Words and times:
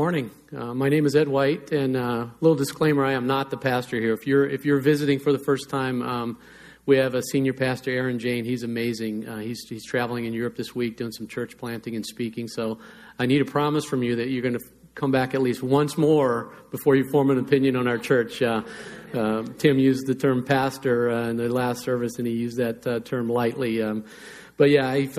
Morning. 0.00 0.30
Uh, 0.56 0.72
my 0.72 0.88
name 0.88 1.04
is 1.04 1.14
Ed 1.14 1.28
White, 1.28 1.72
and 1.72 1.94
a 1.94 2.02
uh, 2.02 2.30
little 2.40 2.56
disclaimer: 2.56 3.04
I 3.04 3.12
am 3.12 3.26
not 3.26 3.50
the 3.50 3.58
pastor 3.58 4.00
here. 4.00 4.14
If 4.14 4.26
you're 4.26 4.48
if 4.48 4.64
you're 4.64 4.80
visiting 4.80 5.18
for 5.18 5.30
the 5.30 5.38
first 5.38 5.68
time, 5.68 6.00
um, 6.00 6.38
we 6.86 6.96
have 6.96 7.14
a 7.14 7.22
senior 7.22 7.52
pastor, 7.52 7.90
Aaron 7.90 8.18
Jane. 8.18 8.46
He's 8.46 8.62
amazing. 8.62 9.28
Uh, 9.28 9.40
he's 9.40 9.62
he's 9.68 9.84
traveling 9.84 10.24
in 10.24 10.32
Europe 10.32 10.56
this 10.56 10.74
week, 10.74 10.96
doing 10.96 11.12
some 11.12 11.26
church 11.26 11.58
planting 11.58 11.96
and 11.96 12.06
speaking. 12.06 12.48
So 12.48 12.78
I 13.18 13.26
need 13.26 13.42
a 13.42 13.44
promise 13.44 13.84
from 13.84 14.02
you 14.02 14.16
that 14.16 14.30
you're 14.30 14.40
going 14.40 14.58
to 14.58 14.64
come 14.94 15.10
back 15.10 15.34
at 15.34 15.42
least 15.42 15.62
once 15.62 15.98
more 15.98 16.54
before 16.70 16.96
you 16.96 17.06
form 17.10 17.30
an 17.30 17.38
opinion 17.38 17.76
on 17.76 17.86
our 17.86 17.98
church. 17.98 18.40
Uh, 18.40 18.62
uh, 19.12 19.42
Tim 19.58 19.78
used 19.78 20.06
the 20.06 20.14
term 20.14 20.46
pastor 20.46 21.10
uh, 21.10 21.28
in 21.28 21.36
the 21.36 21.50
last 21.50 21.82
service, 21.82 22.16
and 22.16 22.26
he 22.26 22.32
used 22.32 22.56
that 22.56 23.04
term 23.04 23.28
lightly. 23.28 23.82
Um, 23.82 24.06
but 24.56 24.70
yeah, 24.70 24.88
I've 24.88 25.14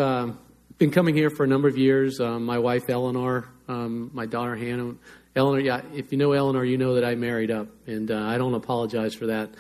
been 0.80 0.90
coming 0.90 1.14
here 1.14 1.30
for 1.30 1.44
a 1.44 1.48
number 1.48 1.68
of 1.68 1.78
years. 1.78 2.20
Um, 2.20 2.46
my 2.46 2.58
wife 2.58 2.90
Eleanor, 2.90 3.48
um, 3.68 4.12
my 4.14 4.26
daughter 4.26 4.56
Hannah. 4.56 4.96
Eleanor, 5.36 5.60
yeah, 5.60 5.82
if 5.94 6.12
you 6.12 6.18
know 6.18 6.34
Eleanor, 6.34 6.66
you 6.66 6.78
know 6.78 6.96
that 6.96 7.06
I 7.06 7.16
married 7.16 7.52
up, 7.52 7.68
and 7.88 8.12
uh, 8.12 8.20
I 8.20 8.38
don't 8.38 8.54
apologize 8.54 9.14
for 9.14 9.28
that. 9.28 9.52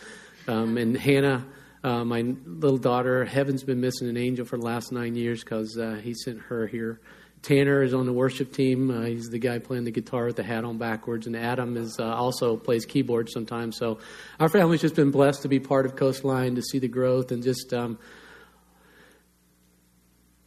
Um, 0.47 0.77
and 0.77 0.97
Hannah, 0.97 1.45
uh, 1.83 2.03
my 2.03 2.21
little 2.45 2.77
daughter, 2.77 3.23
Heaven's 3.23 3.63
been 3.63 3.80
missing 3.80 4.09
an 4.09 4.17
angel 4.17 4.45
for 4.45 4.58
the 4.58 4.66
last 4.66 4.91
nine 4.91 5.16
years 5.16 5.43
because 5.43 5.77
uh, 5.77 5.99
he 6.03 6.13
sent 6.13 6.39
her 6.41 6.67
here. 6.67 6.99
Tanner 7.41 7.81
is 7.83 7.93
on 7.93 8.05
the 8.05 8.13
worship 8.13 8.53
team. 8.53 8.91
Uh, 8.91 9.05
he's 9.05 9.30
the 9.30 9.39
guy 9.39 9.59
playing 9.59 9.85
the 9.85 9.91
guitar 9.91 10.25
with 10.25 10.36
the 10.36 10.43
hat 10.43 10.63
on 10.65 10.77
backwards, 10.77 11.25
and 11.25 11.36
Adam 11.36 11.77
is 11.77 11.97
uh, 11.99 12.03
also 12.03 12.58
plays 12.58 12.86
keyboard 12.86 13.30
sometimes. 13.30 13.77
So 13.77 13.99
our 14.39 14.49
family's 14.49 14.81
just 14.81 14.95
been 14.95 15.11
blessed 15.11 15.43
to 15.43 15.47
be 15.47 15.59
part 15.59 15.86
of 15.86 15.95
Coastline, 15.95 16.55
to 16.55 16.61
see 16.61 16.80
the 16.80 16.88
growth, 16.88 17.31
and 17.31 17.41
just 17.41 17.73
um, 17.73 17.97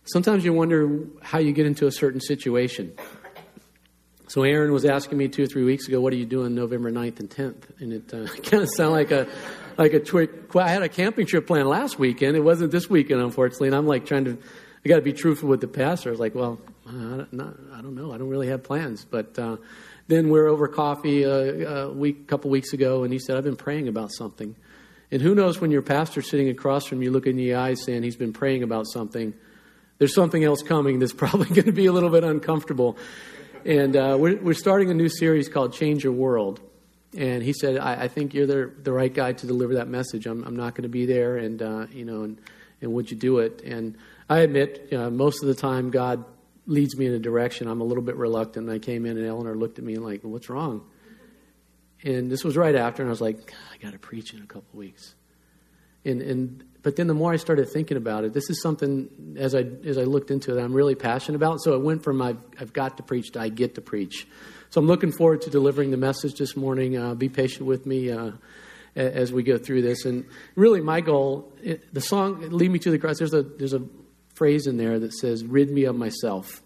Sometimes 0.06 0.44
you 0.44 0.52
wonder 0.52 1.00
how 1.22 1.38
you 1.38 1.52
get 1.52 1.64
into 1.66 1.86
a 1.86 1.90
certain 1.90 2.20
situation. 2.20 2.92
So 4.26 4.42
Aaron 4.42 4.72
was 4.72 4.84
asking 4.84 5.18
me 5.18 5.28
two 5.28 5.44
or 5.44 5.46
three 5.46 5.64
weeks 5.64 5.86
ago, 5.86 6.00
"What 6.00 6.12
are 6.12 6.16
you 6.16 6.26
doing 6.26 6.54
November 6.54 6.90
9th 6.90 7.20
and 7.20 7.30
10th?" 7.30 7.80
And 7.80 7.92
it 7.92 8.14
uh, 8.14 8.26
kind 8.42 8.62
of 8.62 8.70
sounded 8.74 8.92
like 8.92 9.10
a 9.10 9.28
like 9.76 9.92
a 9.92 10.00
twig. 10.00 10.30
I 10.54 10.68
had 10.68 10.82
a 10.82 10.88
camping 10.88 11.26
trip 11.26 11.46
planned 11.46 11.68
last 11.68 11.98
weekend. 11.98 12.36
It 12.36 12.40
wasn't 12.40 12.72
this 12.72 12.88
weekend, 12.88 13.20
unfortunately. 13.20 13.68
And 13.68 13.76
I'm 13.76 13.86
like 13.86 14.06
trying 14.06 14.24
to, 14.24 14.38
I 14.84 14.88
got 14.88 14.96
to 14.96 15.02
be 15.02 15.12
truthful 15.12 15.48
with 15.48 15.60
the 15.60 15.68
pastor. 15.68 16.08
I 16.08 16.12
was 16.12 16.20
like, 16.20 16.34
"Well, 16.34 16.58
I 16.86 16.92
don't, 16.92 17.32
not, 17.32 17.54
I 17.72 17.82
don't 17.82 17.94
know. 17.94 18.12
I 18.12 18.18
don't 18.18 18.28
really 18.28 18.48
have 18.48 18.62
plans." 18.62 19.04
But 19.04 19.38
uh, 19.38 19.56
then 20.08 20.30
we're 20.30 20.48
over 20.48 20.68
coffee 20.68 21.24
a, 21.24 21.86
a 21.86 21.92
week, 21.92 22.26
couple 22.26 22.50
weeks 22.50 22.72
ago, 22.72 23.04
and 23.04 23.12
he 23.12 23.18
said, 23.18 23.36
"I've 23.36 23.44
been 23.44 23.56
praying 23.56 23.88
about 23.88 24.10
something." 24.12 24.56
And 25.10 25.20
who 25.20 25.34
knows 25.34 25.60
when 25.60 25.70
your 25.70 25.82
pastor's 25.82 26.28
sitting 26.28 26.48
across 26.48 26.86
from 26.86 27.02
you, 27.02 27.10
look 27.10 27.26
in 27.26 27.36
the 27.36 27.54
eyes, 27.54 27.84
saying 27.84 28.02
he's 28.02 28.16
been 28.16 28.32
praying 28.32 28.62
about 28.62 28.86
something 28.86 29.34
there's 29.98 30.14
something 30.14 30.44
else 30.44 30.62
coming 30.62 30.98
that's 30.98 31.12
probably 31.24 31.46
going 31.46 31.64
to 31.64 31.72
be 31.72 31.86
a 31.86 31.92
little 31.92 32.10
bit 32.10 32.24
uncomfortable. 32.24 32.96
And 33.64 33.96
uh, 33.96 34.18
we're, 34.20 34.36
we're 34.36 34.52
starting 34.52 34.90
a 34.90 34.94
new 34.94 35.08
series 35.08 35.48
called 35.48 35.72
Change 35.72 36.04
Your 36.04 36.12
World. 36.12 36.60
And 37.16 37.42
he 37.42 37.54
said, 37.54 37.78
I, 37.78 38.02
I 38.02 38.08
think 38.08 38.34
you're 38.34 38.46
the, 38.46 38.70
the 38.82 38.92
right 38.92 39.12
guy 39.12 39.32
to 39.32 39.46
deliver 39.46 39.76
that 39.76 39.88
message. 39.88 40.26
I'm, 40.26 40.44
I'm 40.44 40.56
not 40.56 40.74
going 40.74 40.82
to 40.82 40.90
be 40.90 41.06
there, 41.06 41.38
and, 41.38 41.62
uh, 41.62 41.86
you 41.90 42.04
know, 42.04 42.24
and, 42.24 42.38
and 42.82 42.92
would 42.92 43.10
you 43.10 43.16
do 43.16 43.38
it? 43.38 43.62
And 43.62 43.96
I 44.28 44.40
admit, 44.40 44.92
uh, 44.92 45.08
most 45.08 45.42
of 45.42 45.48
the 45.48 45.54
time, 45.54 45.90
God 45.90 46.26
leads 46.66 46.94
me 46.98 47.06
in 47.06 47.14
a 47.14 47.18
direction. 47.18 47.66
I'm 47.66 47.80
a 47.80 47.84
little 47.84 48.02
bit 48.02 48.16
reluctant. 48.16 48.68
I 48.68 48.80
came 48.80 49.06
in, 49.06 49.16
and 49.16 49.26
Eleanor 49.26 49.54
looked 49.54 49.78
at 49.78 49.84
me 49.84 49.94
and 49.94 50.04
like, 50.04 50.20
what's 50.24 50.50
wrong? 50.50 50.84
And 52.02 52.30
this 52.30 52.44
was 52.44 52.58
right 52.58 52.74
after, 52.74 53.02
and 53.02 53.08
I 53.08 53.12
was 53.12 53.22
like, 53.22 53.54
I 53.72 53.78
got 53.78 53.92
to 53.92 53.98
preach 53.98 54.34
in 54.34 54.42
a 54.42 54.46
couple 54.46 54.78
weeks. 54.78 55.14
And, 56.04 56.20
and 56.20 56.64
but 56.84 56.96
then 56.96 57.06
the 57.06 57.14
more 57.14 57.32
I 57.32 57.36
started 57.36 57.70
thinking 57.70 57.96
about 57.96 58.24
it, 58.24 58.34
this 58.34 58.50
is 58.50 58.60
something 58.60 59.36
as 59.38 59.54
I 59.54 59.64
as 59.84 59.96
I 59.96 60.02
looked 60.02 60.30
into 60.30 60.56
it, 60.56 60.62
I'm 60.62 60.74
really 60.74 60.94
passionate 60.94 61.36
about. 61.36 61.62
So 61.62 61.72
it 61.72 61.80
went 61.80 62.04
from 62.04 62.20
I've, 62.20 62.38
I've 62.60 62.74
got 62.74 62.98
to 62.98 63.02
preach 63.02 63.32
to 63.32 63.40
I 63.40 63.48
get 63.48 63.76
to 63.76 63.80
preach. 63.80 64.28
So 64.68 64.82
I'm 64.82 64.86
looking 64.86 65.10
forward 65.10 65.40
to 65.42 65.50
delivering 65.50 65.90
the 65.90 65.96
message 65.96 66.34
this 66.34 66.56
morning. 66.56 66.98
Uh, 66.98 67.14
be 67.14 67.30
patient 67.30 67.66
with 67.66 67.86
me 67.86 68.12
uh, 68.12 68.32
as 68.94 69.32
we 69.32 69.42
go 69.42 69.56
through 69.56 69.80
this. 69.80 70.04
And 70.04 70.26
really, 70.56 70.82
my 70.82 71.00
goal, 71.00 71.50
it, 71.62 71.92
the 71.94 72.02
song 72.02 72.40
"Lead 72.50 72.70
Me 72.70 72.78
to 72.80 72.90
the 72.90 72.98
Cross." 72.98 73.18
There's 73.18 73.34
a 73.34 73.42
there's 73.42 73.74
a 73.74 73.82
phrase 74.34 74.66
in 74.66 74.76
there 74.76 74.98
that 74.98 75.14
says, 75.14 75.42
"Rid 75.42 75.70
me 75.70 75.84
of 75.84 75.96
myself." 75.96 76.62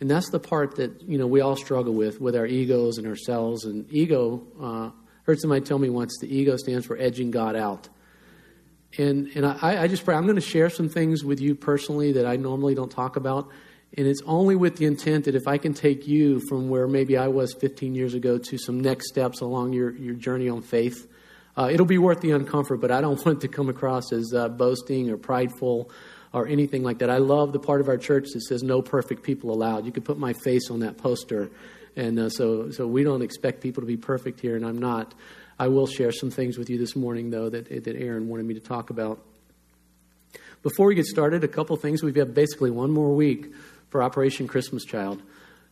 And 0.00 0.10
that's 0.10 0.28
the 0.30 0.40
part 0.40 0.76
that 0.76 1.02
you 1.02 1.18
know 1.18 1.28
we 1.28 1.40
all 1.40 1.56
struggle 1.56 1.94
with 1.94 2.20
with 2.20 2.34
our 2.34 2.46
egos 2.46 2.98
and 2.98 3.06
ourselves. 3.06 3.64
And 3.64 3.86
ego, 3.92 4.42
uh, 4.60 4.90
heard 5.22 5.38
somebody 5.38 5.64
tell 5.64 5.78
me 5.78 5.88
once, 5.88 6.18
the 6.20 6.36
ego 6.36 6.56
stands 6.56 6.84
for 6.84 6.98
edging 6.98 7.30
God 7.30 7.54
out. 7.54 7.88
And, 8.98 9.28
and 9.34 9.44
I, 9.44 9.82
I 9.82 9.88
just 9.88 10.04
pray, 10.04 10.14
I'm 10.14 10.24
going 10.24 10.36
to 10.36 10.40
share 10.40 10.70
some 10.70 10.88
things 10.88 11.24
with 11.24 11.40
you 11.40 11.54
personally 11.54 12.12
that 12.12 12.26
I 12.26 12.36
normally 12.36 12.74
don't 12.74 12.90
talk 12.90 13.16
about. 13.16 13.48
And 13.96 14.06
it's 14.06 14.22
only 14.26 14.56
with 14.56 14.76
the 14.76 14.86
intent 14.86 15.24
that 15.24 15.34
if 15.34 15.46
I 15.46 15.58
can 15.58 15.74
take 15.74 16.06
you 16.06 16.40
from 16.48 16.68
where 16.68 16.86
maybe 16.86 17.16
I 17.16 17.28
was 17.28 17.54
15 17.54 17.94
years 17.94 18.14
ago 18.14 18.38
to 18.38 18.58
some 18.58 18.80
next 18.80 19.08
steps 19.08 19.40
along 19.40 19.72
your, 19.72 19.90
your 19.96 20.14
journey 20.14 20.48
on 20.48 20.62
faith, 20.62 21.06
uh, 21.56 21.70
it'll 21.72 21.86
be 21.86 21.98
worth 21.98 22.20
the 22.20 22.30
uncomfort, 22.30 22.80
but 22.80 22.90
I 22.90 23.00
don't 23.00 23.16
want 23.24 23.38
it 23.38 23.40
to 23.42 23.48
come 23.48 23.68
across 23.68 24.12
as 24.12 24.32
uh, 24.34 24.48
boasting 24.48 25.10
or 25.10 25.16
prideful 25.16 25.90
or 26.32 26.46
anything 26.46 26.82
like 26.82 26.98
that. 26.98 27.08
I 27.08 27.18
love 27.18 27.52
the 27.52 27.58
part 27.58 27.80
of 27.80 27.88
our 27.88 27.96
church 27.96 28.28
that 28.34 28.42
says 28.42 28.62
no 28.62 28.82
perfect 28.82 29.22
people 29.22 29.50
allowed. 29.50 29.86
You 29.86 29.92
could 29.92 30.04
put 30.04 30.18
my 30.18 30.34
face 30.44 30.70
on 30.70 30.80
that 30.80 30.98
poster. 30.98 31.50
And 31.94 32.18
uh, 32.18 32.28
so, 32.28 32.70
so 32.70 32.86
we 32.86 33.04
don't 33.04 33.22
expect 33.22 33.62
people 33.62 33.80
to 33.80 33.86
be 33.86 33.96
perfect 33.96 34.40
here, 34.40 34.56
and 34.56 34.66
I'm 34.66 34.78
not. 34.78 35.14
I 35.58 35.68
will 35.68 35.86
share 35.86 36.12
some 36.12 36.30
things 36.30 36.58
with 36.58 36.68
you 36.68 36.78
this 36.78 36.94
morning, 36.94 37.30
though, 37.30 37.48
that, 37.48 37.68
that 37.68 37.96
Aaron 37.96 38.28
wanted 38.28 38.46
me 38.46 38.54
to 38.54 38.60
talk 38.60 38.90
about. 38.90 39.24
Before 40.62 40.86
we 40.86 40.94
get 40.94 41.06
started, 41.06 41.44
a 41.44 41.48
couple 41.48 41.76
things. 41.76 42.02
We've 42.02 42.14
got 42.14 42.34
basically 42.34 42.70
one 42.70 42.90
more 42.90 43.14
week 43.14 43.52
for 43.88 44.02
Operation 44.02 44.48
Christmas 44.48 44.84
Child. 44.84 45.22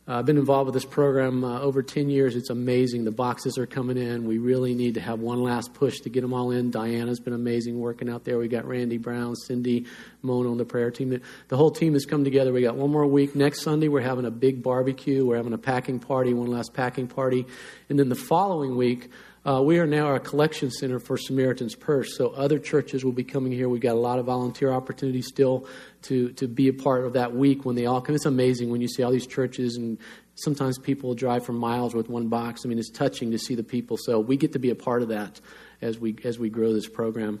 Uh, 0.07 0.19
I've 0.19 0.25
been 0.25 0.37
involved 0.37 0.67
with 0.67 0.75
this 0.75 0.85
program 0.85 1.43
uh, 1.43 1.59
over 1.59 1.81
10 1.81 2.09
years. 2.09 2.35
It's 2.35 2.51
amazing. 2.51 3.05
The 3.05 3.11
boxes 3.11 3.57
are 3.57 3.65
coming 3.65 3.97
in. 3.97 4.25
We 4.25 4.37
really 4.37 4.75
need 4.75 4.93
to 4.95 5.01
have 5.01 5.19
one 5.19 5.41
last 5.41 5.73
push 5.73 5.99
to 6.01 6.09
get 6.09 6.21
them 6.21 6.31
all 6.31 6.51
in. 6.51 6.69
Diana's 6.69 7.19
been 7.19 7.33
amazing 7.33 7.79
working 7.79 8.07
out 8.07 8.23
there. 8.23 8.37
We 8.37 8.47
got 8.47 8.65
Randy 8.67 8.99
Brown, 8.99 9.35
Cindy, 9.35 9.87
Mona 10.21 10.51
on 10.51 10.57
the 10.57 10.65
prayer 10.65 10.91
team. 10.91 11.19
The 11.47 11.57
whole 11.57 11.71
team 11.71 11.93
has 11.93 12.05
come 12.05 12.23
together. 12.23 12.53
We 12.53 12.61
got 12.61 12.75
one 12.75 12.91
more 12.91 13.07
week. 13.07 13.35
Next 13.35 13.63
Sunday, 13.63 13.87
we're 13.87 14.01
having 14.01 14.25
a 14.25 14.31
big 14.31 14.61
barbecue. 14.61 15.25
We're 15.25 15.37
having 15.37 15.53
a 15.53 15.57
packing 15.57 15.99
party, 15.99 16.35
one 16.35 16.51
last 16.51 16.73
packing 16.75 17.07
party. 17.07 17.47
And 17.89 17.97
then 17.97 18.09
the 18.09 18.15
following 18.15 18.77
week, 18.77 19.09
uh, 19.45 19.61
we 19.61 19.77
are 19.77 19.85
now 19.85 20.15
a 20.15 20.19
collection 20.19 20.71
center 20.71 20.97
for 20.97 21.17
Samaritan's 21.17 21.75
Purse, 21.75 22.17
so 22.17 22.29
other 22.29 22.57
churches 22.57 23.05
will 23.05 23.11
be 23.11 23.23
coming 23.23 23.51
here. 23.51 23.69
We've 23.69 23.81
got 23.81 23.93
a 23.93 23.99
lot 23.99 24.17
of 24.17 24.25
volunteer 24.25 24.71
opportunities 24.71 25.27
still 25.27 25.67
to, 26.03 26.31
to 26.33 26.47
be 26.47 26.67
a 26.67 26.73
part 26.73 27.05
of 27.05 27.13
that 27.13 27.35
week 27.35 27.63
when 27.63 27.75
they 27.75 27.85
all 27.85 28.01
come. 28.01 28.15
It's 28.15 28.25
amazing 28.25 28.71
when 28.71 28.81
you 28.81 28.87
see 28.87 29.03
all 29.03 29.11
these 29.11 29.27
churches, 29.27 29.75
and 29.75 29.99
sometimes 30.33 30.79
people 30.79 31.13
drive 31.13 31.45
for 31.45 31.53
miles 31.53 31.93
with 31.93 32.09
one 32.09 32.27
box. 32.27 32.65
I 32.65 32.69
mean, 32.69 32.79
it's 32.79 32.89
touching 32.89 33.31
to 33.31 33.37
see 33.37 33.53
the 33.53 33.63
people. 33.63 33.97
So 33.97 34.19
we 34.19 34.35
get 34.35 34.53
to 34.53 34.59
be 34.59 34.71
a 34.71 34.75
part 34.75 35.03
of 35.03 35.09
that 35.09 35.39
as 35.79 35.99
we 35.99 36.15
as 36.23 36.39
we 36.39 36.49
grow 36.49 36.73
this 36.73 36.89
program. 36.89 37.39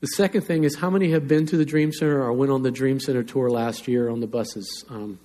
The 0.00 0.08
second 0.08 0.42
thing 0.42 0.64
is 0.64 0.76
how 0.76 0.90
many 0.90 1.12
have 1.12 1.26
been 1.26 1.46
to 1.46 1.56
the 1.56 1.64
Dream 1.64 1.90
Center 1.90 2.22
or 2.22 2.34
went 2.34 2.52
on 2.52 2.62
the 2.62 2.70
Dream 2.70 3.00
Center 3.00 3.22
tour 3.22 3.48
last 3.48 3.88
year 3.88 4.10
on 4.10 4.20
the 4.20 4.26
buses? 4.26 4.84
Um, 4.90 5.18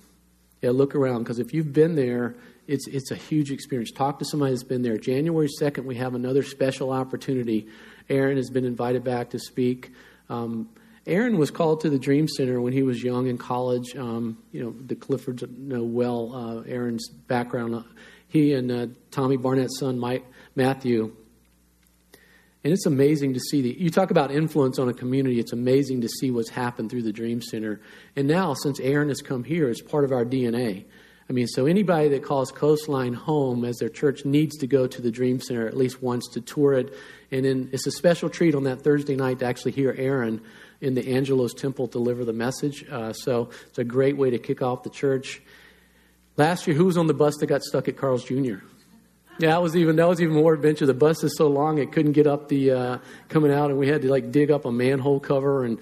yeah, 0.62 0.70
look 0.70 0.94
around 0.94 1.24
because 1.24 1.38
if 1.38 1.52
you've 1.52 1.74
been 1.74 1.96
there 1.96 2.34
it's, 2.70 2.86
it's 2.86 3.10
a 3.10 3.16
huge 3.16 3.50
experience. 3.50 3.90
Talk 3.90 4.20
to 4.20 4.24
somebody 4.24 4.52
that's 4.52 4.62
been 4.62 4.82
there. 4.82 4.96
January 4.96 5.48
2nd, 5.60 5.84
we 5.84 5.96
have 5.96 6.14
another 6.14 6.42
special 6.44 6.92
opportunity. 6.92 7.66
Aaron 8.08 8.36
has 8.36 8.48
been 8.48 8.64
invited 8.64 9.02
back 9.02 9.30
to 9.30 9.38
speak. 9.40 9.90
Um, 10.28 10.68
Aaron 11.06 11.36
was 11.36 11.50
called 11.50 11.80
to 11.80 11.90
the 11.90 11.98
Dream 11.98 12.28
Center 12.28 12.60
when 12.60 12.72
he 12.72 12.82
was 12.82 13.02
young 13.02 13.26
in 13.26 13.38
college. 13.38 13.96
Um, 13.96 14.38
you 14.52 14.62
know, 14.62 14.74
the 14.86 14.94
Cliffords 14.94 15.42
know 15.50 15.82
well 15.82 16.32
uh, 16.32 16.70
Aaron's 16.70 17.08
background. 17.08 17.84
He 18.28 18.52
and 18.52 18.70
uh, 18.70 18.86
Tommy 19.10 19.36
Barnett's 19.36 19.80
son, 19.80 19.98
Mike 19.98 20.24
Matthew. 20.54 21.16
And 22.62 22.72
it's 22.72 22.86
amazing 22.86 23.34
to 23.34 23.40
see 23.40 23.62
the. 23.62 23.76
You 23.76 23.90
talk 23.90 24.12
about 24.12 24.30
influence 24.30 24.78
on 24.78 24.88
a 24.88 24.94
community. 24.94 25.40
It's 25.40 25.52
amazing 25.52 26.02
to 26.02 26.08
see 26.08 26.30
what's 26.30 26.50
happened 26.50 26.90
through 26.90 27.02
the 27.02 27.12
Dream 27.12 27.42
Center. 27.42 27.80
And 28.14 28.28
now, 28.28 28.54
since 28.54 28.78
Aaron 28.78 29.08
has 29.08 29.22
come 29.22 29.42
here, 29.42 29.68
it's 29.68 29.80
part 29.80 30.04
of 30.04 30.12
our 30.12 30.24
DNA. 30.24 30.84
I 31.30 31.32
mean, 31.32 31.46
so 31.46 31.66
anybody 31.66 32.08
that 32.08 32.24
calls 32.24 32.50
Coastline 32.50 33.14
home 33.14 33.64
as 33.64 33.78
their 33.78 33.88
church 33.88 34.24
needs 34.24 34.56
to 34.58 34.66
go 34.66 34.88
to 34.88 35.00
the 35.00 35.12
Dream 35.12 35.40
Center 35.40 35.68
at 35.68 35.76
least 35.76 36.02
once 36.02 36.26
to 36.32 36.40
tour 36.40 36.72
it. 36.72 36.92
And 37.30 37.44
then 37.44 37.70
it's 37.72 37.86
a 37.86 37.92
special 37.92 38.28
treat 38.28 38.56
on 38.56 38.64
that 38.64 38.82
Thursday 38.82 39.14
night 39.14 39.38
to 39.38 39.44
actually 39.44 39.70
hear 39.70 39.94
Aaron 39.96 40.40
in 40.80 40.94
the 40.94 41.14
Angelus 41.14 41.54
Temple 41.54 41.86
deliver 41.86 42.24
the 42.24 42.32
message. 42.32 42.84
Uh, 42.90 43.12
so 43.12 43.50
it's 43.68 43.78
a 43.78 43.84
great 43.84 44.16
way 44.16 44.30
to 44.30 44.40
kick 44.40 44.60
off 44.60 44.82
the 44.82 44.90
church. 44.90 45.40
Last 46.36 46.66
year, 46.66 46.74
who 46.74 46.86
was 46.86 46.98
on 46.98 47.06
the 47.06 47.14
bus 47.14 47.36
that 47.36 47.46
got 47.46 47.62
stuck 47.62 47.86
at 47.86 47.96
Carl's 47.96 48.24
Jr.? 48.24 48.56
Yeah, 49.38 49.50
that 49.50 49.62
was 49.62 49.76
even 49.76 49.96
that 49.96 50.08
was 50.08 50.20
even 50.20 50.34
more 50.34 50.52
adventure. 50.52 50.84
The 50.84 50.94
bus 50.94 51.22
is 51.22 51.36
so 51.36 51.46
long 51.46 51.78
it 51.78 51.92
couldn't 51.92 52.12
get 52.12 52.26
up 52.26 52.48
the 52.48 52.72
uh, 52.72 52.98
coming 53.28 53.52
out, 53.52 53.70
and 53.70 53.78
we 53.78 53.86
had 53.86 54.02
to 54.02 54.10
like 54.10 54.32
dig 54.32 54.50
up 54.50 54.64
a 54.64 54.72
manhole 54.72 55.20
cover 55.20 55.64
and 55.64 55.78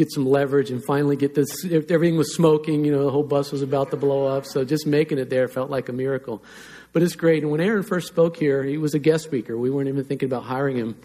get 0.00 0.10
some 0.10 0.24
leverage 0.24 0.70
and 0.70 0.82
finally 0.82 1.14
get 1.14 1.34
this. 1.34 1.64
Everything 1.66 2.16
was 2.16 2.34
smoking, 2.34 2.86
you 2.86 2.90
know, 2.90 3.04
the 3.04 3.10
whole 3.10 3.22
bus 3.22 3.52
was 3.52 3.60
about 3.60 3.90
to 3.90 3.98
blow 3.98 4.26
up. 4.26 4.46
So 4.46 4.64
just 4.64 4.86
making 4.86 5.18
it 5.18 5.28
there 5.28 5.46
felt 5.46 5.68
like 5.68 5.90
a 5.90 5.92
miracle. 5.92 6.42
But 6.94 7.02
it's 7.02 7.14
great. 7.14 7.42
And 7.42 7.52
when 7.52 7.60
Aaron 7.60 7.82
first 7.82 8.08
spoke 8.08 8.38
here, 8.38 8.64
he 8.64 8.78
was 8.78 8.94
a 8.94 8.98
guest 8.98 9.24
speaker. 9.24 9.58
We 9.58 9.68
weren't 9.68 9.88
even 9.88 10.04
thinking 10.04 10.26
about 10.26 10.44
hiring 10.44 10.78
him. 10.78 10.96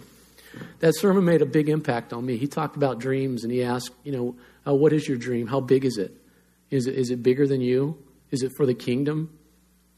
That 0.80 0.95
sermon 0.95 1.25
made 1.25 1.42
a 1.42 1.45
big 1.45 1.68
impact 1.68 2.13
on 2.13 2.25
me. 2.25 2.38
He 2.38 2.47
talked 2.47 2.77
about 2.77 3.00
dreams 3.00 3.44
and 3.44 3.51
he 3.51 3.63
asked, 3.63 3.92
you 4.06 4.13
know, 4.13 4.36
uh, 4.65 4.74
what 4.74 4.94
is 4.94 5.06
your 5.06 5.18
dream? 5.18 5.47
How 5.47 5.59
big 5.59 5.83
is 5.83 5.97
it? 5.97 6.15
Is 6.71 6.88
it, 6.88 6.95
is 6.95 7.12
it 7.12 7.21
bigger 7.21 7.45
than 7.45 7.59
you? 7.59 8.01
Is 8.31 8.44
it 8.44 8.53
for 8.56 8.65
the 8.65 8.74
kingdom? 8.74 9.38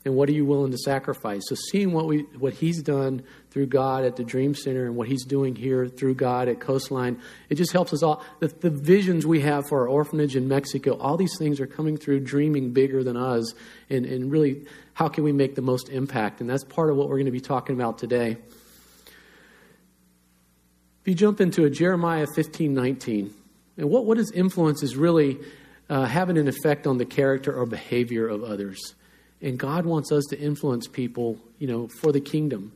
And 0.06 0.16
what 0.16 0.30
are 0.30 0.34
you 0.34 0.46
willing 0.46 0.72
to 0.72 0.78
sacrifice? 0.78 1.42
So 1.48 1.56
seeing 1.72 1.92
what 1.92 2.06
we 2.06 2.20
what 2.40 2.54
he's 2.54 2.82
done 2.82 3.24
through 3.52 3.66
God 3.68 4.06
at 4.06 4.16
the 4.16 4.24
Dream 4.24 4.56
Center 4.56 4.86
and 4.86 4.96
what 4.96 5.08
he's 5.08 5.26
doing 5.26 5.56
here 5.56 5.88
through 5.88 6.16
God 6.16 6.48
at 6.48 6.60
Coastline, 6.60 7.20
it 7.50 7.56
just 7.56 7.74
helps 7.74 7.92
us 7.92 8.04
all. 8.04 8.24
The, 8.40 8.48
the 8.48 8.70
visions 8.70 9.26
we 9.26 9.42
have 9.42 9.68
for 9.68 9.82
our 9.82 9.88
orphanage 9.88 10.36
in 10.36 10.48
Mexico, 10.48 10.98
all 10.98 11.18
these 11.18 11.36
things 11.38 11.60
are 11.60 11.68
coming 11.68 11.98
through 11.98 12.22
dreaming 12.22 12.72
bigger 12.72 13.04
than 13.04 13.18
us, 13.18 13.54
and, 13.90 14.06
and 14.06 14.32
really 14.32 14.66
how 14.94 15.10
can 15.10 15.24
we 15.24 15.32
make 15.32 15.56
the 15.56 15.62
most 15.62 15.90
impact? 15.90 16.42
And 16.42 16.50
that's 16.50 16.64
part 16.64 16.90
of 16.90 16.96
what 16.96 17.10
we're 17.10 17.18
going 17.18 17.26
to 17.26 17.32
be 17.32 17.42
talking 17.42 17.76
about 17.76 17.98
today. 17.98 18.38
If 21.02 21.12
you 21.12 21.16
jump 21.16 21.42
into 21.42 21.66
a 21.66 21.70
Jeremiah 21.70 22.28
15, 22.36 22.74
19, 22.74 23.34
and 23.78 23.90
what, 23.90 24.06
what 24.06 24.18
is 24.18 24.32
influence 24.32 24.84
is 24.84 24.96
really 24.96 25.38
uh, 25.90 26.06
having 26.06 26.38
an 26.38 26.48
effect 26.48 26.88
on 26.88 26.98
the 26.98 27.06
character 27.06 27.54
or 27.54 27.66
behavior 27.66 28.28
of 28.28 28.44
others. 28.44 28.96
And 29.42 29.58
God 29.60 29.86
wants 29.86 30.12
us 30.12 30.26
to 30.30 30.40
influence 30.40 30.88
people, 30.88 31.38
you 31.60 31.68
know, 31.68 31.88
for 31.88 32.12
the 32.12 32.22
kingdom 32.22 32.72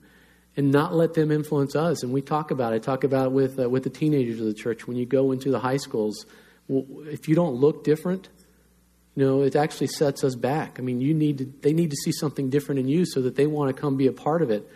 and 0.56 0.72
not 0.72 0.94
let 0.94 1.14
them 1.14 1.32
influence 1.32 1.76
us. 1.76 2.04
And 2.04 2.12
we 2.12 2.22
talk 2.22 2.52
about 2.52 2.74
it. 2.74 2.78
I 2.78 2.80
talk 2.80 3.04
about 3.04 3.28
it 3.28 3.32
with, 3.32 3.60
uh, 3.60 3.70
with 3.70 3.84
the 3.84 3.90
teenagers 3.90 4.40
of 4.40 4.46
the 4.46 4.54
church. 4.54 4.88
When 4.88 4.98
you 4.98 5.06
go 5.06 5.32
into 5.32 5.50
the 5.50 5.60
high 5.60 5.78
schools, 5.78 6.26
well, 6.68 6.86
if 7.08 7.28
you 7.28 7.36
don't 7.36 7.56
look 7.56 7.84
different, 7.84 8.30
you 9.16 9.26
know, 9.26 9.42
it 9.42 9.56
actually 9.56 9.88
sets 9.88 10.24
us 10.24 10.36
back. 10.36 10.78
I 10.80 10.84
mean, 10.84 11.02
you 11.02 11.14
need 11.14 11.38
to, 11.40 11.46
they 11.62 11.74
need 11.74 11.90
to 11.90 11.98
see 11.98 12.12
something 12.12 12.50
different 12.50 12.80
in 12.80 12.88
you 12.88 13.06
so 13.06 13.22
that 13.22 13.36
they 13.36 13.48
want 13.48 13.76
to 13.76 13.82
come 13.82 13.98
be 13.98 14.08
a 14.08 14.14
part 14.14 14.42
of 14.42 14.50
it. 14.52 14.70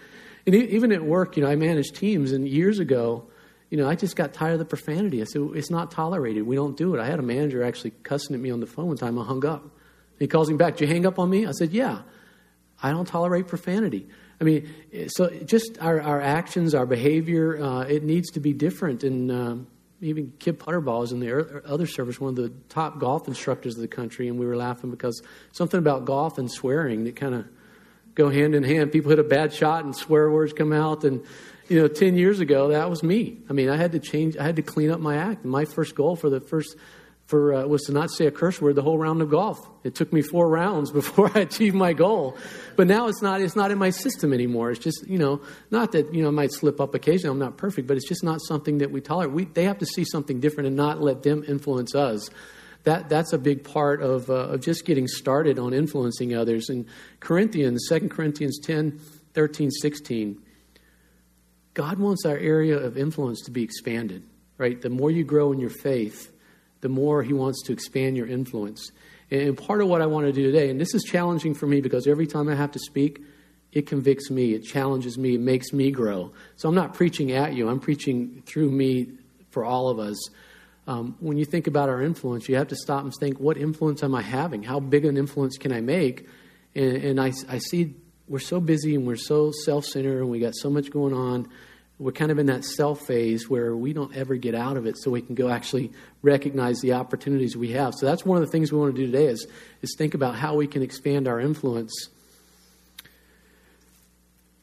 And 0.45 0.55
even 0.55 0.91
at 0.91 1.03
work, 1.03 1.37
you 1.37 1.43
know, 1.43 1.49
I 1.49 1.55
manage 1.55 1.91
teams, 1.91 2.31
and 2.31 2.47
years 2.47 2.79
ago, 2.79 3.27
you 3.69 3.77
know, 3.77 3.89
I 3.89 3.95
just 3.95 4.15
got 4.15 4.33
tired 4.33 4.53
of 4.53 4.59
the 4.59 4.65
profanity. 4.65 5.21
I 5.21 5.25
said, 5.25 5.41
it's 5.55 5.71
not 5.71 5.89
tolerated. 5.89 6.45
We 6.45 6.55
don't 6.55 6.77
do 6.77 6.93
it. 6.95 6.99
I 6.99 7.05
had 7.07 7.17
a 7.19 7.23
manager 7.23 7.63
actually 7.63 7.91
cussing 8.03 8.35
at 8.35 8.41
me 8.41 8.51
on 8.51 8.59
the 8.59 8.67
phone 8.67 8.87
one 8.87 8.97
time. 8.97 9.17
I 9.17 9.23
hung 9.23 9.45
up. 9.45 9.63
He 10.19 10.27
calls 10.27 10.49
me 10.49 10.57
back. 10.57 10.77
Did 10.77 10.87
you 10.87 10.93
hang 10.93 11.05
up 11.05 11.19
on 11.19 11.29
me? 11.29 11.45
I 11.45 11.51
said, 11.51 11.71
Yeah. 11.71 12.01
I 12.81 12.91
don't 12.91 13.07
tolerate 13.07 13.47
profanity. 13.47 14.07
I 14.39 14.43
mean, 14.43 14.69
so 15.07 15.29
just 15.45 15.79
our, 15.79 16.01
our 16.01 16.21
actions, 16.21 16.75
our 16.75 16.85
behavior, 16.85 17.61
uh, 17.61 17.81
it 17.81 18.03
needs 18.03 18.31
to 18.31 18.39
be 18.39 18.53
different. 18.53 19.03
And 19.03 19.31
uh, 19.31 19.55
even 20.01 20.33
Kip 20.39 20.61
Puterbaugh 20.61 21.05
is 21.05 21.11
in 21.11 21.19
the 21.19 21.63
other 21.65 21.87
service, 21.87 22.19
one 22.19 22.29
of 22.29 22.35
the 22.35 22.49
top 22.69 22.99
golf 22.99 23.27
instructors 23.27 23.75
of 23.75 23.81
the 23.81 23.87
country, 23.87 24.27
and 24.27 24.37
we 24.37 24.45
were 24.45 24.57
laughing 24.57 24.91
because 24.91 25.21
something 25.53 25.77
about 25.77 26.05
golf 26.05 26.37
and 26.37 26.51
swearing 26.51 27.05
that 27.05 27.15
kind 27.15 27.33
of 27.33 27.45
go 28.13 28.29
hand 28.29 28.55
in 28.55 28.63
hand. 28.63 28.91
People 28.91 29.09
hit 29.09 29.19
a 29.19 29.23
bad 29.23 29.53
shot 29.53 29.85
and 29.85 29.95
swear 29.95 30.29
words 30.29 30.53
come 30.53 30.73
out. 30.73 31.03
And, 31.05 31.23
you 31.67 31.79
know, 31.79 31.87
10 31.87 32.17
years 32.17 32.39
ago, 32.39 32.69
that 32.69 32.89
was 32.89 33.03
me. 33.03 33.37
I 33.49 33.53
mean, 33.53 33.69
I 33.69 33.77
had 33.77 33.93
to 33.93 33.99
change, 33.99 34.37
I 34.37 34.43
had 34.43 34.57
to 34.57 34.61
clean 34.61 34.91
up 34.91 34.99
my 34.99 35.17
act. 35.17 35.45
My 35.45 35.65
first 35.65 35.95
goal 35.95 36.15
for 36.15 36.29
the 36.29 36.39
first 36.39 36.75
for 37.25 37.53
uh, 37.53 37.65
was 37.65 37.83
to 37.83 37.91
not 37.91 38.11
say 38.11 38.27
a 38.27 38.31
curse 38.31 38.61
word 38.61 38.75
the 38.75 38.83
whole 38.83 38.97
round 38.97 39.21
of 39.21 39.29
golf. 39.29 39.67
It 39.83 39.95
took 39.95 40.13
me 40.13 40.21
four 40.21 40.47
rounds 40.47 40.91
before 41.01 41.31
I 41.35 41.41
achieved 41.41 41.75
my 41.75 41.93
goal. 41.93 42.37
But 42.75 42.87
now 42.87 43.07
it's 43.07 43.21
not 43.21 43.41
it's 43.41 43.55
not 43.55 43.71
in 43.71 43.77
my 43.77 43.89
system 43.89 44.33
anymore. 44.33 44.71
It's 44.71 44.83
just 44.83 45.07
you 45.07 45.17
know 45.17 45.41
not 45.71 45.91
that 45.93 46.13
you 46.13 46.21
know 46.21 46.27
I 46.27 46.31
might 46.31 46.51
slip 46.51 46.79
up 46.79 46.93
occasionally. 46.93 47.33
I'm 47.33 47.39
not 47.39 47.57
perfect, 47.57 47.87
but 47.87 47.97
it's 47.97 48.07
just 48.07 48.23
not 48.23 48.41
something 48.41 48.77
that 48.79 48.91
we 48.91 49.01
tolerate. 49.01 49.31
We, 49.31 49.45
they 49.45 49.63
have 49.63 49.79
to 49.79 49.85
see 49.85 50.05
something 50.05 50.39
different 50.39 50.67
and 50.67 50.75
not 50.75 51.01
let 51.01 51.23
them 51.23 51.43
influence 51.47 51.95
us. 51.95 52.29
That 52.83 53.09
that's 53.09 53.33
a 53.33 53.39
big 53.39 53.63
part 53.63 54.03
of 54.03 54.29
uh, 54.29 54.49
of 54.49 54.61
just 54.61 54.85
getting 54.85 55.07
started 55.07 55.57
on 55.57 55.73
influencing 55.73 56.35
others. 56.35 56.69
In 56.69 56.85
Corinthians, 57.19 57.87
2 57.89 58.09
Corinthians 58.09 58.59
10, 58.59 58.99
13, 59.33 59.71
16, 59.71 60.41
God 61.73 61.97
wants 61.97 62.23
our 62.25 62.37
area 62.37 62.77
of 62.77 62.97
influence 62.99 63.41
to 63.45 63.51
be 63.51 63.63
expanded. 63.63 64.23
Right, 64.57 64.79
the 64.79 64.89
more 64.89 65.11
you 65.11 65.25
grow 65.25 65.51
in 65.51 65.59
your 65.59 65.71
faith 65.71 66.31
the 66.85 66.89
more 66.89 67.23
He 67.23 67.33
wants 67.33 67.63
to 67.63 67.73
expand 67.73 68.15
your 68.15 68.27
influence. 68.27 68.91
And 69.31 69.57
part 69.57 69.81
of 69.81 69.87
what 69.87 70.03
I 70.03 70.05
want 70.05 70.27
to 70.27 70.31
do 70.31 70.43
today, 70.43 70.69
and 70.69 70.79
this 70.79 70.93
is 70.93 71.03
challenging 71.03 71.55
for 71.55 71.65
me 71.65 71.81
because 71.81 72.05
every 72.05 72.27
time 72.27 72.47
I 72.47 72.53
have 72.53 72.73
to 72.73 72.79
speak, 72.79 73.23
it 73.71 73.87
convicts 73.87 74.29
me, 74.29 74.53
it 74.53 74.59
challenges 74.59 75.17
me, 75.17 75.33
it 75.33 75.41
makes 75.41 75.73
me 75.73 75.89
grow. 75.89 76.31
So 76.57 76.69
I'm 76.69 76.75
not 76.75 76.93
preaching 76.93 77.31
at 77.31 77.55
you, 77.55 77.69
I'm 77.69 77.79
preaching 77.79 78.43
through 78.45 78.69
me 78.69 79.13
for 79.49 79.65
all 79.65 79.89
of 79.89 79.97
us. 79.97 80.29
Um, 80.85 81.15
when 81.21 81.37
you 81.37 81.45
think 81.45 81.65
about 81.65 81.89
our 81.89 82.03
influence, 82.03 82.47
you 82.47 82.55
have 82.57 82.67
to 82.67 82.75
stop 82.75 83.03
and 83.03 83.11
think, 83.19 83.39
what 83.39 83.57
influence 83.57 84.03
am 84.03 84.13
I 84.13 84.21
having? 84.21 84.61
How 84.61 84.79
big 84.79 85.05
an 85.05 85.17
influence 85.17 85.57
can 85.57 85.71
I 85.71 85.81
make? 85.81 86.27
And, 86.75 86.97
and 86.97 87.19
I, 87.19 87.31
I 87.49 87.57
see 87.57 87.95
we're 88.27 88.37
so 88.37 88.59
busy 88.59 88.93
and 88.93 89.07
we're 89.07 89.15
so 89.15 89.51
self 89.65 89.85
centered 89.85 90.19
and 90.19 90.29
we 90.29 90.37
got 90.37 90.53
so 90.55 90.69
much 90.69 90.91
going 90.91 91.15
on 91.15 91.49
we're 91.97 92.11
kind 92.11 92.31
of 92.31 92.39
in 92.39 92.47
that 92.47 92.65
self 92.65 93.01
phase 93.07 93.49
where 93.49 93.75
we 93.75 93.93
don't 93.93 94.15
ever 94.15 94.35
get 94.35 94.53
out 94.53 94.75
of 94.77 94.85
it 94.85 94.97
so 94.97 95.11
we 95.11 95.21
can 95.21 95.35
go 95.35 95.49
actually 95.49 95.91
recognize 96.21 96.79
the 96.81 96.93
opportunities 96.93 97.55
we 97.55 97.71
have. 97.71 97.93
So 97.95 98.05
that's 98.05 98.25
one 98.25 98.37
of 98.37 98.45
the 98.45 98.51
things 98.51 98.71
we 98.71 98.79
want 98.79 98.95
to 98.95 99.01
do 99.01 99.11
today 99.11 99.27
is, 99.27 99.47
is 99.81 99.95
think 99.97 100.13
about 100.13 100.35
how 100.35 100.55
we 100.55 100.67
can 100.67 100.81
expand 100.81 101.27
our 101.27 101.39
influence. 101.39 102.09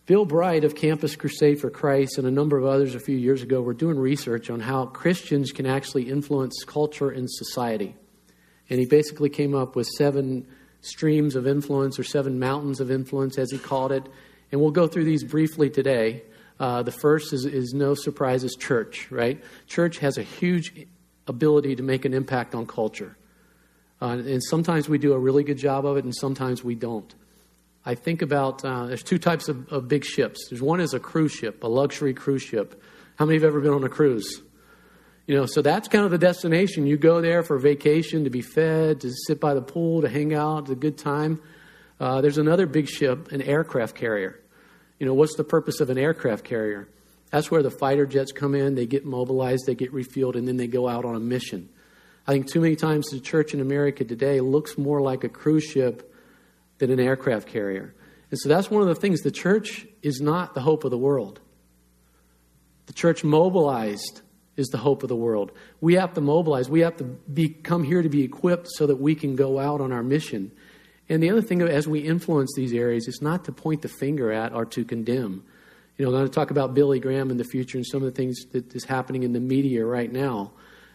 Bill 0.04 0.26
bright 0.26 0.64
of 0.64 0.74
campus 0.74 1.16
crusade 1.16 1.60
for 1.60 1.70
christ 1.70 2.18
and 2.18 2.26
a 2.26 2.30
number 2.30 2.58
of 2.58 2.66
others 2.66 2.94
a 2.94 3.00
few 3.00 3.16
years 3.16 3.40
ago 3.40 3.62
were 3.62 3.72
doing 3.72 3.98
research 3.98 4.50
on 4.50 4.60
how 4.60 4.86
christians 4.86 5.52
can 5.52 5.64
actually 5.64 6.10
influence 6.10 6.64
culture 6.64 7.08
and 7.08 7.30
society. 7.30 7.94
And 8.68 8.80
he 8.80 8.86
basically 8.86 9.30
came 9.30 9.54
up 9.54 9.76
with 9.76 9.86
seven 9.96 10.46
streams 10.80 11.36
of 11.36 11.46
influence 11.46 11.98
or 11.98 12.04
seven 12.04 12.38
mountains 12.40 12.80
of 12.80 12.90
influence 12.90 13.38
as 13.38 13.52
he 13.52 13.58
called 13.58 13.92
it. 13.92 14.06
And 14.50 14.60
we'll 14.60 14.72
go 14.72 14.86
through 14.86 15.04
these 15.04 15.24
briefly 15.24 15.70
today 15.70 16.24
uh, 16.60 16.82
the 16.82 16.92
first 16.92 17.32
is, 17.32 17.44
is 17.44 17.72
no 17.74 17.94
surprise 17.94 18.44
is 18.44 18.54
church, 18.54 19.10
right? 19.10 19.42
Church 19.66 19.98
has 19.98 20.18
a 20.18 20.22
huge 20.22 20.86
ability 21.26 21.76
to 21.76 21.82
make 21.82 22.04
an 22.04 22.14
impact 22.14 22.54
on 22.54 22.66
culture. 22.66 23.16
Uh, 24.00 24.18
and 24.18 24.42
sometimes 24.42 24.88
we 24.88 24.98
do 24.98 25.12
a 25.12 25.18
really 25.18 25.44
good 25.44 25.58
job 25.58 25.86
of 25.86 25.96
it, 25.96 26.04
and 26.04 26.14
sometimes 26.14 26.64
we 26.64 26.74
don't. 26.74 27.14
I 27.84 27.94
think 27.94 28.22
about 28.22 28.64
uh, 28.64 28.86
there's 28.86 29.02
two 29.02 29.18
types 29.18 29.48
of, 29.48 29.72
of, 29.72 29.88
big 29.88 30.04
ships. 30.04 30.48
There's 30.48 30.62
one 30.62 30.80
is 30.80 30.94
a 30.94 31.00
cruise 31.00 31.32
ship, 31.32 31.62
a 31.64 31.68
luxury 31.68 32.14
cruise 32.14 32.42
ship. 32.42 32.80
How 33.16 33.26
many 33.26 33.36
have 33.36 33.44
ever 33.44 33.60
been 33.60 33.72
on 33.72 33.84
a 33.84 33.88
cruise? 33.88 34.40
You 35.26 35.36
know, 35.36 35.46
so 35.46 35.62
that's 35.62 35.88
kind 35.88 36.04
of 36.04 36.10
the 36.10 36.18
destination. 36.18 36.86
You 36.86 36.96
go 36.96 37.20
there 37.20 37.42
for 37.42 37.58
vacation, 37.58 38.24
to 38.24 38.30
be 38.30 38.42
fed, 38.42 39.00
to 39.02 39.12
sit 39.26 39.40
by 39.40 39.54
the 39.54 39.62
pool, 39.62 40.02
to 40.02 40.08
hang 40.08 40.34
out, 40.34 40.68
a 40.68 40.74
good 40.74 40.98
time. 40.98 41.40
Uh, 42.00 42.20
there's 42.20 42.38
another 42.38 42.66
big 42.66 42.88
ship, 42.88 43.30
an 43.30 43.42
aircraft 43.42 43.94
carrier. 43.94 44.41
You 45.02 45.08
know, 45.08 45.14
what's 45.14 45.34
the 45.34 45.42
purpose 45.42 45.80
of 45.80 45.90
an 45.90 45.98
aircraft 45.98 46.44
carrier? 46.44 46.88
That's 47.30 47.50
where 47.50 47.64
the 47.64 47.72
fighter 47.72 48.06
jets 48.06 48.30
come 48.30 48.54
in, 48.54 48.76
they 48.76 48.86
get 48.86 49.04
mobilized, 49.04 49.66
they 49.66 49.74
get 49.74 49.92
refueled, 49.92 50.36
and 50.36 50.46
then 50.46 50.58
they 50.58 50.68
go 50.68 50.86
out 50.86 51.04
on 51.04 51.16
a 51.16 51.18
mission. 51.18 51.70
I 52.24 52.30
think 52.30 52.46
too 52.46 52.60
many 52.60 52.76
times 52.76 53.08
the 53.10 53.18
church 53.18 53.52
in 53.52 53.60
America 53.60 54.04
today 54.04 54.38
looks 54.38 54.78
more 54.78 55.00
like 55.00 55.24
a 55.24 55.28
cruise 55.28 55.64
ship 55.64 56.14
than 56.78 56.92
an 56.92 57.00
aircraft 57.00 57.48
carrier. 57.48 57.96
And 58.30 58.38
so 58.38 58.48
that's 58.48 58.70
one 58.70 58.80
of 58.80 58.86
the 58.86 58.94
things. 58.94 59.22
The 59.22 59.32
church 59.32 59.88
is 60.02 60.20
not 60.20 60.54
the 60.54 60.60
hope 60.60 60.84
of 60.84 60.92
the 60.92 60.98
world. 60.98 61.40
The 62.86 62.92
church 62.92 63.24
mobilized 63.24 64.20
is 64.56 64.68
the 64.68 64.78
hope 64.78 65.02
of 65.02 65.08
the 65.08 65.16
world. 65.16 65.50
We 65.80 65.94
have 65.94 66.14
to 66.14 66.20
mobilize. 66.20 66.70
We 66.70 66.82
have 66.82 66.98
to 66.98 67.04
be, 67.04 67.48
come 67.48 67.82
here 67.82 68.02
to 68.02 68.08
be 68.08 68.22
equipped 68.22 68.68
so 68.70 68.86
that 68.86 69.00
we 69.00 69.16
can 69.16 69.34
go 69.34 69.58
out 69.58 69.80
on 69.80 69.90
our 69.90 70.04
mission. 70.04 70.52
And 71.08 71.22
the 71.22 71.30
other 71.30 71.42
thing, 71.42 71.62
as 71.62 71.86
we 71.86 72.00
influence 72.00 72.52
these 72.56 72.72
areas, 72.72 73.08
is 73.08 73.20
not 73.20 73.44
to 73.46 73.52
point 73.52 73.82
the 73.82 73.88
finger 73.88 74.32
at 74.32 74.52
or 74.52 74.64
to 74.66 74.84
condemn. 74.84 75.44
You 75.96 76.06
know, 76.06 76.10
I'm 76.10 76.18
going 76.18 76.28
to 76.28 76.34
talk 76.34 76.50
about 76.50 76.74
Billy 76.74 77.00
Graham 77.00 77.30
in 77.30 77.36
the 77.36 77.44
future 77.44 77.76
and 77.76 77.86
some 77.86 78.02
of 78.02 78.06
the 78.06 78.16
things 78.16 78.44
that 78.52 78.74
is 78.74 78.84
happening 78.84 79.24
in 79.24 79.32
the 79.32 79.40
media 79.40 79.84
right 79.84 80.10
now. 80.10 80.52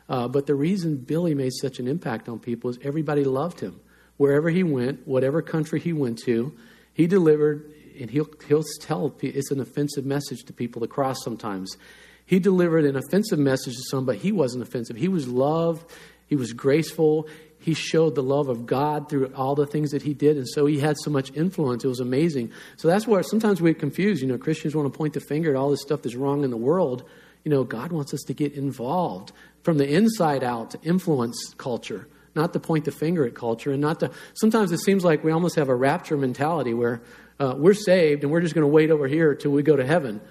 Uh, 0.09 0.27
but 0.27 0.47
the 0.47 0.55
reason 0.55 0.97
Billy 0.97 1.35
made 1.35 1.53
such 1.53 1.79
an 1.79 1.87
impact 1.87 2.29
on 2.29 2.39
people 2.39 2.69
is 2.69 2.79
everybody 2.81 3.23
loved 3.23 3.59
him. 3.59 3.79
Wherever 4.15 4.49
he 4.49 4.63
went, 4.63 5.07
whatever 5.07 5.41
country 5.41 5.79
he 5.79 5.93
went 5.93 6.17
to, 6.19 6.53
he 6.93 7.05
delivered, 7.05 7.71
and 7.99 8.09
he'll, 8.09 8.29
he'll 8.47 8.63
tell 8.81 9.15
it's 9.21 9.51
an 9.51 9.59
offensive 9.59 10.05
message 10.05 10.43
to 10.45 10.53
people 10.53 10.81
to 10.81 10.87
cross 10.87 11.23
sometimes. 11.23 11.77
He 12.25 12.39
delivered 12.39 12.85
an 12.85 12.95
offensive 12.95 13.39
message 13.39 13.75
to 13.75 13.83
some, 13.91 14.05
but 14.05 14.17
he 14.17 14.31
wasn't 14.31 14.63
offensive. 14.63 14.95
He 14.97 15.07
was 15.07 15.27
love, 15.27 15.85
he 16.25 16.35
was 16.35 16.51
graceful, 16.53 17.27
he 17.67 17.73
showed 17.73 18.15
the 18.15 18.23
love 18.23 18.47
of 18.47 18.65
God 18.65 19.09
through 19.09 19.33
all 19.35 19.53
the 19.53 19.67
things 19.67 19.91
that 19.91 20.01
he 20.01 20.13
did, 20.13 20.37
and 20.37 20.47
so 20.47 20.67
he 20.67 20.79
had 20.79 20.95
so 21.03 21.11
much 21.11 21.33
influence. 21.35 21.83
It 21.83 21.89
was 21.89 21.99
amazing. 21.99 22.53
So 22.77 22.87
that's 22.87 23.05
where 23.05 23.21
sometimes 23.21 23.59
we 23.59 23.71
get 23.71 23.79
confused. 23.81 24.21
You 24.21 24.29
know, 24.29 24.37
Christians 24.37 24.73
want 24.73 24.89
to 24.89 24.97
point 24.97 25.15
the 25.15 25.19
finger 25.19 25.49
at 25.49 25.57
all 25.57 25.69
this 25.69 25.81
stuff 25.81 26.01
that's 26.01 26.15
wrong 26.15 26.45
in 26.45 26.49
the 26.49 26.55
world. 26.55 27.03
You 27.43 27.51
know, 27.51 27.65
God 27.65 27.91
wants 27.91 28.13
us 28.13 28.21
to 28.27 28.33
get 28.33 28.53
involved 28.53 29.33
from 29.63 29.79
the 29.79 29.85
inside 29.85 30.45
out 30.45 30.71
to 30.71 30.81
influence 30.81 31.53
culture, 31.57 32.07
not 32.35 32.53
to 32.53 32.59
point 32.61 32.85
the 32.85 32.91
finger 32.91 33.25
at 33.25 33.35
culture, 33.35 33.73
and 33.73 33.81
not 33.81 33.99
to. 33.99 34.11
Sometimes 34.35 34.71
it 34.71 34.79
seems 34.79 35.03
like 35.03 35.25
we 35.25 35.33
almost 35.33 35.57
have 35.57 35.67
a 35.67 35.75
rapture 35.75 36.15
mentality 36.15 36.73
where 36.73 37.01
uh, 37.37 37.53
we're 37.57 37.73
saved 37.73 38.23
and 38.23 38.31
we're 38.31 38.39
just 38.39 38.55
going 38.55 38.63
to 38.63 38.73
wait 38.73 38.91
over 38.91 39.09
here 39.09 39.35
till 39.35 39.51
we 39.51 39.61
go 39.61 39.75
to 39.75 39.85
heaven. 39.85 40.21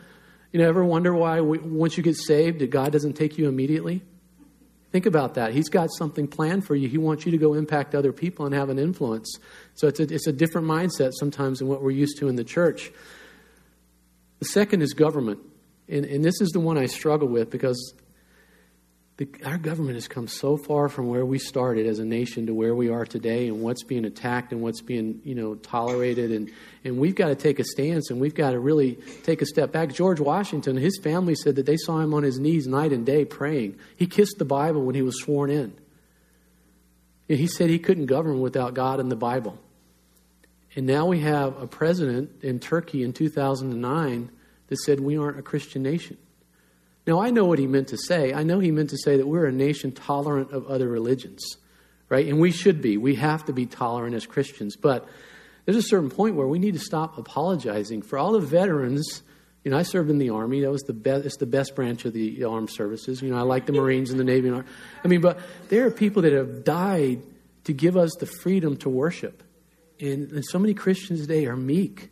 You 0.52 0.60
know, 0.60 0.68
ever 0.70 0.82
wonder 0.82 1.14
why 1.14 1.42
we, 1.42 1.58
once 1.58 1.98
you 1.98 2.02
get 2.02 2.16
saved, 2.16 2.70
God 2.70 2.92
doesn't 2.92 3.12
take 3.12 3.36
you 3.36 3.46
immediately? 3.46 4.00
Think 4.96 5.04
about 5.04 5.34
that. 5.34 5.52
He's 5.52 5.68
got 5.68 5.90
something 5.92 6.26
planned 6.26 6.66
for 6.66 6.74
you. 6.74 6.88
He 6.88 6.96
wants 6.96 7.26
you 7.26 7.32
to 7.32 7.36
go 7.36 7.52
impact 7.52 7.94
other 7.94 8.14
people 8.14 8.46
and 8.46 8.54
have 8.54 8.70
an 8.70 8.78
influence. 8.78 9.30
So 9.74 9.88
it's 9.88 10.00
a, 10.00 10.04
it's 10.04 10.26
a 10.26 10.32
different 10.32 10.66
mindset 10.66 11.10
sometimes 11.18 11.58
than 11.58 11.68
what 11.68 11.82
we're 11.82 11.90
used 11.90 12.16
to 12.20 12.28
in 12.28 12.36
the 12.36 12.44
church. 12.44 12.90
The 14.38 14.46
second 14.46 14.80
is 14.80 14.94
government. 14.94 15.40
And, 15.86 16.06
and 16.06 16.24
this 16.24 16.40
is 16.40 16.48
the 16.48 16.60
one 16.60 16.78
I 16.78 16.86
struggle 16.86 17.28
with 17.28 17.50
because 17.50 17.92
the, 19.18 19.28
our 19.46 19.56
government 19.56 19.94
has 19.94 20.08
come 20.08 20.28
so 20.28 20.58
far 20.58 20.90
from 20.90 21.08
where 21.08 21.24
we 21.24 21.38
started 21.38 21.86
as 21.86 21.98
a 21.98 22.04
nation 22.04 22.46
to 22.46 22.54
where 22.54 22.74
we 22.74 22.90
are 22.90 23.06
today 23.06 23.48
and 23.48 23.62
what's 23.62 23.82
being 23.82 24.04
attacked 24.04 24.52
and 24.52 24.60
what's 24.60 24.82
being 24.82 25.22
you 25.24 25.34
know 25.34 25.54
tolerated. 25.54 26.30
And, 26.30 26.50
and 26.84 26.98
we've 26.98 27.14
got 27.14 27.28
to 27.28 27.34
take 27.34 27.58
a 27.58 27.64
stance 27.64 28.10
and 28.10 28.20
we've 28.20 28.34
got 28.34 28.50
to 28.50 28.60
really 28.60 28.98
take 29.22 29.40
a 29.40 29.46
step 29.46 29.72
back. 29.72 29.94
George 29.94 30.20
washington 30.20 30.76
his 30.76 30.98
family 31.02 31.34
said 31.34 31.56
that 31.56 31.64
they 31.64 31.78
saw 31.78 32.00
him 32.00 32.12
on 32.12 32.24
his 32.24 32.38
knees 32.38 32.66
night 32.66 32.92
and 32.92 33.06
day 33.06 33.24
praying. 33.24 33.78
He 33.96 34.06
kissed 34.06 34.36
the 34.38 34.44
bible 34.44 34.82
when 34.82 34.94
he 34.94 35.02
was 35.02 35.18
sworn 35.18 35.50
in. 35.50 35.72
And 37.28 37.38
he 37.38 37.46
said 37.46 37.70
he 37.70 37.78
couldn't 37.78 38.06
govern 38.06 38.40
without 38.40 38.74
god 38.74 39.00
and 39.00 39.10
the 39.10 39.16
bible. 39.16 39.58
And 40.74 40.86
now 40.86 41.06
we 41.06 41.20
have 41.20 41.56
a 41.56 41.66
president 41.66 42.42
in 42.42 42.60
turkey 42.60 43.02
in 43.02 43.14
2009 43.14 44.30
that 44.66 44.76
said 44.76 45.00
we 45.00 45.16
aren't 45.16 45.38
a 45.38 45.42
christian 45.42 45.82
nation 45.82 46.18
now, 47.06 47.20
I 47.20 47.30
know 47.30 47.44
what 47.44 47.58
he 47.58 47.66
meant 47.66 47.88
to 47.88 47.96
say. 47.96 48.32
I 48.32 48.42
know 48.42 48.58
he 48.58 48.72
meant 48.72 48.90
to 48.90 48.98
say 48.98 49.16
that 49.16 49.26
we're 49.26 49.46
a 49.46 49.52
nation 49.52 49.92
tolerant 49.92 50.50
of 50.50 50.66
other 50.66 50.88
religions, 50.88 51.56
right? 52.08 52.26
And 52.26 52.40
we 52.40 52.50
should 52.50 52.82
be. 52.82 52.96
We 52.96 53.14
have 53.14 53.44
to 53.44 53.52
be 53.52 53.64
tolerant 53.66 54.16
as 54.16 54.26
Christians. 54.26 54.74
But 54.76 55.06
there's 55.64 55.76
a 55.76 55.82
certain 55.82 56.10
point 56.10 56.34
where 56.34 56.48
we 56.48 56.58
need 56.58 56.74
to 56.74 56.80
stop 56.80 57.16
apologizing 57.16 58.02
for 58.02 58.18
all 58.18 58.32
the 58.32 58.40
veterans. 58.40 59.22
You 59.62 59.70
know, 59.70 59.78
I 59.78 59.82
served 59.82 60.10
in 60.10 60.18
the 60.18 60.30
Army. 60.30 60.62
That 60.62 60.72
was 60.72 60.82
the 60.82 60.92
best. 60.92 61.26
It's 61.26 61.36
the 61.36 61.46
best 61.46 61.76
branch 61.76 62.04
of 62.04 62.12
the 62.12 62.42
armed 62.42 62.70
services. 62.70 63.22
You 63.22 63.30
know, 63.30 63.38
I 63.38 63.42
like 63.42 63.66
the 63.66 63.72
Marines 63.72 64.10
and 64.10 64.18
the 64.18 64.24
Navy. 64.24 64.48
And 64.48 64.64
I 65.04 65.08
mean, 65.08 65.20
but 65.20 65.38
there 65.68 65.86
are 65.86 65.92
people 65.92 66.22
that 66.22 66.32
have 66.32 66.64
died 66.64 67.22
to 67.64 67.72
give 67.72 67.96
us 67.96 68.14
the 68.18 68.26
freedom 68.26 68.76
to 68.78 68.88
worship, 68.88 69.42
and, 69.98 70.30
and 70.30 70.44
so 70.44 70.58
many 70.58 70.72
Christians 70.72 71.22
today 71.22 71.46
are 71.46 71.56
meek 71.56 72.10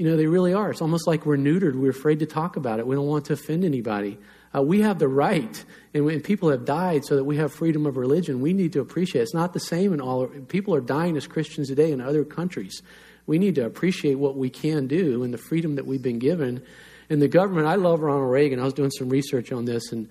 you 0.00 0.08
know, 0.08 0.16
they 0.16 0.26
really 0.26 0.54
are. 0.54 0.70
It's 0.70 0.80
almost 0.80 1.06
like 1.06 1.26
we're 1.26 1.36
neutered. 1.36 1.74
We're 1.74 1.90
afraid 1.90 2.20
to 2.20 2.26
talk 2.26 2.56
about 2.56 2.78
it. 2.78 2.86
We 2.86 2.96
don't 2.96 3.06
want 3.06 3.26
to 3.26 3.34
offend 3.34 3.66
anybody. 3.66 4.16
Uh, 4.56 4.62
we 4.62 4.80
have 4.80 4.98
the 4.98 5.08
right, 5.08 5.62
and 5.92 6.06
when 6.06 6.22
people 6.22 6.48
have 6.48 6.64
died 6.64 7.04
so 7.04 7.16
that 7.16 7.24
we 7.24 7.36
have 7.36 7.52
freedom 7.52 7.84
of 7.84 7.98
religion, 7.98 8.40
we 8.40 8.54
need 8.54 8.72
to 8.72 8.80
appreciate 8.80 9.20
it. 9.20 9.24
It's 9.24 9.34
not 9.34 9.52
the 9.52 9.60
same 9.60 9.92
in 9.92 10.00
all. 10.00 10.26
People 10.26 10.74
are 10.74 10.80
dying 10.80 11.18
as 11.18 11.26
Christians 11.26 11.68
today 11.68 11.92
in 11.92 12.00
other 12.00 12.24
countries. 12.24 12.80
We 13.26 13.38
need 13.38 13.56
to 13.56 13.66
appreciate 13.66 14.14
what 14.14 14.38
we 14.38 14.48
can 14.48 14.86
do 14.86 15.22
and 15.22 15.34
the 15.34 15.38
freedom 15.38 15.74
that 15.74 15.86
we've 15.86 16.00
been 16.00 16.18
given. 16.18 16.62
And 17.10 17.20
the 17.20 17.28
government, 17.28 17.66
I 17.66 17.74
love 17.74 18.00
Ronald 18.00 18.30
Reagan. 18.30 18.58
I 18.58 18.64
was 18.64 18.72
doing 18.72 18.90
some 18.92 19.10
research 19.10 19.52
on 19.52 19.66
this, 19.66 19.92
and 19.92 20.08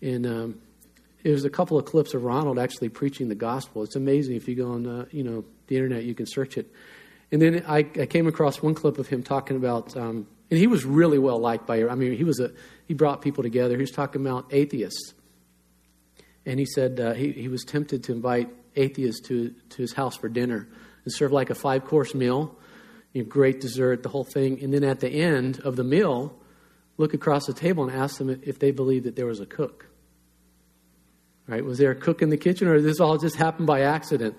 and 0.00 0.26
um, 0.26 0.60
there's 1.24 1.44
a 1.44 1.50
couple 1.50 1.76
of 1.76 1.84
clips 1.84 2.14
of 2.14 2.24
Ronald 2.24 2.58
actually 2.58 2.88
preaching 2.88 3.28
the 3.28 3.34
gospel. 3.34 3.82
It's 3.82 3.96
amazing 3.96 4.36
if 4.36 4.48
you 4.48 4.54
go 4.54 4.72
on, 4.72 4.86
uh, 4.86 5.04
you 5.10 5.24
know, 5.24 5.44
the 5.66 5.76
internet, 5.76 6.04
you 6.04 6.14
can 6.14 6.24
search 6.24 6.56
it. 6.56 6.72
And 7.32 7.42
then 7.42 7.64
I, 7.66 7.78
I 7.78 8.06
came 8.06 8.26
across 8.26 8.62
one 8.62 8.74
clip 8.74 8.98
of 8.98 9.08
him 9.08 9.22
talking 9.22 9.56
about, 9.56 9.96
um, 9.96 10.26
and 10.50 10.58
he 10.58 10.66
was 10.66 10.84
really 10.84 11.18
well 11.18 11.38
liked 11.38 11.66
by. 11.66 11.84
I 11.84 11.94
mean, 11.94 12.16
he 12.16 12.24
was 12.24 12.38
a 12.38 12.52
he 12.86 12.94
brought 12.94 13.20
people 13.20 13.42
together. 13.42 13.74
He 13.74 13.80
was 13.80 13.90
talking 13.90 14.20
about 14.20 14.46
atheists, 14.50 15.14
and 16.44 16.60
he 16.60 16.66
said 16.66 17.00
uh, 17.00 17.14
he 17.14 17.32
he 17.32 17.48
was 17.48 17.64
tempted 17.64 18.04
to 18.04 18.12
invite 18.12 18.48
atheists 18.76 19.26
to 19.28 19.54
to 19.70 19.76
his 19.82 19.92
house 19.92 20.16
for 20.16 20.28
dinner 20.28 20.68
and 21.04 21.12
serve 21.12 21.32
like 21.32 21.50
a 21.50 21.54
five 21.54 21.84
course 21.84 22.14
meal, 22.14 22.56
you 23.12 23.22
know, 23.22 23.28
great 23.28 23.60
dessert, 23.60 24.02
the 24.02 24.08
whole 24.08 24.24
thing, 24.24 24.62
and 24.62 24.72
then 24.72 24.84
at 24.84 25.00
the 25.00 25.08
end 25.08 25.60
of 25.60 25.74
the 25.74 25.84
meal, 25.84 26.38
look 26.96 27.12
across 27.12 27.46
the 27.46 27.54
table 27.54 27.88
and 27.88 27.96
ask 27.96 28.18
them 28.18 28.40
if 28.44 28.58
they 28.60 28.70
believed 28.70 29.04
that 29.06 29.16
there 29.16 29.26
was 29.26 29.40
a 29.40 29.46
cook. 29.46 29.86
Right? 31.48 31.64
Was 31.64 31.78
there 31.78 31.92
a 31.92 31.96
cook 31.96 32.22
in 32.22 32.30
the 32.30 32.36
kitchen, 32.36 32.68
or 32.68 32.74
did 32.76 32.84
this 32.84 33.00
all 33.00 33.18
just 33.18 33.36
happened 33.36 33.66
by 33.66 33.82
accident? 33.82 34.36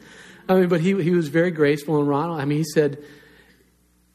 I 0.49 0.55
mean, 0.55 0.69
but 0.69 0.81
he, 0.81 1.01
he 1.01 1.11
was 1.11 1.27
very 1.27 1.51
graceful. 1.51 1.99
And 1.99 2.07
Ronald, 2.07 2.39
I 2.39 2.45
mean, 2.45 2.59
he 2.59 2.63
said, 2.63 3.03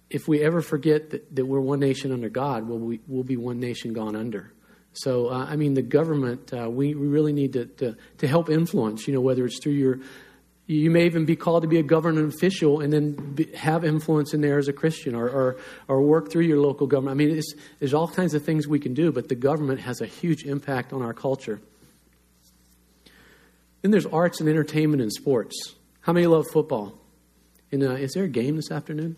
if 0.09 0.29
we 0.29 0.43
ever 0.43 0.61
forget 0.61 1.11
that, 1.11 1.35
that 1.35 1.47
we're 1.47 1.61
one 1.61 1.81
nation 1.81 2.13
under 2.13 2.29
God, 2.29 2.69
well, 2.69 2.79
we, 2.79 3.01
we'll 3.07 3.25
be 3.25 3.37
one 3.37 3.61
nation 3.61 3.93
gone 3.93 4.15
under. 4.15 4.53
So, 4.95 5.29
uh, 5.29 5.47
I 5.49 5.57
mean, 5.57 5.75
the 5.75 5.83
government, 5.83 6.53
uh, 6.53 6.69
we, 6.71 6.95
we 6.95 7.07
really 7.07 7.33
need 7.33 7.55
to, 7.55 7.65
to, 7.67 7.97
to 8.19 8.29
help 8.29 8.51
influence, 8.51 9.09
you 9.09 9.15
know, 9.15 9.23
whether 9.23 9.45
it's 9.47 9.59
through 9.59 9.73
your, 9.73 10.01
you 10.67 10.91
may 10.91 11.07
even 11.07 11.25
be 11.25 11.35
called 11.35 11.63
to 11.63 11.69
be 11.69 11.79
a 11.79 11.83
government 11.83 12.33
official 12.35 12.81
and 12.81 12.93
then 12.93 13.13
be, 13.13 13.45
have 13.55 13.85
influence 13.85 14.35
in 14.35 14.43
there 14.43 14.59
as 14.59 14.69
a 14.69 14.73
Christian 14.73 15.15
or, 15.15 15.29
or, 15.29 15.57
or 15.89 16.03
work 16.03 16.31
through 16.31 16.45
your 16.45 16.61
local 16.61 16.87
government. 16.87 17.15
I 17.15 17.25
mean, 17.25 17.43
there's 17.79 17.95
all 17.95 18.09
kinds 18.09 18.35
of 18.35 18.45
things 18.45 18.69
we 18.69 18.79
can 18.79 18.93
do, 18.93 19.13
but 19.13 19.29
the 19.29 19.35
government 19.35 19.81
has 19.81 20.03
a 20.03 20.07
huge 20.07 20.45
impact 20.45 20.93
on 20.93 21.01
our 21.01 21.15
culture. 21.15 21.61
Then 23.81 23.91
there's 23.91 24.07
arts 24.07 24.41
and 24.41 24.49
entertainment 24.49 25.03
and 25.03 25.13
sports. 25.13 25.75
How 26.03 26.13
many 26.13 26.27
love 26.27 26.49
football? 26.49 26.99
And 27.71 27.83
uh, 27.83 27.93
is 27.93 28.13
there 28.13 28.25
a 28.25 28.29
game 28.29 28.57
this 28.57 28.71
afternoon? 28.71 29.17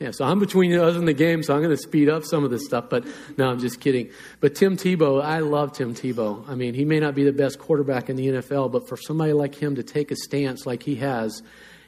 Yeah, 0.00 0.10
so 0.10 0.26
I'm 0.26 0.38
between 0.38 0.74
us 0.74 0.94
and 0.94 1.08
the 1.08 1.14
game, 1.14 1.42
so 1.42 1.54
I'm 1.54 1.62
going 1.62 1.74
to 1.74 1.80
speed 1.80 2.10
up 2.10 2.24
some 2.24 2.44
of 2.44 2.50
this 2.50 2.66
stuff. 2.66 2.90
But 2.90 3.06
no, 3.38 3.48
I'm 3.48 3.58
just 3.58 3.80
kidding. 3.80 4.10
But 4.40 4.54
Tim 4.54 4.76
Tebow, 4.76 5.22
I 5.22 5.38
love 5.38 5.72
Tim 5.72 5.94
Tebow. 5.94 6.46
I 6.48 6.54
mean, 6.54 6.74
he 6.74 6.84
may 6.84 7.00
not 7.00 7.14
be 7.14 7.24
the 7.24 7.32
best 7.32 7.58
quarterback 7.58 8.10
in 8.10 8.16
the 8.16 8.26
NFL, 8.26 8.72
but 8.72 8.88
for 8.88 8.96
somebody 8.98 9.32
like 9.32 9.54
him 9.54 9.74
to 9.76 9.82
take 9.82 10.10
a 10.10 10.16
stance 10.16 10.66
like 10.66 10.82
he 10.82 10.96
has, 10.96 11.42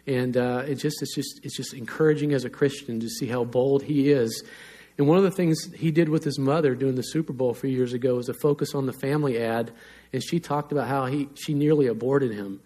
and 0.07 0.39
uh, 0.39 0.65
it 0.67 0.77
just 0.77 1.03
it's 1.03 1.15
just 1.15 1.41
it's 1.43 1.57
just 1.57 1.75
encouraging 1.75 2.33
as 2.33 2.45
a 2.45 2.51
Christian 2.51 2.99
to 3.01 3.09
see 3.11 3.27
how 3.27 3.45
bold 3.45 3.83
he 3.83 4.11
is. 4.11 4.43
And 4.97 5.07
one 5.07 5.19
of 5.19 5.25
the 5.25 5.31
things 5.31 5.71
he 5.75 5.91
did 5.91 6.09
with 6.09 6.25
his 6.25 6.39
mother 6.39 6.75
doing 6.75 6.95
the 6.95 7.03
Super 7.03 7.35
Bowl 7.35 7.51
a 7.51 7.55
few 7.55 7.71
years 7.71 7.93
ago 7.93 8.17
was 8.17 8.29
a 8.29 8.35
focus 8.35 8.75
on 8.75 8.87
the 8.87 8.93
family 8.93 9.39
ad, 9.39 9.71
and 10.15 10.23
she 10.23 10.41
talked 10.41 10.73
about 10.73 10.89
how 10.89 11.07
he 11.07 11.29
she 11.35 11.53
nearly 11.53 11.87
aborted 11.87 12.33
him 12.33 12.61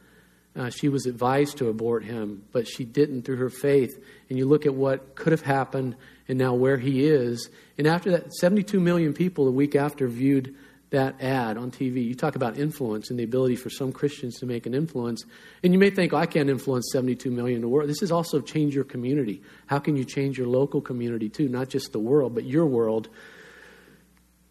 uh, 0.55 0.71
she 0.71 0.89
was 0.89 1.07
advised 1.07 1.59
to 1.59 1.69
abort 1.69 2.05
him, 2.05 2.45
but 2.53 2.69
she 2.69 2.85
didn't 2.85 3.23
through 3.23 3.37
her 3.37 3.51
faith. 3.51 4.03
And 4.29 4.39
you 4.39 4.47
look 4.47 4.67
at 4.67 4.75
what 4.75 5.15
could 5.15 5.33
have 5.33 5.43
happened 5.43 5.97
and 6.29 6.39
now 6.39 6.55
where 6.55 6.77
he 6.77 7.07
is. 7.07 7.49
And 7.79 7.87
after 7.87 8.11
that, 8.13 8.33
72 8.35 8.79
million 8.79 9.15
people 9.15 9.49
a 9.49 9.51
week 9.51 9.75
after 9.75 10.09
viewed 10.09 10.55
that 10.91 11.23
ad 11.23 11.57
on 11.57 11.71
TV. 11.71 12.05
You 12.07 12.15
talk 12.15 12.37
about 12.37 12.59
influence 12.59 13.09
and 13.09 13.19
the 13.19 13.25
ability 13.25 13.57
for 13.57 13.71
some 13.71 13.93
Christians 13.93 14.39
to 14.41 14.47
make 14.47 14.67
an 14.67 14.75
influence. 14.75 15.25
And 15.63 15.73
you 15.73 15.79
may 15.79 15.89
think, 15.89 16.13
oh, 16.13 16.19
I 16.19 16.27
can't 16.27 16.51
influence 16.51 16.91
72 16.93 17.31
million 17.31 17.57
in 17.57 17.63
the 17.63 17.69
world. 17.69 17.89
This 17.89 18.03
is 18.03 18.13
also 18.13 18.41
change 18.41 18.75
your 18.75 18.85
community. 18.85 19.43
How 19.67 19.79
can 19.79 19.97
you 19.97 20.05
change 20.05 20.37
your 20.37 20.49
local 20.49 20.83
community 20.83 21.31
too? 21.31 21.49
Not 21.49 21.71
just 21.71 21.93
the 21.93 21.99
world, 21.99 22.35
but 22.35 22.45
your 22.45 22.67
world 22.67 23.09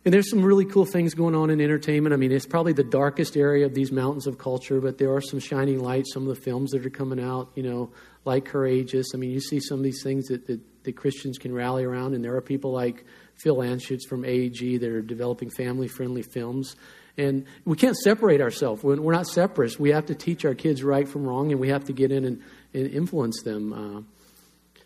and 0.03 0.13
there's 0.13 0.29
some 0.29 0.43
really 0.43 0.65
cool 0.65 0.86
things 0.86 1.13
going 1.13 1.36
on 1.36 1.51
in 1.51 1.62
entertainment. 1.62 2.13
I 2.13 2.17
mean, 2.17 2.31
it's 2.31 2.48
probably 2.48 2.74
the 2.74 2.84
darkest 2.84 3.38
area 3.38 3.67
of 3.67 3.75
these 3.75 3.91
mountains 3.91 4.25
of 4.25 4.39
culture, 4.39 4.81
but 4.81 4.98
there 4.98 5.13
are 5.13 5.22
some 5.22 5.39
shining 5.39 5.79
lights. 5.79 6.13
Some 6.13 6.27
of 6.27 6.36
the 6.36 6.41
films 6.41 6.72
that 6.72 6.84
are 6.84 6.89
coming 6.89 7.20
out, 7.20 7.51
you 7.53 7.62
know, 7.62 7.91
like 8.25 8.46
Courageous. 8.46 9.08
I 9.13 9.17
mean, 9.17 9.29
you 9.29 9.39
see 9.39 9.60
some 9.60 9.77
of 9.77 9.84
these 9.84 10.01
things 10.01 10.27
that, 10.27 10.48
that, 10.48 10.60
that 10.86 10.96
Christians 10.96 11.38
can 11.38 11.53
rally 11.53 11.84
around, 11.84 12.15
and 12.15 12.24
there 12.24 12.36
are 12.36 12.41
people 12.41 12.72
like 12.72 13.05
Phil 13.36 13.58
Anschutz 13.58 14.08
from 14.10 14.25
AEG 14.25 14.79
that 14.79 14.89
are 14.89 15.03
developing 15.03 15.51
family 15.51 15.88
friendly 15.88 16.24
films. 16.24 16.75
And 17.17 17.46
we 17.65 17.77
can't 17.77 17.98
separate 17.98 18.41
ourselves. 18.41 18.84
We're, 18.84 19.00
we're 19.00 19.13
not 19.13 19.27
separate. 19.27 19.79
We 19.79 19.91
have 19.91 20.08
to 20.08 20.15
teach 20.15 20.46
our 20.46 20.55
kids 20.55 20.84
right 20.84 21.08
from 21.08 21.27
wrong, 21.27 21.51
and 21.51 21.60
we 21.60 21.70
have 21.70 21.86
to 21.86 21.93
get 21.93 22.12
in 22.12 22.25
and, 22.25 22.41
and 22.74 22.88
influence 22.88 23.43
them. 23.43 23.74
Uh, 23.74 24.81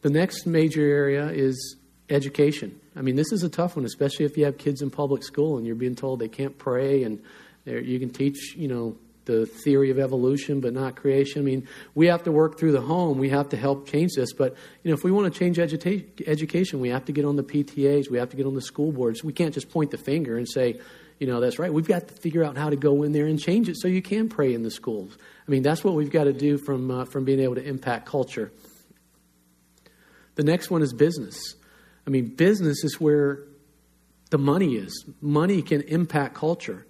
the 0.00 0.10
next 0.10 0.44
major 0.44 0.82
area 0.82 1.28
is 1.28 1.76
education. 2.10 2.80
I 2.96 3.02
mean, 3.02 3.16
this 3.16 3.32
is 3.32 3.42
a 3.42 3.48
tough 3.48 3.76
one, 3.76 3.84
especially 3.84 4.26
if 4.26 4.36
you 4.36 4.44
have 4.44 4.58
kids 4.58 4.82
in 4.82 4.90
public 4.90 5.24
school 5.24 5.56
and 5.56 5.66
you're 5.66 5.74
being 5.74 5.94
told 5.94 6.18
they 6.18 6.28
can't 6.28 6.56
pray 6.56 7.02
and 7.04 7.22
you 7.64 7.98
can 7.98 8.10
teach, 8.10 8.54
you 8.56 8.68
know, 8.68 8.96
the 9.24 9.46
theory 9.46 9.90
of 9.90 9.98
evolution 9.98 10.60
but 10.60 10.74
not 10.74 10.96
creation. 10.96 11.40
I 11.40 11.44
mean, 11.44 11.66
we 11.94 12.08
have 12.08 12.24
to 12.24 12.32
work 12.32 12.58
through 12.58 12.72
the 12.72 12.80
home. 12.80 13.18
We 13.18 13.30
have 13.30 13.48
to 13.50 13.56
help 13.56 13.88
change 13.88 14.12
this. 14.16 14.32
But, 14.32 14.54
you 14.82 14.90
know, 14.90 14.94
if 14.94 15.02
we 15.02 15.10
want 15.10 15.32
to 15.32 15.38
change 15.38 15.58
education, 15.58 16.80
we 16.80 16.90
have 16.90 17.06
to 17.06 17.12
get 17.12 17.24
on 17.24 17.36
the 17.36 17.42
PTAs. 17.42 18.10
We 18.10 18.18
have 18.18 18.30
to 18.30 18.36
get 18.36 18.46
on 18.46 18.54
the 18.54 18.62
school 18.62 18.92
boards. 18.92 19.24
We 19.24 19.32
can't 19.32 19.54
just 19.54 19.70
point 19.70 19.90
the 19.90 19.98
finger 19.98 20.36
and 20.36 20.48
say, 20.48 20.78
you 21.18 21.26
know, 21.26 21.40
that's 21.40 21.58
right. 21.58 21.72
We've 21.72 21.86
got 21.86 22.08
to 22.08 22.14
figure 22.14 22.44
out 22.44 22.56
how 22.56 22.70
to 22.70 22.76
go 22.76 23.02
in 23.02 23.12
there 23.12 23.26
and 23.26 23.40
change 23.40 23.68
it 23.68 23.76
so 23.78 23.88
you 23.88 24.02
can 24.02 24.28
pray 24.28 24.52
in 24.52 24.62
the 24.62 24.70
schools. 24.70 25.16
I 25.46 25.50
mean, 25.50 25.62
that's 25.62 25.84
what 25.84 25.94
we've 25.94 26.10
got 26.10 26.24
to 26.24 26.32
do 26.32 26.58
from, 26.58 26.90
uh, 26.90 27.04
from 27.04 27.24
being 27.24 27.40
able 27.40 27.54
to 27.54 27.64
impact 27.64 28.06
culture. 28.06 28.52
The 30.34 30.42
next 30.42 30.70
one 30.70 30.82
is 30.82 30.92
business. 30.92 31.54
I 32.06 32.10
mean, 32.10 32.34
business 32.34 32.84
is 32.84 33.00
where 33.00 33.40
the 34.30 34.38
money 34.38 34.76
is. 34.76 35.04
Money 35.20 35.62
can 35.62 35.82
impact 35.82 36.34
culture 36.34 36.86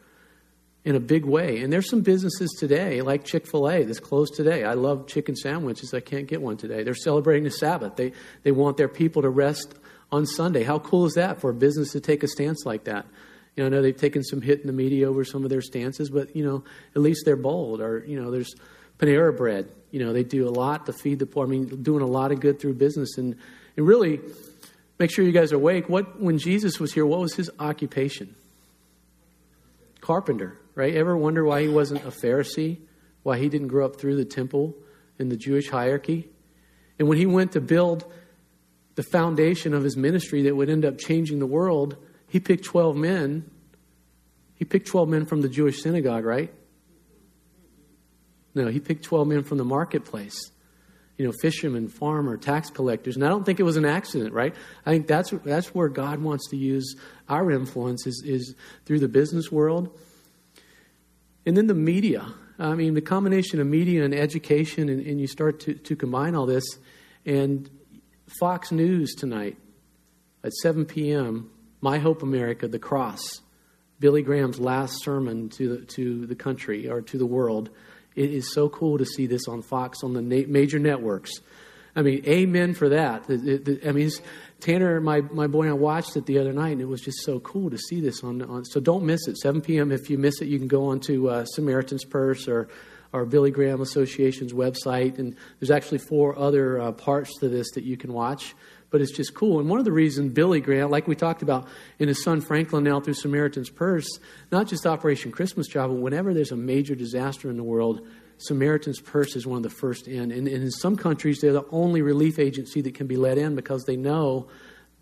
in 0.85 0.95
a 0.95 1.01
big 1.01 1.25
way. 1.25 1.63
And 1.63 1.73
there's 1.73 1.89
some 1.89 2.03
businesses 2.03 2.51
today, 2.59 3.01
like 3.01 3.25
Chick 3.25 3.47
fil 3.47 3.71
A, 3.71 3.85
that's 3.85 4.01
closed 4.01 4.35
today. 4.35 4.65
I 4.65 4.75
love 4.75 5.07
chicken 5.07 5.35
sandwiches. 5.35 5.95
I 5.95 6.01
can't 6.01 6.27
get 6.27 6.43
one 6.43 6.57
today. 6.57 6.83
They're 6.83 6.95
celebrating 6.95 7.45
the 7.45 7.51
Sabbath. 7.51 7.97
They, 7.97 8.13
they 8.43 8.53
want 8.53 8.77
their 8.77 8.89
people 8.89 9.23
to 9.23 9.31
rest 9.31 9.75
on 10.13 10.27
Sunday. 10.27 10.63
How 10.63 10.79
cool 10.79 11.07
is 11.07 11.15
that 11.15 11.41
for 11.41 11.51
a 11.51 11.55
business 11.55 11.93
to 11.93 12.01
take 12.01 12.23
a 12.23 12.29
stance 12.29 12.65
like 12.67 12.85
that? 12.85 13.07
You 13.57 13.63
know, 13.63 13.67
I 13.67 13.71
know 13.71 13.83
they've 13.83 13.97
taken 13.97 14.23
some 14.23 14.43
hit 14.43 14.61
in 14.61 14.67
the 14.67 14.73
media 14.73 15.09
over 15.09 15.25
some 15.25 15.45
of 15.45 15.51
their 15.51 15.63
stances, 15.63 16.11
but, 16.11 16.37
you 16.37 16.45
know, 16.45 16.65
at 16.95 17.01
least 17.01 17.23
they're 17.25 17.37
bold. 17.37 17.81
Or, 17.81 18.05
you 18.05 18.21
know, 18.21 18.31
there's 18.31 18.55
Panera 18.99 19.35
Bread. 19.35 19.71
You 19.91 20.01
know, 20.01 20.13
they 20.13 20.25
do 20.25 20.47
a 20.47 20.51
lot 20.51 20.87
to 20.87 20.93
feed 20.93 21.19
the 21.19 21.27
poor. 21.27 21.47
I 21.47 21.49
mean, 21.49 21.83
doing 21.83 22.03
a 22.03 22.07
lot 22.07 22.33
of 22.33 22.41
good 22.41 22.61
through 22.61 22.75
business. 22.75 23.17
And, 23.17 23.37
and 23.77 23.87
really, 23.87 24.21
make 24.99 25.11
sure 25.11 25.25
you 25.25 25.33
guys 25.33 25.53
are 25.53 25.57
awake. 25.57 25.89
What 25.89 26.21
when 26.21 26.39
Jesus 26.39 26.79
was 26.79 26.93
here, 26.93 27.07
what 27.07 27.21
was 27.21 27.35
his 27.35 27.51
occupation? 27.59 28.35
Carpenter, 30.01 30.59
right? 30.75 30.95
Ever 30.95 31.17
wonder 31.17 31.45
why 31.45 31.63
he 31.63 31.69
wasn't 31.69 32.05
a 32.05 32.11
Pharisee? 32.11 32.79
Why 33.23 33.39
he 33.39 33.49
didn't 33.49 33.69
grow 33.69 33.87
up 33.87 33.97
through 33.97 34.17
the 34.17 34.25
temple 34.25 34.75
in 35.19 35.31
the 35.31 35.37
Jewish 35.37 35.71
hierarchy? 35.71 36.29
And 36.99 37.09
when 37.09 37.19
he 37.19 37.27
went 37.27 37.53
to 37.53 37.61
build 37.61 38.05
the 38.95 39.03
foundation 39.03 39.75
of 39.75 39.83
his 39.83 39.97
ministry 39.97 40.43
that 40.43 40.55
would 40.55 40.71
end 40.71 40.85
up 40.85 40.99
changing 40.99 41.39
the 41.39 41.47
world, 41.47 41.97
he 42.29 42.39
picked 42.39 42.65
12 42.65 42.97
men. 42.97 43.51
He 44.57 44.65
picked 44.65 44.87
12 44.87 45.09
men 45.09 45.27
from 45.27 45.41
the 45.41 45.49
Jewish 45.49 45.83
synagogue, 45.83 46.25
right? 46.25 46.53
No, 48.55 48.69
he 48.69 48.79
picked 48.79 49.05
12 49.05 49.27
men 49.27 49.43
from 49.43 49.59
the 49.59 49.65
marketplace. 49.65 50.51
You 51.17 51.27
know, 51.27 51.33
fishermen, 51.41 51.89
farmer, 51.89 52.37
tax 52.37 52.71
collectors. 52.71 53.15
And 53.15 53.25
I 53.25 53.29
don't 53.29 53.45
think 53.45 53.61
it 53.61 53.63
was 53.63 53.77
an 53.77 53.85
accident, 53.85 54.33
right? 54.33 54.55
I 54.85 54.91
think 54.91 55.07
that's, 55.07 55.31
that's 55.45 55.75
where 55.75 55.89
God 55.89 56.21
wants 56.21 56.49
to 56.51 56.57
use 56.57 56.97
our 57.29 57.51
influence 57.51 58.07
is, 58.07 58.23
is 58.27 58.55
through 58.85 58.99
the 58.99 59.09
business 59.09 59.53
world. 59.53 59.97
And 61.47 61.57
then 61.57 61.69
the 61.69 61.75
media. 61.75 62.27
I 62.59 62.75
mean, 62.75 62.95
the 62.95 63.01
combination 63.01 63.61
of 63.61 63.67
media 63.67 64.05
and 64.05 64.15
education, 64.15 64.89
and, 64.89 65.05
and 65.07 65.21
you 65.21 65.27
start 65.27 65.61
to, 65.61 65.75
to 65.75 65.97
combine 65.97 66.35
all 66.35 66.47
this. 66.47 66.65
And 67.25 67.71
Fox 68.41 68.73
News 68.73 69.15
tonight 69.15 69.57
at 70.43 70.53
7 70.53 70.85
p.m., 70.85 71.51
My 71.81 71.99
Hope 71.99 72.23
America, 72.23 72.69
The 72.69 72.79
Cross, 72.79 73.41
Billy 74.01 74.23
Graham's 74.23 74.61
last 74.61 75.03
sermon 75.03 75.49
to 75.51 75.77
the, 75.77 75.87
to 75.87 76.27
the 76.27 76.35
country 76.35 76.89
or 76.89 77.01
to 77.03 77.19
the 77.19 77.27
world. 77.27 77.71
It 78.15 78.31
is 78.31 78.53
so 78.53 78.69
cool 78.69 78.99
to 78.99 79.05
see 79.05 79.27
this 79.27 79.49
on 79.49 79.63
Fox, 79.63 80.03
on 80.03 80.13
the 80.13 80.23
major 80.23 80.79
networks. 80.79 81.33
I 81.97 82.03
mean, 82.03 82.25
amen 82.27 82.75
for 82.75 82.89
that. 82.89 83.25
I 83.87 83.93
mean, 83.93 84.11
Tanner, 84.61 85.01
my, 85.01 85.21
my 85.21 85.47
boy, 85.47 85.69
I 85.69 85.73
watched 85.73 86.17
it 86.17 86.27
the 86.27 86.39
other 86.39 86.53
night, 86.53 86.73
and 86.73 86.81
it 86.81 86.89
was 86.89 87.01
just 87.01 87.23
so 87.23 87.39
cool 87.41 87.71
to 87.71 87.79
see 87.79 88.01
this 88.01 88.25
on. 88.25 88.43
on 88.43 88.65
so 88.65 88.81
don't 88.81 89.05
miss 89.05 89.29
it. 89.29 89.37
7 89.39 89.61
p.m. 89.61 89.93
If 89.93 90.11
you 90.11 90.19
miss 90.19 90.41
it, 90.41 90.49
you 90.49 90.59
can 90.59 90.69
go 90.69 90.87
on 90.87 91.01
to 91.01 91.29
uh, 91.29 91.45
Samaritan's 91.45 92.05
Purse 92.05 92.49
or 92.49 92.69
our 93.13 93.25
Billy 93.25 93.53
Graham 93.53 93.81
Association's 93.81 94.53
website. 94.53 95.19
And 95.19 95.37
there's 95.61 95.71
actually 95.71 95.99
four 95.99 96.37
other 96.37 96.81
uh, 96.81 96.93
parts 96.93 97.39
to 97.39 97.49
this 97.49 97.71
that 97.73 97.85
you 97.85 97.97
can 97.97 98.13
watch. 98.13 98.55
But 98.95 99.03
it's 99.03 99.11
just 99.11 99.35
cool. 99.35 99.59
And 99.59 99.69
one 99.69 99.81
of 99.81 99.85
the 99.85 99.91
reasons 99.91 100.33
Billy 100.33 100.61
Graham, 100.61 100.89
like 100.89 101.09
we 101.09 101.17
talked 101.17 101.43
about 101.43 101.67
in 101.99 102.07
his 102.07 102.23
son 102.23 102.41
Franklin 102.41 102.85
now 102.85 103.01
through 103.01 103.15
Samaritan's 103.15 103.69
Purse, 103.69 104.07
not 104.53 104.69
just 104.69 104.87
Operation 104.87 105.33
Christmas 105.33 105.67
Child, 105.67 105.91
but 105.91 106.01
whenever 106.01 106.33
there's 106.33 106.53
a 106.53 106.57
major 106.57 106.95
disaster 106.95 107.51
in 107.51 107.57
the 107.57 107.65
world, 107.65 108.07
Samaritan's 108.39 109.01
Purse 109.01 109.35
is 109.35 109.49
one 109.49 109.57
of 109.57 109.65
the 109.65 109.69
first 109.69 110.07
in. 110.07 110.31
And, 110.31 110.47
and 110.47 110.63
in 110.63 110.71
some 110.71 110.95
countries, 110.95 111.41
they're 111.41 111.53
the 111.53 111.67
only 111.73 112.03
relief 112.03 112.39
agency 112.39 112.83
that 112.83 112.95
can 112.95 113.09
be 113.09 113.17
let 113.17 113.37
in 113.37 113.57
because 113.57 113.83
they 113.83 113.97
know 113.97 114.47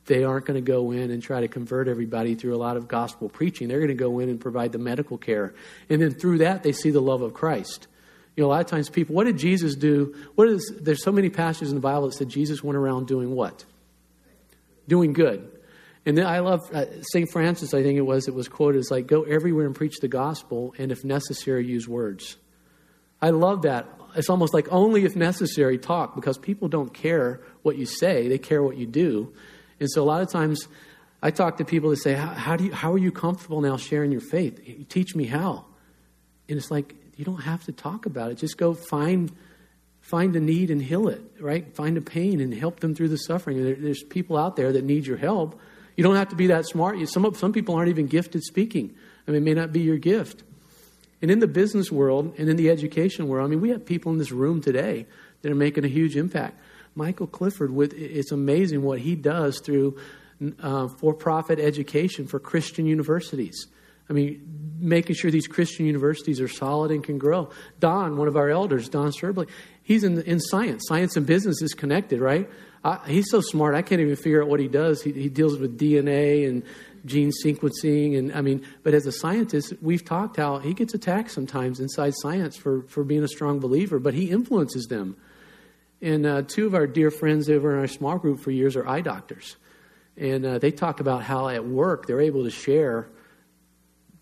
they 0.07 0.25
aren't 0.25 0.47
going 0.47 0.65
to 0.65 0.67
go 0.67 0.91
in 0.91 1.11
and 1.11 1.23
try 1.23 1.43
to 1.43 1.49
convert 1.49 1.87
everybody 1.87 2.35
through 2.35 2.55
a 2.55 2.57
lot 2.57 2.79
of 2.79 2.89
gospel 2.89 3.29
preaching. 3.29 3.69
They're 3.69 3.77
going 3.77 3.89
to 3.89 3.95
go 3.95 4.21
in 4.21 4.31
and 4.31 4.41
provide 4.41 4.73
the 4.73 4.79
medical 4.79 5.19
care. 5.19 5.53
And 5.91 6.01
then 6.01 6.13
through 6.13 6.39
that, 6.39 6.63
they 6.63 6.73
see 6.73 6.93
the 6.93 7.03
love 7.03 7.21
of 7.21 7.35
Christ. 7.35 7.89
You 8.37 8.43
know, 8.43 8.49
a 8.49 8.53
lot 8.53 8.63
of 8.63 8.69
times 8.69 8.89
people, 8.89 9.15
what 9.15 9.25
did 9.25 9.37
Jesus 9.37 9.75
do? 9.75 10.15
What 10.35 10.49
is, 10.49 10.73
there's 10.81 11.05
so 11.05 11.13
many 11.13 11.29
passages 11.29 11.69
in 11.69 11.75
the 11.75 11.83
Bible 11.83 12.09
that 12.09 12.15
said 12.15 12.31
Jesus 12.31 12.65
went 12.65 12.79
around 12.79 13.07
doing 13.07 13.33
what? 13.33 13.67
Doing 14.89 15.13
good. 15.13 15.49
And 16.05 16.19
then 16.19 16.27
I 16.27 16.41
love 16.41 16.61
uh, 16.73 16.87
St. 17.03 17.31
Francis, 17.31 17.75
I 17.75 17.83
think 17.83 17.97
it 17.97 18.03
was, 18.03 18.27
it 18.27 18.35
was 18.35 18.49
quoted 18.49 18.79
as 18.79 18.91
like, 18.91 19.07
go 19.07 19.23
everywhere 19.23 19.67
and 19.67 19.75
preach 19.75 20.01
the 20.01 20.09
gospel, 20.09 20.75
and 20.79 20.91
if 20.91 21.05
necessary, 21.05 21.65
use 21.65 21.87
words. 21.87 22.37
I 23.21 23.31
love 23.31 23.63
that. 23.63 23.87
It's 24.17 24.29
almost 24.29 24.53
like 24.53 24.67
only 24.71 25.05
if 25.05 25.15
necessary 25.15 25.79
talk 25.79 26.17
because 26.17 26.39
people 26.39 26.69
don't 26.69 26.93
care 26.93 27.41
what 27.63 27.77
you 27.79 27.87
say, 27.87 28.29
they 28.29 28.39
care 28.39 28.63
what 28.63 28.77
you 28.77 28.87
do. 28.87 29.33
And 29.79 29.89
so 29.91 30.03
a 30.03 30.05
lot 30.05 30.23
of 30.23 30.31
times 30.31 30.67
I 31.23 31.31
talk 31.31 31.59
to 31.59 31.65
people 31.65 31.91
that 31.91 31.97
say, 31.97 32.15
how, 32.15 32.27
how, 32.27 32.57
do 32.57 32.65
you, 32.65 32.73
how 32.73 32.93
are 32.93 32.99
you 32.99 33.13
comfortable 33.13 33.61
now 33.61 33.77
sharing 33.77 34.11
your 34.11 34.21
faith? 34.21 34.61
Teach 34.89 35.15
me 35.15 35.25
how. 35.27 35.67
And 36.49 36.59
it's 36.59 36.71
like, 36.71 36.97
you 37.17 37.25
don't 37.25 37.43
have 37.43 37.65
to 37.67 37.73
talk 37.73 38.07
about 38.07 38.33
it. 38.33 38.35
Just 38.37 38.59
go 38.59 38.75
find, 38.75 39.31
find 40.03 40.37
a 40.37 40.41
need 40.41 40.71
and 40.71 40.83
heal 40.83 41.09
it, 41.09 41.23
right? 41.41 41.75
Find 41.75 41.97
a 41.97 42.03
pain 42.03 42.41
and 42.41 42.53
help 42.53 42.81
them 42.81 42.95
through 42.95 43.09
the 43.09 43.17
suffering. 43.17 43.65
There, 43.65 43.75
there's 43.75 44.03
people 44.03 44.37
out 44.37 44.57
there 44.57 44.73
that 44.73 44.85
need 44.85 45.07
your 45.07 45.17
help. 45.17 45.59
You 45.97 46.05
don't 46.05 46.17
have 46.17 46.29
to 46.29 46.37
be 46.37 46.49
that 46.49 46.67
smart. 46.67 46.99
Some, 47.09 47.35
some 47.35 47.53
people 47.53 47.75
aren't 47.75 47.89
even 47.89 48.07
gifted 48.07 48.43
speaking. 48.43 48.95
I 49.27 49.31
mean, 49.31 49.43
it 49.43 49.45
may 49.45 49.55
not 49.55 49.73
be 49.73 49.81
your 49.81 49.97
gift. 49.97 50.43
And 51.23 51.31
in 51.31 51.39
the 51.39 51.47
business 51.47 51.91
world 51.91 52.35
and 52.37 52.49
in 52.49 52.57
the 52.57 52.69
education 52.69 53.29
world, 53.29 53.47
I 53.47 53.49
mean, 53.49 53.61
we 53.61 53.71
have 53.71 53.87
people 53.87 54.13
in 54.13 54.19
this 54.19 54.33
room 54.33 54.61
today 54.61 55.07
that 55.43 55.51
are 55.51 55.55
making 55.57 55.85
a 55.85 55.89
huge 55.89 56.17
impact. 56.17 56.59
Michael 56.95 57.27
Clifford, 57.27 57.73
with 57.73 57.95
it's 57.95 58.33
amazing 58.33 58.83
what 58.83 58.99
he 58.99 59.15
does 59.15 59.61
through 59.61 59.97
uh, 60.61 60.89
for-profit 60.89 61.61
education 61.61 62.27
for 62.27 62.41
Christian 62.41 62.87
universities. 62.87 63.67
I 64.11 64.13
mean, 64.13 64.77
making 64.79 65.15
sure 65.15 65.31
these 65.31 65.47
Christian 65.47 65.87
universities 65.87 66.41
are 66.41 66.49
solid 66.49 66.91
and 66.91 67.05
can 67.05 67.19
grow. 67.19 67.51
Don, 67.79 68.17
one 68.17 68.29
of 68.29 68.37
our 68.37 68.51
elders, 68.51 68.89
Don 68.89 69.13
Serbley, 69.13 69.49
he's 69.83 70.05
in, 70.05 70.21
in 70.23 70.41
science. 70.41 70.85
Science 70.87 71.17
and 71.17 71.27
business 71.27 71.63
is 71.63 71.75
connected, 71.75 72.21
right? 72.21 72.49
I, 72.85 72.99
he's 73.07 73.31
so 73.31 73.41
smart, 73.41 73.75
I 73.75 73.83
can't 73.83 74.01
even 74.01 74.17
figure 74.17 74.43
out 74.43 74.49
what 74.49 74.61
he 74.61 74.69
does. 74.69 75.03
He, 75.03 75.13
he 75.13 75.29
deals 75.29 75.59
with 75.59 75.79
DNA 75.79 76.49
and 76.49 76.65
gene 77.05 77.33
sequencing 77.45 78.17
and 78.17 78.33
i 78.33 78.41
mean 78.41 78.65
but 78.83 78.95
as 78.95 79.07
a 79.07 79.13
scientist 79.13 79.73
we've 79.81 80.05
talked 80.05 80.37
how 80.37 80.59
he 80.59 80.73
gets 80.73 80.95
attacked 80.95 81.31
sometimes 81.31 81.81
inside 81.81 82.13
science 82.23 82.57
for 82.57 82.83
for 82.83 83.03
being 83.03 83.23
a 83.25 83.29
strong 83.29 83.59
believer 83.59 83.99
but 83.99 84.15
he 84.15 84.31
influences 84.31 84.87
them 84.87 85.17
and 86.01 86.27
uh, 86.27 86.43
two 86.43 86.67
of 86.67 86.75
our 86.75 86.87
dear 86.87 87.11
friends 87.11 87.49
over 87.49 87.73
in 87.73 87.79
our 87.79 87.87
small 87.87 88.19
group 88.19 88.41
for 88.41 88.51
years 88.51 88.77
are 88.77 88.87
eye 88.87 89.01
doctors 89.01 89.57
and 90.17 90.45
uh, 90.45 90.59
they 90.59 90.71
talk 90.71 91.01
about 91.01 91.23
how 91.23 91.49
at 91.49 91.65
work 91.65 92.07
they're 92.07 92.21
able 92.21 92.45
to 92.45 92.51
share 92.51 93.09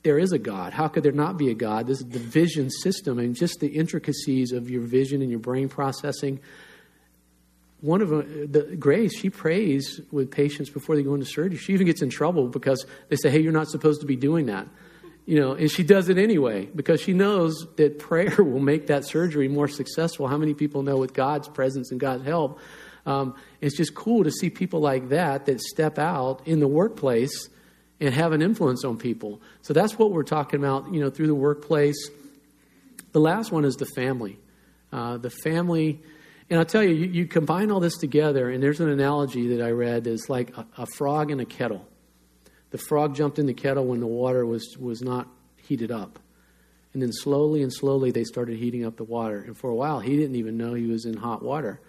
there 0.03 0.19
is 0.19 0.33
a 0.33 0.39
god 0.39 0.73
how 0.73 0.89
could 0.89 1.03
there 1.03 1.13
not 1.13 1.37
be 1.37 1.51
a 1.51 1.55
god 1.55 1.87
this 1.87 2.01
is 2.01 2.07
the 2.07 2.19
vision 2.19 2.71
system 2.71 3.19
and 3.19 3.35
just 3.35 3.61
the 3.61 3.69
intricacies 3.69 4.53
of 4.53 4.71
your 4.71 4.83
vision 4.83 5.23
and 5.23 5.31
your 5.31 5.41
brain 5.41 5.69
processing 5.69 6.41
one 7.81 8.03
of 8.03 8.11
them, 8.11 8.51
the 8.51 8.77
Grace, 8.77 9.17
she 9.17 9.31
prays 9.31 10.01
with 10.11 10.31
patients 10.31 10.69
before 10.69 10.97
they 10.97 11.03
go 11.03 11.15
into 11.15 11.27
surgery. 11.27 11.57
She 11.57 11.73
even 11.73 11.87
gets 11.87 12.03
in 12.03 12.11
trouble 12.11 12.49
because 12.49 12.85
they 13.09 13.17
say, 13.17 13.31
"Hey, 13.31 13.41
you're 13.41 13.53
not 13.53 13.69
supposed 13.69 14.03
to 14.03 14.07
be 14.07 14.17
doing 14.17 14.47
that," 14.47 14.69
you 15.25 15.41
know, 15.41 15.53
and 15.53 15.71
she 15.71 15.83
does 15.83 16.09
it 16.09 16.19
anyway 16.19 16.69
because 16.75 17.01
she 17.01 17.15
knows 17.15 17.67
that 17.77 17.99
prayer 17.99 18.37
will 18.39 18.61
make 18.61 18.89
that 18.89 19.07
surgery 19.07 19.49
more 19.49 19.69
successful. 19.69 20.29
How 20.29 20.37
many 20.37 20.53
people 20.53 20.83
know 20.83 20.99
with 20.99 21.15
God's 21.15 21.49
presence 21.49 21.91
and 21.91 21.99
God's 21.99 22.25
help? 22.25 22.59
Um, 23.07 23.35
it's 23.63 23.77
just 23.77 23.95
cool 23.95 24.25
to 24.25 24.31
see 24.31 24.51
people 24.51 24.81
like 24.81 25.09
that 25.09 25.47
that 25.47 25.61
step 25.63 25.99
out 25.99 26.47
in 26.47 26.61
the 26.61 26.69
workplace 26.69 27.49
and 28.01 28.15
have 28.15 28.33
an 28.33 28.43
influence 28.43 28.85
on 28.85 28.97
people. 28.97 29.41
So 29.63 29.73
that's 29.75 29.99
what 29.99 30.11
we're 30.11 30.23
talking 30.23 30.59
about, 30.59 30.93
you 30.93 31.01
know, 31.01 31.11
through 31.11 31.27
the 31.27 31.35
workplace. 31.35 32.11
The 33.13 33.21
last 33.21 33.53
one 33.53 33.65
is 33.65 33.77
the 33.77 33.87
family. 33.87 34.39
Uh, 34.93 35.19
the 35.19 35.31
family 35.31 36.01
and 36.51 36.59
I'll 36.59 36.67
tell 36.67 36.83
you, 36.83 36.91
you, 36.91 37.07
you, 37.07 37.27
combine 37.27 37.71
all 37.71 37.79
this 37.79 37.97
together, 37.97 38.51
and 38.51 38.61
there's 38.61 38.81
an 38.81 38.89
analogy 38.89 39.55
that 39.55 39.65
I 39.65 39.71
read 39.71 40.09
is 40.09 40.29
like 40.29 40.57
a, 40.57 40.67
a, 40.79 40.87
frog 40.97 41.31
in 41.31 41.39
a 41.39 41.45
kettle. 41.45 41.87
The 42.71 42.79
frog 42.79 43.15
jumped 43.15 43.39
in 43.39 43.47
the 43.47 43.55
kettle 43.55 43.87
when 43.87 44.01
the 44.01 44.09
water 44.09 44.45
was, 44.45 44.77
was 44.77 45.01
not 45.01 45.29
heated 45.57 45.93
up. 45.93 46.19
And 46.93 47.01
then 47.01 47.13
slowly 47.13 47.63
and 47.63 47.73
slowly 47.73 48.11
they 48.11 48.25
started 48.25 48.59
heating 48.59 48.85
up 48.85 48.97
the 48.97 49.05
water. 49.05 49.41
And 49.41 49.57
for 49.57 49.71
a 49.71 49.75
while, 49.77 50.01
he 50.01 50.17
didn't 50.17 50.35
even 50.35 50.57
know 50.57 50.75
he 50.75 50.87
was 50.87 51.05
in 51.05 51.17
hot 51.17 51.41
water 51.41 51.81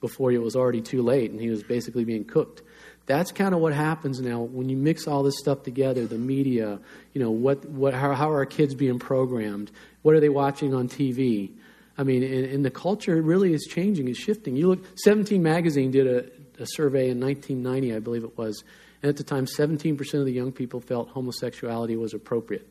before 0.00 0.30
it 0.30 0.40
was 0.40 0.54
already 0.54 0.82
too 0.82 1.02
late 1.02 1.32
and 1.32 1.40
he 1.40 1.50
was 1.50 1.64
basically 1.64 2.04
being 2.04 2.24
cooked. 2.24 2.62
That's 3.06 3.30
kind 3.30 3.54
of 3.54 3.60
what 3.60 3.72
happens 3.72 4.20
now 4.20 4.40
when 4.40 4.68
you 4.68 4.76
mix 4.76 5.06
all 5.06 5.22
this 5.22 5.38
stuff 5.38 5.62
together 5.62 6.06
the 6.06 6.18
media, 6.18 6.80
you 7.12 7.22
know, 7.22 7.30
what, 7.30 7.64
what, 7.64 7.94
how, 7.94 8.12
how 8.14 8.30
are 8.30 8.38
our 8.38 8.46
kids 8.46 8.74
being 8.74 8.98
programmed? 8.98 9.70
What 10.02 10.16
are 10.16 10.20
they 10.20 10.28
watching 10.28 10.74
on 10.74 10.88
TV? 10.88 11.52
I 11.96 12.02
mean, 12.02 12.22
and, 12.22 12.64
the 12.64 12.70
culture 12.70 13.22
really 13.22 13.54
is 13.54 13.66
changing, 13.70 14.08
is 14.08 14.18
shifting. 14.18 14.56
You 14.56 14.68
look, 14.68 14.84
17 14.98 15.42
Magazine 15.42 15.90
did 15.90 16.06
a, 16.06 16.62
a 16.62 16.66
survey 16.66 17.08
in 17.08 17.20
1990, 17.20 17.94
I 17.94 18.00
believe 18.00 18.24
it 18.24 18.36
was, 18.36 18.64
and 19.02 19.08
at 19.08 19.16
the 19.16 19.24
time, 19.24 19.46
17% 19.46 20.14
of 20.14 20.24
the 20.24 20.32
young 20.32 20.52
people 20.52 20.80
felt 20.80 21.08
homosexuality 21.10 21.96
was 21.96 22.12
appropriate. 22.12 22.68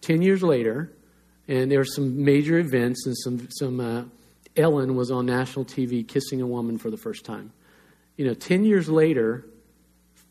Ten 0.00 0.22
years 0.22 0.42
later, 0.42 0.90
and 1.46 1.70
there 1.70 1.78
were 1.78 1.84
some 1.84 2.24
major 2.24 2.58
events, 2.58 3.06
and 3.06 3.16
some, 3.16 3.48
some 3.50 3.80
uh, 3.80 4.04
Ellen 4.56 4.96
was 4.96 5.10
on 5.10 5.26
national 5.26 5.64
TV 5.64 6.06
kissing 6.06 6.40
a 6.40 6.46
woman 6.46 6.78
for 6.78 6.90
the 6.90 6.96
first 6.96 7.24
time. 7.24 7.52
You 8.16 8.26
know, 8.26 8.34
10 8.34 8.64
years 8.64 8.88
later, 8.88 9.46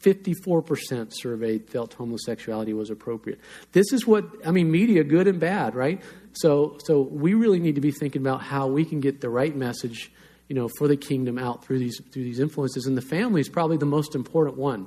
54% 0.01 1.13
surveyed 1.13 1.69
felt 1.69 1.93
homosexuality 1.93 2.73
was 2.73 2.89
appropriate. 2.89 3.39
This 3.71 3.91
is 3.91 4.05
what, 4.05 4.25
I 4.45 4.51
mean, 4.51 4.69
media, 4.69 5.03
good 5.03 5.27
and 5.27 5.39
bad, 5.39 5.73
right? 5.73 6.01
So, 6.33 6.77
so 6.85 7.01
we 7.01 7.33
really 7.33 7.59
need 7.59 7.75
to 7.75 7.81
be 7.81 7.91
thinking 7.91 8.21
about 8.21 8.41
how 8.41 8.67
we 8.67 8.85
can 8.85 8.99
get 8.99 9.21
the 9.21 9.29
right 9.29 9.55
message, 9.55 10.11
you 10.47 10.55
know, 10.55 10.69
for 10.77 10.87
the 10.87 10.97
kingdom 10.97 11.39
out 11.39 11.65
through 11.65 11.79
these, 11.79 11.99
through 12.11 12.23
these 12.23 12.39
influences. 12.39 12.85
And 12.85 12.95
the 12.95 13.01
family 13.01 13.41
is 13.41 13.49
probably 13.49 13.77
the 13.77 13.85
most 13.85 14.13
important 14.13 14.57
one. 14.57 14.85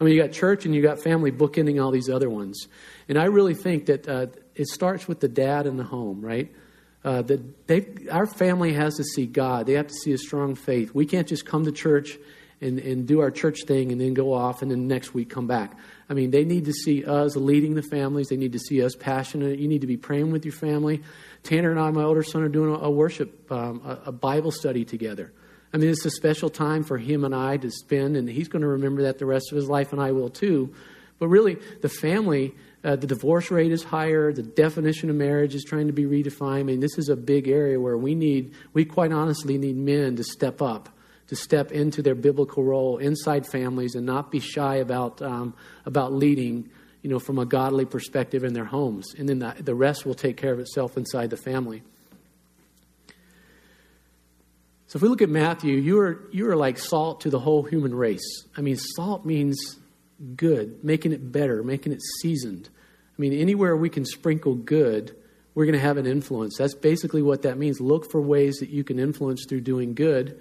I 0.00 0.04
mean, 0.04 0.14
you 0.14 0.20
got 0.20 0.32
church 0.32 0.66
and 0.66 0.74
you 0.74 0.82
got 0.82 1.00
family 1.00 1.30
bookending 1.30 1.82
all 1.82 1.90
these 1.90 2.10
other 2.10 2.28
ones. 2.28 2.66
And 3.08 3.18
I 3.18 3.24
really 3.24 3.54
think 3.54 3.86
that 3.86 4.08
uh, 4.08 4.26
it 4.54 4.66
starts 4.66 5.06
with 5.06 5.20
the 5.20 5.28
dad 5.28 5.66
in 5.66 5.76
the 5.76 5.84
home, 5.84 6.20
right? 6.20 6.52
Uh, 7.06 7.22
that 7.22 7.68
they, 7.68 7.86
our 8.10 8.26
family 8.26 8.72
has 8.72 8.96
to 8.96 9.04
see 9.04 9.26
God. 9.26 9.66
They 9.66 9.74
have 9.74 9.86
to 9.86 9.94
see 9.94 10.12
a 10.12 10.18
strong 10.18 10.56
faith. 10.56 10.92
We 10.92 11.06
can't 11.06 11.28
just 11.28 11.46
come 11.46 11.64
to 11.64 11.70
church 11.70 12.18
and, 12.60 12.80
and 12.80 13.06
do 13.06 13.20
our 13.20 13.30
church 13.30 13.60
thing 13.64 13.92
and 13.92 14.00
then 14.00 14.12
go 14.12 14.32
off 14.32 14.60
and 14.60 14.68
then 14.68 14.88
next 14.88 15.14
week 15.14 15.30
come 15.30 15.46
back. 15.46 15.78
I 16.10 16.14
mean, 16.14 16.32
they 16.32 16.44
need 16.44 16.64
to 16.64 16.72
see 16.72 17.04
us 17.04 17.36
leading 17.36 17.76
the 17.76 17.82
families. 17.82 18.26
They 18.26 18.36
need 18.36 18.54
to 18.54 18.58
see 18.58 18.82
us 18.82 18.96
passionate. 18.96 19.60
You 19.60 19.68
need 19.68 19.82
to 19.82 19.86
be 19.86 19.96
praying 19.96 20.32
with 20.32 20.44
your 20.44 20.54
family. 20.54 21.04
Tanner 21.44 21.70
and 21.70 21.78
I, 21.78 21.88
my 21.92 22.02
older 22.02 22.24
son, 22.24 22.42
are 22.42 22.48
doing 22.48 22.76
a, 22.80 22.90
worship, 22.90 23.52
um, 23.52 23.82
a, 23.84 24.08
a 24.08 24.12
Bible 24.12 24.50
study 24.50 24.84
together. 24.84 25.32
I 25.72 25.76
mean, 25.76 25.90
it's 25.90 26.06
a 26.06 26.10
special 26.10 26.50
time 26.50 26.82
for 26.82 26.98
him 26.98 27.24
and 27.24 27.36
I 27.36 27.56
to 27.58 27.70
spend, 27.70 28.16
and 28.16 28.28
he's 28.28 28.48
going 28.48 28.62
to 28.62 28.68
remember 28.68 29.02
that 29.02 29.18
the 29.20 29.26
rest 29.26 29.52
of 29.52 29.56
his 29.56 29.68
life, 29.68 29.92
and 29.92 30.02
I 30.02 30.10
will 30.10 30.30
too. 30.30 30.74
But 31.20 31.28
really, 31.28 31.58
the 31.82 31.88
family, 31.88 32.54
uh, 32.84 32.96
the 32.96 33.06
divorce 33.06 33.50
rate 33.50 33.72
is 33.72 33.82
higher. 33.82 34.32
The 34.32 34.42
definition 34.42 35.10
of 35.10 35.16
marriage 35.16 35.54
is 35.54 35.64
trying 35.64 35.86
to 35.88 35.92
be 35.92 36.04
redefined. 36.04 36.60
I 36.60 36.62
mean, 36.62 36.80
this 36.80 36.98
is 36.98 37.08
a 37.08 37.16
big 37.16 37.48
area 37.48 37.80
where 37.80 37.96
we 37.96 38.14
need, 38.14 38.54
we 38.72 38.84
quite 38.84 39.12
honestly 39.12 39.58
need 39.58 39.76
men 39.76 40.16
to 40.16 40.24
step 40.24 40.62
up, 40.62 40.88
to 41.28 41.36
step 41.36 41.72
into 41.72 42.02
their 42.02 42.14
biblical 42.14 42.62
role 42.62 42.98
inside 42.98 43.46
families 43.46 43.94
and 43.94 44.06
not 44.06 44.30
be 44.30 44.40
shy 44.40 44.76
about, 44.76 45.20
um, 45.22 45.54
about 45.84 46.12
leading, 46.12 46.70
you 47.02 47.10
know, 47.10 47.18
from 47.18 47.38
a 47.38 47.46
godly 47.46 47.84
perspective 47.84 48.44
in 48.44 48.52
their 48.52 48.64
homes. 48.64 49.14
And 49.18 49.28
then 49.28 49.40
the, 49.40 49.54
the 49.58 49.74
rest 49.74 50.06
will 50.06 50.14
take 50.14 50.36
care 50.36 50.52
of 50.52 50.60
itself 50.60 50.96
inside 50.96 51.30
the 51.30 51.36
family. 51.36 51.82
So 54.88 54.98
if 54.98 55.02
we 55.02 55.08
look 55.08 55.22
at 55.22 55.28
Matthew, 55.28 55.74
you 55.74 55.98
are, 55.98 56.28
you 56.30 56.48
are 56.48 56.56
like 56.56 56.78
salt 56.78 57.22
to 57.22 57.30
the 57.30 57.40
whole 57.40 57.64
human 57.64 57.92
race. 57.92 58.44
I 58.56 58.60
mean, 58.60 58.76
salt 58.76 59.26
means 59.26 59.78
good, 60.34 60.82
making 60.82 61.12
it 61.12 61.32
better, 61.32 61.62
making 61.62 61.92
it 61.92 62.02
seasoned. 62.20 62.68
I 63.16 63.20
mean, 63.20 63.32
anywhere 63.32 63.76
we 63.76 63.88
can 63.88 64.04
sprinkle 64.04 64.54
good, 64.54 65.16
we're 65.54 65.64
going 65.64 65.78
to 65.78 65.80
have 65.80 65.96
an 65.96 66.06
influence. 66.06 66.56
That's 66.58 66.74
basically 66.74 67.22
what 67.22 67.42
that 67.42 67.56
means. 67.56 67.80
Look 67.80 68.10
for 68.10 68.20
ways 68.20 68.56
that 68.56 68.68
you 68.68 68.84
can 68.84 68.98
influence 68.98 69.46
through 69.48 69.62
doing 69.62 69.94
good. 69.94 70.38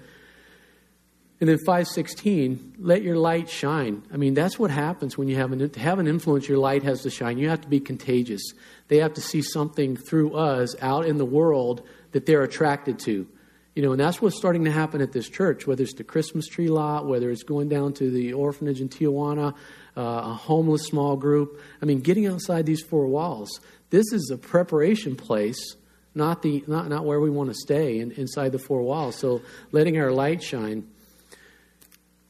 And 1.40 1.50
then 1.50 1.58
516, 1.58 2.76
let 2.80 3.02
your 3.02 3.18
light 3.18 3.50
shine. 3.50 4.04
I 4.14 4.18
mean, 4.18 4.34
that's 4.34 4.58
what 4.58 4.72
happens 4.72 5.18
when 5.18 5.28
you 5.28 5.36
have 5.36 5.52
an, 5.52 5.74
have 5.76 6.00
an 6.00 6.08
influence, 6.08 6.48
your 6.48 6.58
light 6.58 6.84
has 6.84 7.02
to 7.04 7.10
shine. 7.10 7.38
You 7.38 7.50
have 7.50 7.62
to 7.62 7.68
be 7.68 7.80
contagious. 7.82 8.42
They 8.88 8.98
have 8.98 9.14
to 9.16 9.22
see 9.22 9.42
something 9.42 9.98
through 9.98 10.36
us 10.36 10.76
out 10.82 11.06
in 11.06 11.18
the 11.18 11.26
world 11.26 11.86
that 12.12 12.26
they're 12.26 12.44
attracted 12.44 13.00
to. 13.00 13.28
You 13.76 13.82
know, 13.82 13.92
and 13.92 14.00
that's 14.00 14.22
what's 14.22 14.38
starting 14.38 14.64
to 14.64 14.72
happen 14.72 15.02
at 15.02 15.12
this 15.12 15.28
church, 15.28 15.68
whether 15.68 15.84
it's 15.84 15.94
the 15.94 16.06
Christmas 16.06 16.48
tree 16.48 16.70
lot, 16.70 17.06
whether 17.06 17.30
it's 17.30 17.44
going 17.44 17.68
down 17.68 17.92
to 17.96 18.10
the 18.10 18.32
orphanage 18.32 18.80
in 18.80 18.88
Tijuana, 18.88 19.54
uh, 19.98 20.02
a 20.02 20.34
homeless 20.34 20.84
small 20.84 21.18
group. 21.18 21.62
I 21.82 21.86
mean, 21.86 22.00
getting 22.00 22.26
outside 22.26 22.66
these 22.66 22.82
four 22.82 23.06
walls. 23.08 23.60
This 23.90 24.06
is 24.14 24.32
a 24.34 24.38
preparation 24.38 25.18
place, 25.18 25.76
not 26.16 26.42
the 26.42 26.64
not 26.68 26.88
not 26.88 27.04
where 27.04 27.20
we 27.20 27.30
want 27.30 27.50
to 27.50 27.54
stay 27.54 28.00
in, 28.00 28.12
inside 28.12 28.54
the 28.54 28.60
four 28.60 28.82
walls. 28.82 29.18
So, 29.20 29.42
letting 29.74 30.00
our 30.00 30.12
light 30.12 30.42
shine. 30.42 30.88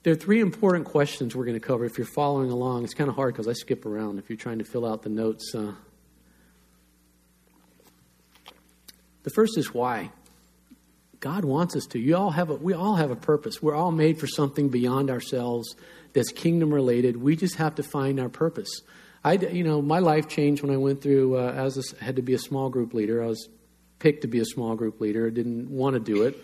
There 0.01 0.13
are 0.13 0.17
three 0.17 0.39
important 0.39 0.85
questions 0.85 1.35
we're 1.35 1.45
going 1.45 1.59
to 1.59 1.65
cover. 1.65 1.85
If 1.85 1.97
you're 1.97 2.05
following 2.05 2.51
along, 2.51 2.83
it's 2.83 2.93
kind 2.93 3.09
of 3.09 3.15
hard 3.15 3.33
because 3.33 3.47
I 3.47 3.53
skip 3.53 3.85
around. 3.85 4.19
If 4.19 4.29
you're 4.29 4.37
trying 4.37 4.59
to 4.59 4.63
fill 4.63 4.85
out 4.85 5.01
the 5.01 5.09
notes, 5.09 5.53
uh, 5.55 5.73
the 9.23 9.31
first 9.31 9.57
is 9.57 9.73
why. 9.73 10.11
God 11.25 11.43
wants 11.43 11.75
us 11.75 11.87
to. 11.87 11.97
You 11.97 12.17
all 12.17 12.29
have 12.29 12.51
a, 12.51 12.53
we 12.53 12.75
all 12.75 12.97
have 12.97 13.09
a 13.09 13.15
purpose. 13.15 13.59
We're 13.59 13.73
all 13.73 13.91
made 13.91 14.19
for 14.19 14.27
something 14.27 14.69
beyond 14.69 15.09
ourselves 15.09 15.75
that's 16.13 16.31
kingdom 16.31 16.71
related. 16.71 17.17
We 17.17 17.35
just 17.35 17.55
have 17.55 17.73
to 17.75 17.83
find 17.83 18.19
our 18.19 18.29
purpose. 18.29 18.83
I, 19.23 19.33
you 19.33 19.63
know, 19.63 19.81
my 19.81 19.97
life 19.97 20.27
changed 20.27 20.61
when 20.61 20.71
I 20.71 20.77
went 20.77 21.01
through. 21.01 21.39
Uh, 21.39 21.51
as 21.51 21.79
a, 21.79 22.03
had 22.03 22.17
to 22.17 22.21
be 22.21 22.35
a 22.35 22.37
small 22.37 22.69
group 22.69 22.93
leader. 22.93 23.23
I 23.23 23.25
was 23.25 23.49
picked 23.97 24.21
to 24.21 24.27
be 24.27 24.37
a 24.37 24.45
small 24.45 24.75
group 24.75 25.01
leader. 25.01 25.25
I 25.25 25.31
didn't 25.31 25.67
want 25.71 25.95
to 25.95 25.99
do 25.99 26.21
it. 26.21 26.37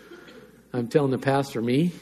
I'm 0.72 0.88
telling 0.88 1.12
the 1.12 1.18
pastor 1.18 1.62
me. 1.62 1.92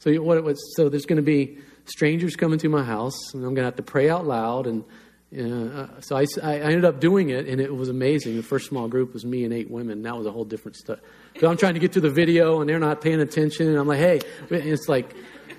So 0.00 0.12
what 0.20 0.36
it 0.36 0.44
was. 0.44 0.62
So 0.76 0.90
there's 0.90 1.06
going 1.06 1.16
to 1.16 1.22
be 1.22 1.56
strangers 1.86 2.36
coming 2.36 2.58
to 2.58 2.68
my 2.68 2.84
house, 2.84 3.32
and 3.32 3.42
I'm 3.42 3.54
going 3.54 3.62
to 3.62 3.68
have 3.68 3.76
to 3.76 3.82
pray 3.82 4.10
out 4.10 4.26
loud 4.26 4.66
and 4.66 4.84
uh, 5.30 6.00
so 6.00 6.16
I, 6.16 6.24
I, 6.42 6.56
ended 6.56 6.86
up 6.86 7.00
doing 7.00 7.28
it, 7.28 7.46
and 7.46 7.60
it 7.60 7.74
was 7.74 7.90
amazing. 7.90 8.36
The 8.36 8.42
first 8.42 8.66
small 8.66 8.88
group 8.88 9.12
was 9.12 9.26
me 9.26 9.44
and 9.44 9.52
eight 9.52 9.70
women. 9.70 10.00
That 10.02 10.16
was 10.16 10.26
a 10.26 10.32
whole 10.32 10.46
different 10.46 10.76
stuff. 10.76 11.00
So 11.38 11.50
I'm 11.50 11.58
trying 11.58 11.74
to 11.74 11.80
get 11.80 11.92
to 11.92 12.00
the 12.00 12.08
video, 12.08 12.60
and 12.60 12.68
they're 12.68 12.78
not 12.78 13.02
paying 13.02 13.20
attention. 13.20 13.68
And 13.68 13.76
I'm 13.76 13.86
like, 13.86 13.98
hey, 13.98 14.20
it's 14.48 14.88
like, 14.88 15.14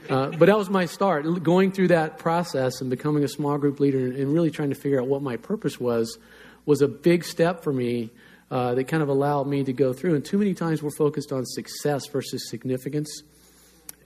uh, 0.10 0.32
but 0.32 0.48
that 0.48 0.58
was 0.58 0.72
my 0.72 0.86
start. 0.86 1.44
Going 1.44 1.72
through 1.72 1.90
that 1.90 2.18
process 2.18 2.82
and 2.82 2.90
becoming 2.90 3.24
a 3.24 3.28
small 3.28 3.60
group 3.60 3.80
leader 3.80 4.00
and, 4.00 4.16
and 4.16 4.34
really 4.34 4.50
trying 4.50 4.70
to 4.70 4.76
figure 4.76 5.00
out 5.00 5.08
what 5.08 5.22
my 5.22 5.38
purpose 5.38 5.80
was 5.80 6.18
was 6.66 6.82
a 6.82 6.88
big 6.88 7.24
step 7.24 7.64
for 7.64 7.72
me 7.72 8.10
uh, 8.50 8.74
that 8.74 8.86
kind 8.86 9.04
of 9.04 9.10
allowed 9.10 9.46
me 9.46 9.64
to 9.64 9.74
go 9.74 9.94
through. 9.94 10.16
And 10.16 10.26
too 10.26 10.40
many 10.40 10.56
times 10.56 10.82
we're 10.82 10.90
focused 10.98 11.32
on 11.32 11.46
success 11.46 12.08
versus 12.08 12.50
significance. 12.50 13.22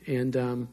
And, 0.08 0.36
um, 0.36 0.68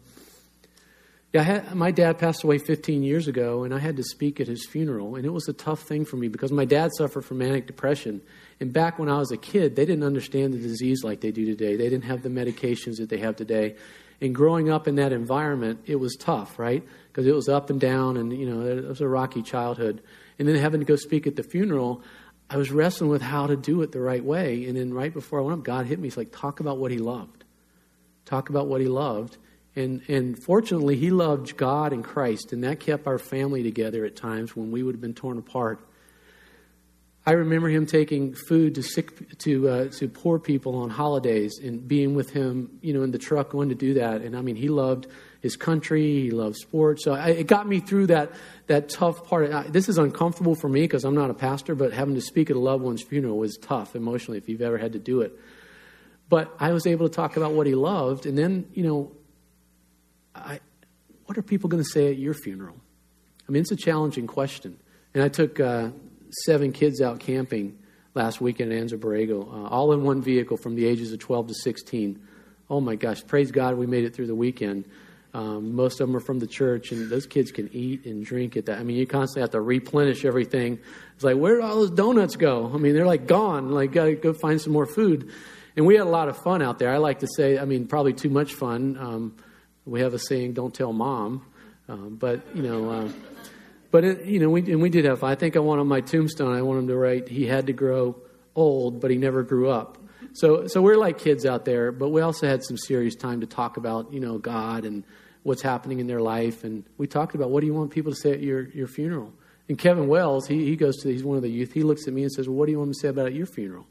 yeah, 1.32 1.42
had, 1.42 1.74
my 1.76 1.92
dad 1.92 2.18
passed 2.18 2.42
away 2.42 2.58
15 2.58 3.04
years 3.04 3.28
ago, 3.28 3.62
and 3.62 3.72
I 3.72 3.78
had 3.78 3.96
to 3.98 4.02
speak 4.02 4.40
at 4.40 4.48
his 4.48 4.66
funeral, 4.66 5.14
and 5.14 5.24
it 5.24 5.32
was 5.32 5.48
a 5.48 5.52
tough 5.52 5.82
thing 5.82 6.04
for 6.04 6.16
me 6.16 6.26
because 6.26 6.50
my 6.50 6.64
dad 6.64 6.90
suffered 6.96 7.24
from 7.24 7.38
manic 7.38 7.68
depression. 7.68 8.20
And 8.58 8.72
back 8.72 8.98
when 8.98 9.08
I 9.08 9.18
was 9.18 9.30
a 9.30 9.36
kid, 9.36 9.76
they 9.76 9.86
didn't 9.86 10.02
understand 10.02 10.52
the 10.52 10.58
disease 10.58 11.04
like 11.04 11.20
they 11.20 11.30
do 11.30 11.46
today. 11.46 11.76
They 11.76 11.88
didn't 11.88 12.04
have 12.04 12.22
the 12.22 12.30
medications 12.30 12.96
that 12.96 13.10
they 13.10 13.18
have 13.18 13.36
today. 13.36 13.76
And 14.20 14.34
growing 14.34 14.70
up 14.70 14.88
in 14.88 14.96
that 14.96 15.12
environment, 15.12 15.80
it 15.86 15.96
was 15.96 16.16
tough, 16.16 16.58
right? 16.58 16.84
Because 17.08 17.26
it 17.26 17.34
was 17.34 17.48
up 17.48 17.70
and 17.70 17.80
down, 17.80 18.16
and 18.16 18.36
you 18.36 18.50
know, 18.50 18.66
it 18.66 18.88
was 18.88 19.00
a 19.00 19.08
rocky 19.08 19.42
childhood. 19.42 20.02
And 20.40 20.48
then 20.48 20.56
having 20.56 20.80
to 20.80 20.86
go 20.86 20.96
speak 20.96 21.28
at 21.28 21.36
the 21.36 21.44
funeral, 21.44 22.02
I 22.50 22.56
was 22.56 22.72
wrestling 22.72 23.08
with 23.08 23.22
how 23.22 23.46
to 23.46 23.56
do 23.56 23.82
it 23.82 23.92
the 23.92 24.00
right 24.00 24.24
way. 24.24 24.66
And 24.66 24.76
then 24.76 24.92
right 24.92 25.14
before 25.14 25.38
I 25.38 25.42
went 25.42 25.60
up, 25.60 25.64
God 25.64 25.86
hit 25.86 26.00
me. 26.00 26.08
He's 26.08 26.16
like, 26.16 26.32
"Talk 26.32 26.58
about 26.58 26.78
what 26.78 26.90
He 26.90 26.98
loved. 26.98 27.44
Talk 28.24 28.50
about 28.50 28.66
what 28.66 28.80
He 28.80 28.88
loved." 28.88 29.38
And, 29.80 30.02
and 30.08 30.42
fortunately, 30.42 30.96
he 30.96 31.10
loved 31.10 31.56
God 31.56 31.92
and 31.92 32.04
Christ, 32.04 32.52
and 32.52 32.62
that 32.64 32.80
kept 32.80 33.06
our 33.06 33.18
family 33.18 33.62
together 33.62 34.04
at 34.04 34.14
times 34.14 34.54
when 34.54 34.70
we 34.70 34.82
would 34.82 34.94
have 34.94 35.00
been 35.00 35.14
torn 35.14 35.38
apart. 35.38 35.80
I 37.26 37.32
remember 37.32 37.68
him 37.68 37.84
taking 37.86 38.34
food 38.34 38.76
to 38.76 38.82
sick 38.82 39.38
to 39.40 39.68
uh, 39.68 39.88
to 39.98 40.08
poor 40.08 40.38
people 40.38 40.76
on 40.76 40.88
holidays 40.88 41.60
and 41.62 41.86
being 41.86 42.14
with 42.14 42.30
him, 42.30 42.78
you 42.80 42.94
know, 42.94 43.02
in 43.02 43.10
the 43.10 43.18
truck 43.18 43.50
going 43.50 43.68
to 43.68 43.74
do 43.74 43.94
that. 43.94 44.22
And 44.22 44.34
I 44.34 44.40
mean, 44.40 44.56
he 44.56 44.68
loved 44.68 45.06
his 45.40 45.54
country, 45.54 46.22
he 46.22 46.30
loved 46.30 46.56
sports. 46.56 47.04
So 47.04 47.12
I, 47.12 47.28
it 47.28 47.46
got 47.46 47.68
me 47.68 47.80
through 47.80 48.06
that 48.06 48.32
that 48.68 48.88
tough 48.88 49.24
part. 49.28 49.52
I, 49.52 49.64
this 49.64 49.90
is 49.90 49.98
uncomfortable 49.98 50.54
for 50.54 50.68
me 50.68 50.80
because 50.80 51.04
I'm 51.04 51.14
not 51.14 51.28
a 51.28 51.34
pastor, 51.34 51.74
but 51.74 51.92
having 51.92 52.14
to 52.14 52.22
speak 52.22 52.48
at 52.48 52.56
a 52.56 52.58
loved 52.58 52.82
one's 52.82 53.02
funeral 53.02 53.36
was 53.36 53.58
tough 53.58 53.94
emotionally 53.94 54.38
if 54.38 54.48
you've 54.48 54.62
ever 54.62 54.78
had 54.78 54.94
to 54.94 54.98
do 54.98 55.20
it. 55.20 55.38
But 56.30 56.54
I 56.58 56.72
was 56.72 56.86
able 56.86 57.08
to 57.08 57.14
talk 57.14 57.36
about 57.36 57.52
what 57.52 57.66
he 57.66 57.74
loved, 57.74 58.24
and 58.24 58.38
then 58.38 58.66
you 58.72 58.82
know 58.82 59.12
I, 60.34 60.60
what 61.26 61.38
are 61.38 61.42
people 61.42 61.68
going 61.68 61.82
to 61.82 61.88
say 61.88 62.08
at 62.08 62.18
your 62.18 62.34
funeral? 62.34 62.76
I 63.48 63.52
mean, 63.52 63.62
it's 63.62 63.72
a 63.72 63.76
challenging 63.76 64.26
question. 64.26 64.78
And 65.14 65.22
I 65.22 65.28
took 65.28 65.58
uh, 65.58 65.90
seven 66.44 66.72
kids 66.72 67.00
out 67.00 67.20
camping 67.20 67.78
last 68.14 68.40
weekend 68.40 68.72
in 68.72 68.86
Anza 68.86 68.98
Borrego, 68.98 69.42
uh, 69.42 69.68
all 69.68 69.92
in 69.92 70.02
one 70.02 70.22
vehicle 70.22 70.56
from 70.56 70.74
the 70.74 70.86
ages 70.86 71.12
of 71.12 71.18
12 71.18 71.48
to 71.48 71.54
16. 71.54 72.20
Oh 72.68 72.80
my 72.80 72.96
gosh, 72.96 73.26
praise 73.26 73.50
God 73.50 73.76
we 73.76 73.86
made 73.86 74.04
it 74.04 74.14
through 74.14 74.26
the 74.26 74.34
weekend. 74.34 74.84
Um, 75.32 75.76
most 75.76 76.00
of 76.00 76.08
them 76.08 76.16
are 76.16 76.20
from 76.20 76.40
the 76.40 76.46
church, 76.46 76.90
and 76.90 77.08
those 77.08 77.26
kids 77.26 77.52
can 77.52 77.70
eat 77.72 78.04
and 78.04 78.24
drink 78.24 78.56
at 78.56 78.66
that. 78.66 78.78
I 78.78 78.82
mean, 78.82 78.96
you 78.96 79.06
constantly 79.06 79.42
have 79.42 79.50
to 79.50 79.60
replenish 79.60 80.24
everything. 80.24 80.80
It's 81.14 81.22
like, 81.22 81.36
where 81.36 81.54
did 81.54 81.64
all 81.64 81.76
those 81.76 81.92
donuts 81.92 82.34
go? 82.36 82.70
I 82.72 82.78
mean, 82.78 82.94
they're 82.94 83.06
like 83.06 83.26
gone. 83.26 83.70
Like, 83.70 83.92
gotta 83.92 84.14
go 84.14 84.32
find 84.32 84.60
some 84.60 84.72
more 84.72 84.86
food. 84.86 85.30
And 85.76 85.86
we 85.86 85.94
had 85.94 86.06
a 86.06 86.10
lot 86.10 86.28
of 86.28 86.36
fun 86.38 86.62
out 86.62 86.80
there. 86.80 86.90
I 86.90 86.96
like 86.96 87.20
to 87.20 87.28
say, 87.36 87.58
I 87.58 87.64
mean, 87.64 87.86
probably 87.86 88.12
too 88.12 88.28
much 88.28 88.54
fun. 88.54 88.96
Um, 88.98 89.36
we 89.84 90.00
have 90.00 90.14
a 90.14 90.18
saying, 90.18 90.54
"Don't 90.54 90.74
tell 90.74 90.92
mom," 90.92 91.44
um, 91.88 92.16
but 92.16 92.40
you 92.54 92.62
know, 92.62 92.90
uh, 92.90 93.08
but 93.90 94.04
it, 94.04 94.24
you 94.24 94.38
know, 94.38 94.50
we 94.50 94.60
and 94.70 94.80
we 94.80 94.90
did 94.90 95.04
have. 95.04 95.24
I 95.24 95.34
think 95.34 95.56
I 95.56 95.60
want 95.60 95.80
on 95.80 95.88
my 95.88 96.00
tombstone. 96.00 96.54
I 96.54 96.62
want 96.62 96.80
him 96.80 96.88
to 96.88 96.96
write, 96.96 97.28
"He 97.28 97.46
had 97.46 97.66
to 97.66 97.72
grow 97.72 98.16
old, 98.54 99.00
but 99.00 99.10
he 99.10 99.16
never 99.16 99.42
grew 99.42 99.70
up." 99.70 99.98
So, 100.32 100.66
so 100.68 100.80
we're 100.80 100.96
like 100.96 101.18
kids 101.18 101.44
out 101.44 101.64
there, 101.64 101.90
but 101.90 102.10
we 102.10 102.20
also 102.20 102.46
had 102.46 102.62
some 102.62 102.76
serious 102.76 103.16
time 103.16 103.40
to 103.40 103.46
talk 103.46 103.76
about, 103.76 104.12
you 104.12 104.20
know, 104.20 104.38
God 104.38 104.84
and 104.84 105.02
what's 105.42 105.62
happening 105.62 105.98
in 105.98 106.06
their 106.06 106.20
life, 106.20 106.62
and 106.62 106.84
we 106.98 107.06
talked 107.06 107.34
about 107.34 107.50
what 107.50 107.60
do 107.60 107.66
you 107.66 107.74
want 107.74 107.90
people 107.90 108.12
to 108.12 108.16
say 108.16 108.32
at 108.32 108.40
your 108.40 108.68
your 108.68 108.86
funeral. 108.86 109.32
And 109.68 109.78
Kevin 109.78 110.08
Wells, 110.08 110.48
he, 110.48 110.64
he 110.64 110.74
goes 110.76 110.96
to, 110.98 111.08
he's 111.08 111.22
one 111.22 111.36
of 111.36 111.42
the 111.42 111.50
youth. 111.50 111.72
He 111.72 111.84
looks 111.84 112.08
at 112.08 112.12
me 112.12 112.22
and 112.22 112.32
says, 112.32 112.48
well, 112.48 112.56
"What 112.56 112.66
do 112.66 112.72
you 112.72 112.78
want 112.78 112.88
me 112.88 112.94
to 112.94 113.00
say 113.00 113.08
about 113.08 113.26
at 113.26 113.34
your 113.34 113.46
funeral?" 113.46 113.86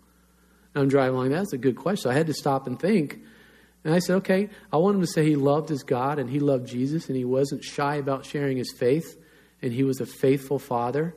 And 0.73 0.84
I'm 0.84 0.89
driving 0.89 1.15
along. 1.15 1.30
That's 1.30 1.54
a 1.54 1.58
good 1.58 1.75
question. 1.75 2.12
I 2.12 2.13
had 2.13 2.28
to 2.28 2.34
stop 2.34 2.67
and 2.67 2.80
think 2.80 3.19
and 3.84 3.94
I 3.94 4.00
said, 4.00 4.18
okay, 4.18 4.50
I 4.74 4.78
want 4.78 4.96
him 4.96 5.02
to 5.02 5.08
say 5.08 5.26
he 5.26 5.36
loved 5.36 5.70
his 5.70 5.84
God 5.84 6.20
and 6.20 6.30
he 6.30 6.39
loved 6.39 6.68
Jesus 6.68 7.08
and 7.08 7.15
he 7.15 7.26
wasn't 7.26 7.63
shy 7.63 7.96
about 7.96 8.26
sharing 8.26 8.58
his 8.58 8.74
faith 8.78 9.18
and 9.62 9.72
he 9.72 9.84
was 9.84 10.02
a 10.02 10.06
faithful 10.06 10.60
father 10.60 11.15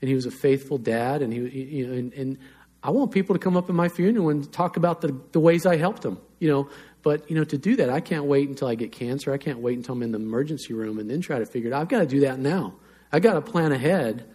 and 0.00 0.08
he 0.08 0.14
was 0.14 0.26
a 0.26 0.30
faithful 0.30 0.78
dad 0.78 1.22
and 1.22 1.32
he, 1.32 1.40
you 1.40 1.86
know, 1.86 1.92
and, 1.92 2.12
and 2.14 2.38
I 2.82 2.90
want 2.90 3.12
people 3.12 3.34
to 3.34 3.38
come 3.38 3.56
up 3.56 3.68
in 3.70 3.76
my 3.76 3.88
funeral 3.88 4.30
and 4.30 4.50
talk 4.50 4.76
about 4.76 5.02
the, 5.02 5.16
the 5.32 5.40
ways 5.40 5.66
I 5.66 5.76
helped 5.76 6.02
them, 6.02 6.18
you 6.40 6.48
know. 6.48 6.68
But, 7.02 7.28
you 7.30 7.36
know, 7.36 7.44
to 7.44 7.58
do 7.58 7.76
that, 7.76 7.90
I 7.90 8.00
can't 8.00 8.24
wait 8.24 8.48
until 8.48 8.68
I 8.68 8.74
get 8.74 8.92
cancer. 8.92 9.32
I 9.32 9.38
can't 9.38 9.58
wait 9.58 9.76
until 9.76 9.94
I'm 9.94 10.02
in 10.02 10.12
the 10.12 10.18
emergency 10.18 10.72
room 10.72 10.98
and 10.98 11.10
then 11.10 11.20
try 11.20 11.38
to 11.38 11.46
figure 11.46 11.70
it 11.70 11.74
out. 11.74 11.82
I've 11.82 11.88
got 11.88 11.98
to 11.98 12.06
do 12.06 12.20
that 12.20 12.38
now. 12.38 12.74
I've 13.12 13.22
got 13.22 13.34
to 13.34 13.40
plan 13.40 13.72
ahead 13.72 14.28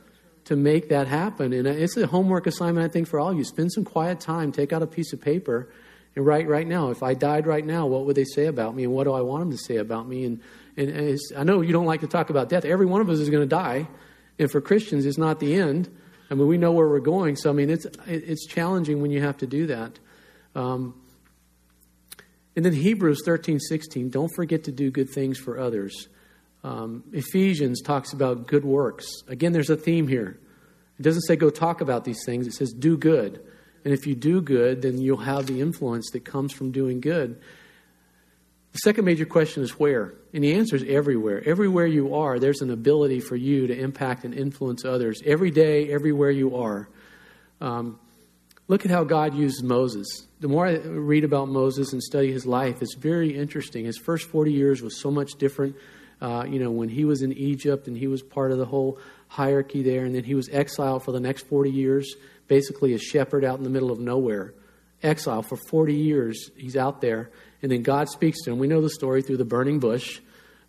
to 0.46 0.56
make 0.56 0.90
that 0.90 1.08
happen. 1.08 1.52
And 1.52 1.68
it's 1.68 1.98
a 1.98 2.08
homework 2.08 2.46
assignment, 2.48 2.86
I 2.86 2.92
think, 2.92 3.08
for 3.08 3.20
all 3.20 3.32
of 3.32 3.38
you. 3.38 3.44
Spend 3.44 3.72
some 3.72 3.84
quiet 3.84 4.20
time, 4.20 4.52
take 4.52 4.72
out 4.72 4.82
a 4.82 4.88
piece 4.88 5.12
of 5.14 5.20
paper, 5.20 5.70
and 6.18 6.26
right 6.26 6.48
right 6.48 6.66
now, 6.66 6.90
if 6.90 7.04
I 7.04 7.14
died 7.14 7.46
right 7.46 7.64
now, 7.64 7.86
what 7.86 8.06
would 8.08 8.16
they 8.16 8.24
say 8.24 8.48
about 8.48 8.74
me, 8.74 8.84
and 8.86 8.92
what 8.92 9.04
do 9.04 9.14
I 9.14 9.22
want 9.22 9.42
them 9.42 9.52
to 9.52 9.58
say 9.58 9.78
about 9.78 10.08
me? 10.08 10.26
And 10.26 10.42
and 10.76 11.20
I 11.38 11.44
know 11.44 11.62
you 11.62 11.72
don't 11.72 11.86
like 11.86 12.02
to 12.02 12.08
talk 12.08 12.32
about 12.32 12.50
death. 12.50 12.66
Every 12.66 12.88
one 12.88 13.02
of 13.02 13.10
us 13.12 13.20
is 13.20 13.30
going 13.30 13.44
to 13.44 13.56
die, 13.56 13.88
and 14.40 14.50
for 14.50 14.60
Christians, 14.60 15.06
it's 15.06 15.20
not 15.20 15.40
the 15.40 15.54
end. 15.54 15.96
I 16.32 16.34
mean, 16.34 16.48
we 16.48 16.58
know 16.58 16.72
where 16.72 16.88
we're 16.88 17.02
going, 17.02 17.36
so 17.36 17.52
I 17.52 17.54
mean, 17.54 17.70
it's 17.70 17.86
it's 18.08 18.48
challenging 18.48 19.00
when 19.00 19.12
you 19.12 19.22
have 19.22 19.38
to 19.38 19.46
do 19.46 19.68
that. 19.68 20.00
Um, 20.56 21.00
and 22.56 22.66
then 22.66 22.74
Hebrews 22.74 23.22
thirteen 23.24 23.60
sixteen. 23.60 24.10
Don't 24.10 24.32
forget 24.36 24.64
to 24.64 24.72
do 24.72 24.90
good 24.90 25.12
things 25.12 25.38
for 25.38 25.60
others. 25.60 26.10
Um, 26.64 27.04
Ephesians 27.14 27.80
talks 27.84 28.12
about 28.12 28.48
good 28.48 28.66
works. 28.66 29.08
Again, 29.28 29.54
there's 29.54 29.70
a 29.70 29.78
theme 29.78 30.08
here. 30.08 30.40
It 30.98 31.04
doesn't 31.04 31.22
say 31.22 31.36
go 31.36 31.52
talk 31.52 31.80
about 31.80 32.06
these 32.06 32.24
things, 32.26 32.48
it 32.48 32.54
says 32.54 32.74
do 32.74 32.98
good. 32.98 33.46
And 33.88 33.94
if 33.94 34.06
you 34.06 34.16
do 34.16 34.42
good, 34.42 34.82
then 34.82 34.98
you'll 34.98 35.16
have 35.16 35.46
the 35.46 35.62
influence 35.62 36.10
that 36.12 36.26
comes 36.26 36.52
from 36.52 36.72
doing 36.72 37.00
good. 37.00 37.40
The 38.74 38.80
second 38.80 39.06
major 39.06 39.24
question 39.24 39.64
is 39.64 39.80
where? 39.80 40.14
And 40.34 40.44
the 40.44 40.56
answer 40.56 40.76
is 40.76 40.84
everywhere. 40.86 41.42
Everywhere 41.46 41.86
you 41.86 42.16
are, 42.16 42.38
there's 42.38 42.60
an 42.60 42.70
ability 42.70 43.22
for 43.22 43.38
you 43.38 43.66
to 43.68 43.74
impact 43.74 44.26
and 44.26 44.34
influence 44.34 44.84
others. 44.84 45.22
Every 45.26 45.52
day, 45.52 45.90
everywhere 45.90 46.32
you 46.32 46.58
are. 46.58 46.90
Um, 47.62 47.98
look 48.68 48.84
at 48.84 48.92
how 48.92 49.06
God 49.06 49.34
used 49.34 49.64
Moses. 49.64 50.28
The 50.42 50.50
more 50.50 50.68
I 50.68 50.74
read 50.80 51.24
about 51.24 51.48
Moses 51.48 51.94
and 51.94 52.04
study 52.04 52.30
his 52.30 52.46
life, 52.46 52.82
it's 52.82 52.96
very 52.96 53.38
interesting. 53.38 53.86
His 53.86 53.98
first 53.98 54.28
40 54.28 54.52
years 54.52 54.82
was 54.82 55.00
so 55.00 55.12
much 55.12 55.36
different. 55.36 55.78
Uh, 56.20 56.44
you 56.46 56.60
know, 56.60 56.72
when 56.72 56.90
he 56.90 57.06
was 57.06 57.22
in 57.22 57.32
Egypt 57.32 57.88
and 57.88 57.96
he 57.96 58.08
was 58.08 58.22
part 58.22 58.52
of 58.52 58.58
the 58.58 58.66
whole 58.66 59.00
hierarchy 59.30 59.82
there, 59.82 60.04
and 60.04 60.14
then 60.14 60.26
he 60.26 60.36
was 60.36 60.50
exiled 60.50 61.06
for 61.06 61.14
the 61.14 61.22
next 61.22 61.48
40 61.48 61.72
years, 61.72 62.16
basically 62.48 62.94
a 62.94 62.98
shepherd 62.98 63.44
out 63.44 63.58
in 63.58 63.64
the 63.64 63.70
middle 63.70 63.92
of 63.92 64.00
nowhere. 64.00 64.54
Exile 65.04 65.44
for 65.44 65.58
40 65.70 65.94
years, 65.94 66.50
he's 66.56 66.76
out 66.76 67.02
there, 67.02 67.30
and 67.62 67.72
then 67.72 67.84
God 67.84 68.10
speaks 68.10 68.42
to 68.44 68.52
him. 68.52 68.58
We 68.58 68.68
know 68.68 68.82
the 68.82 68.90
story 68.90 69.22
through 69.22 69.38
the 69.38 69.46
burning 69.46 69.80
bush. 69.80 70.20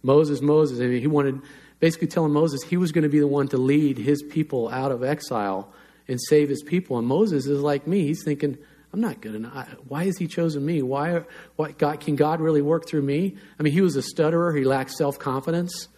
Moses, 0.02 0.40
Moses, 0.40 0.80
I 0.80 0.86
mean, 0.86 1.00
he 1.00 1.06
wanted, 1.06 1.40
basically 1.80 2.08
telling 2.08 2.32
Moses 2.32 2.62
he 2.62 2.76
was 2.76 2.92
going 2.92 3.04
to 3.04 3.08
be 3.08 3.20
the 3.20 3.26
one 3.26 3.48
to 3.48 3.56
lead 3.56 3.96
his 3.98 4.22
people 4.22 4.68
out 4.68 4.92
of 4.92 5.02
exile 5.02 5.72
and 6.06 6.20
save 6.20 6.48
his 6.48 6.62
people. 6.62 6.98
And 6.98 7.06
Moses 7.06 7.46
is 7.46 7.60
like 7.60 7.86
me. 7.86 8.02
He's 8.02 8.22
thinking, 8.22 8.58
I'm 8.92 9.00
not 9.00 9.20
good 9.20 9.34
enough. 9.34 9.68
Why 9.86 10.04
has 10.04 10.16
he 10.16 10.26
chosen 10.26 10.64
me? 10.64 10.82
Why, 10.82 11.22
why 11.56 11.72
God, 11.72 12.00
can 12.00 12.16
God 12.16 12.40
really 12.40 12.62
work 12.62 12.86
through 12.86 13.02
me? 13.02 13.36
I 13.58 13.62
mean, 13.62 13.72
he 13.72 13.82
was 13.82 13.96
a 13.96 14.02
stutterer. 14.02 14.54
He 14.54 14.64
lacked 14.64 14.92
self 14.92 15.18
confidence. 15.18 15.88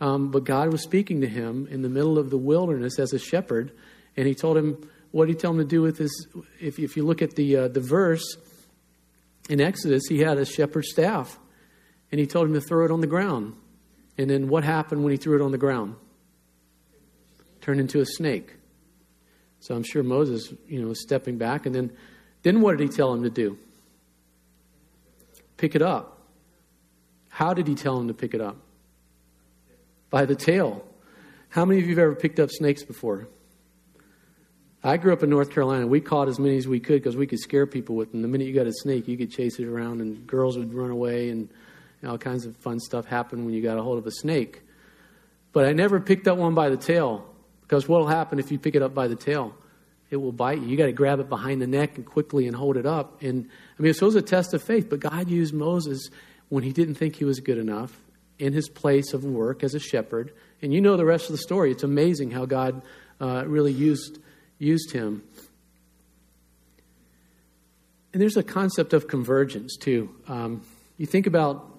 Um, 0.00 0.30
but 0.30 0.44
God 0.44 0.70
was 0.70 0.82
speaking 0.82 1.22
to 1.22 1.26
him 1.26 1.66
in 1.70 1.80
the 1.80 1.88
middle 1.88 2.18
of 2.18 2.28
the 2.28 2.36
wilderness 2.36 2.98
as 2.98 3.14
a 3.14 3.18
shepherd, 3.18 3.72
and 4.14 4.26
he 4.26 4.34
told 4.34 4.58
him, 4.58 4.90
what 5.16 5.28
did 5.28 5.36
he 5.36 5.40
tell 5.40 5.52
him 5.52 5.56
to 5.56 5.64
do 5.64 5.80
with 5.80 5.96
his? 5.96 6.28
If, 6.60 6.78
if 6.78 6.94
you 6.94 7.02
look 7.02 7.22
at 7.22 7.36
the, 7.36 7.56
uh, 7.56 7.68
the 7.68 7.80
verse 7.80 8.36
in 9.48 9.62
Exodus, 9.62 10.02
he 10.10 10.18
had 10.18 10.36
a 10.36 10.44
shepherd's 10.44 10.90
staff, 10.90 11.38
and 12.12 12.20
he 12.20 12.26
told 12.26 12.48
him 12.48 12.52
to 12.52 12.60
throw 12.60 12.84
it 12.84 12.90
on 12.90 13.00
the 13.00 13.06
ground. 13.06 13.54
And 14.18 14.28
then 14.28 14.48
what 14.48 14.62
happened 14.62 15.04
when 15.04 15.12
he 15.12 15.16
threw 15.16 15.40
it 15.40 15.42
on 15.42 15.52
the 15.52 15.58
ground? 15.58 15.96
Turned 17.62 17.80
into 17.80 18.00
a 18.00 18.04
snake. 18.04 18.56
So 19.60 19.74
I'm 19.74 19.84
sure 19.84 20.02
Moses, 20.02 20.52
you 20.68 20.82
know, 20.82 20.88
was 20.88 21.00
stepping 21.00 21.38
back, 21.38 21.64
and 21.64 21.74
then 21.74 21.92
then 22.42 22.60
what 22.60 22.76
did 22.76 22.86
he 22.86 22.94
tell 22.94 23.14
him 23.14 23.22
to 23.22 23.30
do? 23.30 23.56
Pick 25.56 25.74
it 25.74 25.80
up. 25.80 26.20
How 27.30 27.54
did 27.54 27.66
he 27.66 27.74
tell 27.74 27.98
him 27.98 28.08
to 28.08 28.14
pick 28.14 28.34
it 28.34 28.42
up? 28.42 28.58
By 30.10 30.26
the 30.26 30.36
tail. 30.36 30.84
How 31.48 31.64
many 31.64 31.80
of 31.80 31.86
you 31.86 31.92
have 31.92 32.02
ever 32.02 32.14
picked 32.14 32.38
up 32.38 32.50
snakes 32.50 32.82
before? 32.84 33.28
I 34.86 34.96
grew 34.98 35.12
up 35.12 35.22
in 35.22 35.30
North 35.30 35.50
Carolina. 35.50 35.86
We 35.86 36.00
caught 36.00 36.28
as 36.28 36.38
many 36.38 36.56
as 36.56 36.68
we 36.68 36.80
could 36.80 37.02
because 37.02 37.16
we 37.16 37.26
could 37.26 37.40
scare 37.40 37.66
people 37.66 37.96
with 37.96 38.12
them. 38.12 38.22
The 38.22 38.28
minute 38.28 38.46
you 38.46 38.54
got 38.54 38.66
a 38.66 38.72
snake, 38.72 39.08
you 39.08 39.16
could 39.16 39.30
chase 39.30 39.58
it 39.58 39.66
around, 39.66 40.00
and 40.00 40.26
girls 40.26 40.56
would 40.56 40.72
run 40.72 40.90
away, 40.90 41.30
and 41.30 41.48
all 42.06 42.18
kinds 42.18 42.46
of 42.46 42.56
fun 42.56 42.78
stuff 42.78 43.04
happened 43.04 43.44
when 43.44 43.54
you 43.54 43.62
got 43.62 43.78
a 43.78 43.82
hold 43.82 43.98
of 43.98 44.06
a 44.06 44.12
snake. 44.12 44.62
But 45.52 45.66
I 45.66 45.72
never 45.72 45.98
picked 46.00 46.28
up 46.28 46.38
one 46.38 46.54
by 46.54 46.68
the 46.68 46.76
tail 46.76 47.26
because 47.62 47.88
what 47.88 48.00
will 48.00 48.06
happen 48.06 48.38
if 48.38 48.52
you 48.52 48.58
pick 48.58 48.76
it 48.76 48.82
up 48.82 48.94
by 48.94 49.08
the 49.08 49.16
tail? 49.16 49.54
it 50.10 50.16
will 50.16 50.32
bite 50.32 50.60
you. 50.60 50.68
You 50.68 50.76
got 50.76 50.86
to 50.86 50.92
grab 50.92 51.20
it 51.20 51.28
behind 51.28 51.60
the 51.60 51.66
neck 51.66 51.96
and 51.96 52.06
quickly 52.06 52.46
and 52.46 52.54
hold 52.54 52.76
it 52.76 52.86
up. 52.86 53.22
And 53.22 53.48
I 53.78 53.82
mean, 53.82 53.92
so 53.92 54.06
it 54.06 54.08
was 54.08 54.16
a 54.16 54.22
test 54.22 54.54
of 54.54 54.62
faith. 54.62 54.88
But 54.88 55.00
God 55.00 55.28
used 55.28 55.52
Moses 55.52 56.10
when 56.48 56.62
he 56.62 56.72
didn't 56.72 56.94
think 56.94 57.16
he 57.16 57.24
was 57.24 57.40
good 57.40 57.58
enough 57.58 57.92
in 58.38 58.52
his 58.52 58.68
place 58.68 59.12
of 59.12 59.24
work 59.24 59.64
as 59.64 59.74
a 59.74 59.80
shepherd. 59.80 60.32
And 60.62 60.72
you 60.72 60.80
know 60.80 60.96
the 60.96 61.04
rest 61.04 61.26
of 61.26 61.32
the 61.32 61.38
story. 61.38 61.72
It's 61.72 61.82
amazing 61.82 62.30
how 62.30 62.46
God 62.46 62.82
uh, 63.20 63.44
really 63.46 63.72
used 63.72 64.18
used 64.58 64.92
him. 64.92 65.22
And 68.12 68.22
there's 68.22 68.36
a 68.36 68.42
concept 68.42 68.92
of 68.92 69.08
convergence 69.08 69.76
too. 69.76 70.14
Um, 70.26 70.62
you 70.96 71.06
think 71.06 71.26
about 71.26 71.72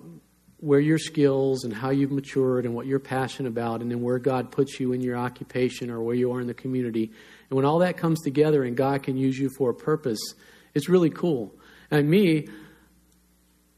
where 0.59 0.79
your 0.79 0.97
skills 0.97 1.63
and 1.63 1.73
how 1.73 1.91
you've 1.91 2.11
matured 2.11 2.65
and 2.65 2.73
what 2.73 2.85
you're 2.87 2.99
passionate 2.99 3.49
about, 3.49 3.81
and 3.81 3.91
then 3.91 4.01
where 4.01 4.19
God 4.19 4.51
puts 4.51 4.79
you 4.79 4.91
in 4.93 5.01
your 5.01 5.15
occupation 5.15 5.91
or 5.91 6.01
where 6.01 6.15
you 6.15 6.31
are 6.31 6.41
in 6.41 6.47
the 6.47 6.53
community. 6.53 7.11
And 7.49 7.55
when 7.55 7.65
all 7.65 7.79
that 7.79 7.97
comes 7.97 8.21
together 8.21 8.63
and 8.63 8.75
God 8.75 9.03
can 9.03 9.17
use 9.17 9.37
you 9.37 9.49
for 9.49 9.69
a 9.69 9.73
purpose, 9.73 10.19
it's 10.73 10.89
really 10.89 11.09
cool. 11.09 11.53
And 11.91 12.09
me, 12.09 12.47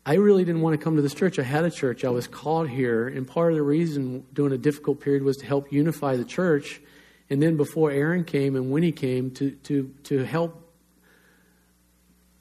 I 0.06 0.16
really 0.16 0.44
didn't 0.46 0.62
want 0.62 0.80
to 0.80 0.84
come 0.84 0.96
to 0.96 1.02
this 1.02 1.14
church. 1.14 1.38
I 1.38 1.44
had 1.44 1.66
a 1.66 1.72
church. 1.72 2.04
I 2.04 2.10
was 2.10 2.28
called 2.28 2.70
here. 2.70 3.08
And 3.08 3.28
part 3.28 3.52
of 3.52 3.58
the 3.58 3.64
reason 3.64 4.26
during 4.34 4.54
a 4.54 4.58
difficult 4.58 5.02
period 5.02 5.24
was 5.24 5.38
to 5.38 5.46
help 5.46 5.72
unify 5.72 6.16
the 6.16 6.26
church. 6.26 6.82
And 7.30 7.42
then 7.42 7.58
before 7.58 7.92
Aaron 7.92 8.24
came 8.24 8.56
and 8.56 8.72
when 8.72 8.84
he 8.84 8.92
came, 8.92 9.32
to, 9.32 9.52
to, 9.52 9.94
to 10.06 10.24
help 10.24 10.74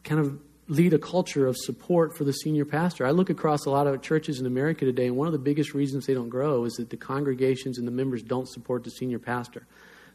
kind 0.04 0.20
of 0.20 0.38
lead 0.68 0.92
a 0.92 0.98
culture 0.98 1.46
of 1.46 1.56
support 1.56 2.16
for 2.16 2.24
the 2.24 2.32
senior 2.32 2.64
pastor. 2.64 3.06
I 3.06 3.10
look 3.10 3.30
across 3.30 3.64
a 3.64 3.70
lot 3.70 3.86
of 3.86 4.00
churches 4.02 4.38
in 4.38 4.46
America 4.46 4.84
today, 4.84 5.06
and 5.06 5.16
one 5.16 5.26
of 5.26 5.32
the 5.32 5.38
biggest 5.38 5.72
reasons 5.72 6.06
they 6.06 6.14
don't 6.14 6.28
grow 6.28 6.64
is 6.64 6.74
that 6.74 6.90
the 6.90 6.96
congregations 6.96 7.78
and 7.78 7.86
the 7.86 7.92
members 7.92 8.22
don't 8.22 8.46
support 8.48 8.84
the 8.84 8.90
senior 8.90 9.18
pastor 9.18 9.66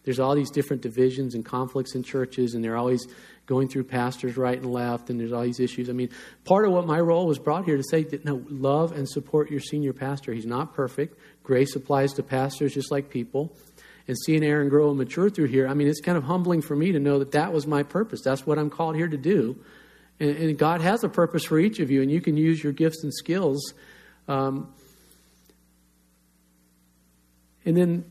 there's 0.03 0.19
all 0.19 0.35
these 0.35 0.51
different 0.51 0.81
divisions 0.81 1.33
and 1.33 1.45
conflicts 1.45 1.95
in 1.95 2.03
churches, 2.03 2.53
and 2.53 2.63
they're 2.63 2.77
always 2.77 3.07
going 3.45 3.67
through 3.67 3.85
pastors 3.85 4.37
right 4.37 4.57
and 4.57 4.71
left, 4.71 5.09
and 5.09 5.19
there's 5.19 5.31
all 5.31 5.43
these 5.43 5.59
issues. 5.59 5.89
I 5.89 5.93
mean, 5.93 6.09
part 6.45 6.65
of 6.65 6.71
what 6.71 6.85
my 6.85 6.99
role 6.99 7.25
was 7.25 7.39
brought 7.39 7.65
here 7.65 7.77
to 7.77 7.83
say 7.83 8.03
that 8.03 8.25
no, 8.25 8.43
love 8.49 8.91
and 8.91 9.07
support 9.07 9.49
your 9.49 9.59
senior 9.59 9.93
pastor. 9.93 10.33
He's 10.33 10.45
not 10.45 10.73
perfect. 10.73 11.17
Grace 11.43 11.75
applies 11.75 12.13
to 12.13 12.23
pastors 12.23 12.73
just 12.73 12.91
like 12.91 13.09
people. 13.09 13.55
And 14.07 14.17
seeing 14.25 14.43
Aaron 14.43 14.69
grow 14.69 14.89
and 14.89 14.97
mature 14.97 15.29
through 15.29 15.47
here, 15.47 15.67
I 15.67 15.73
mean, 15.73 15.87
it's 15.87 16.01
kind 16.01 16.17
of 16.17 16.25
humbling 16.25 16.61
for 16.61 16.75
me 16.75 16.91
to 16.91 16.99
know 16.99 17.19
that 17.19 17.31
that 17.31 17.53
was 17.53 17.65
my 17.65 17.83
purpose. 17.83 18.21
That's 18.21 18.45
what 18.45 18.59
I'm 18.59 18.69
called 18.69 18.95
here 18.95 19.07
to 19.07 19.17
do. 19.17 19.57
And, 20.19 20.35
and 20.35 20.57
God 20.57 20.81
has 20.81 21.03
a 21.03 21.09
purpose 21.09 21.45
for 21.45 21.57
each 21.57 21.79
of 21.79 21.89
you, 21.89 22.01
and 22.01 22.11
you 22.11 22.19
can 22.19 22.35
use 22.35 22.61
your 22.61 22.73
gifts 22.73 23.03
and 23.03 23.13
skills. 23.13 23.73
Um, 24.27 24.73
and 27.65 27.77
then 27.77 28.05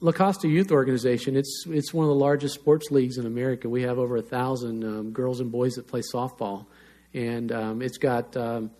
La 0.00 0.12
Costa 0.12 0.48
Youth 0.48 0.70
Organization, 0.70 1.36
it's, 1.36 1.64
it's 1.68 1.92
one 1.92 2.04
of 2.04 2.08
the 2.08 2.14
largest 2.14 2.54
sports 2.54 2.90
leagues 2.90 3.18
in 3.18 3.26
America. 3.26 3.68
We 3.68 3.82
have 3.82 3.98
over 3.98 4.16
a 4.16 4.22
thousand 4.22 4.84
um, 4.84 5.10
girls 5.10 5.40
and 5.40 5.52
boys 5.52 5.74
that 5.74 5.86
play 5.86 6.02
softball. 6.14 6.66
And 7.12 7.52
um, 7.52 7.82
it's 7.82 7.98
got 7.98 8.36
um, 8.36 8.70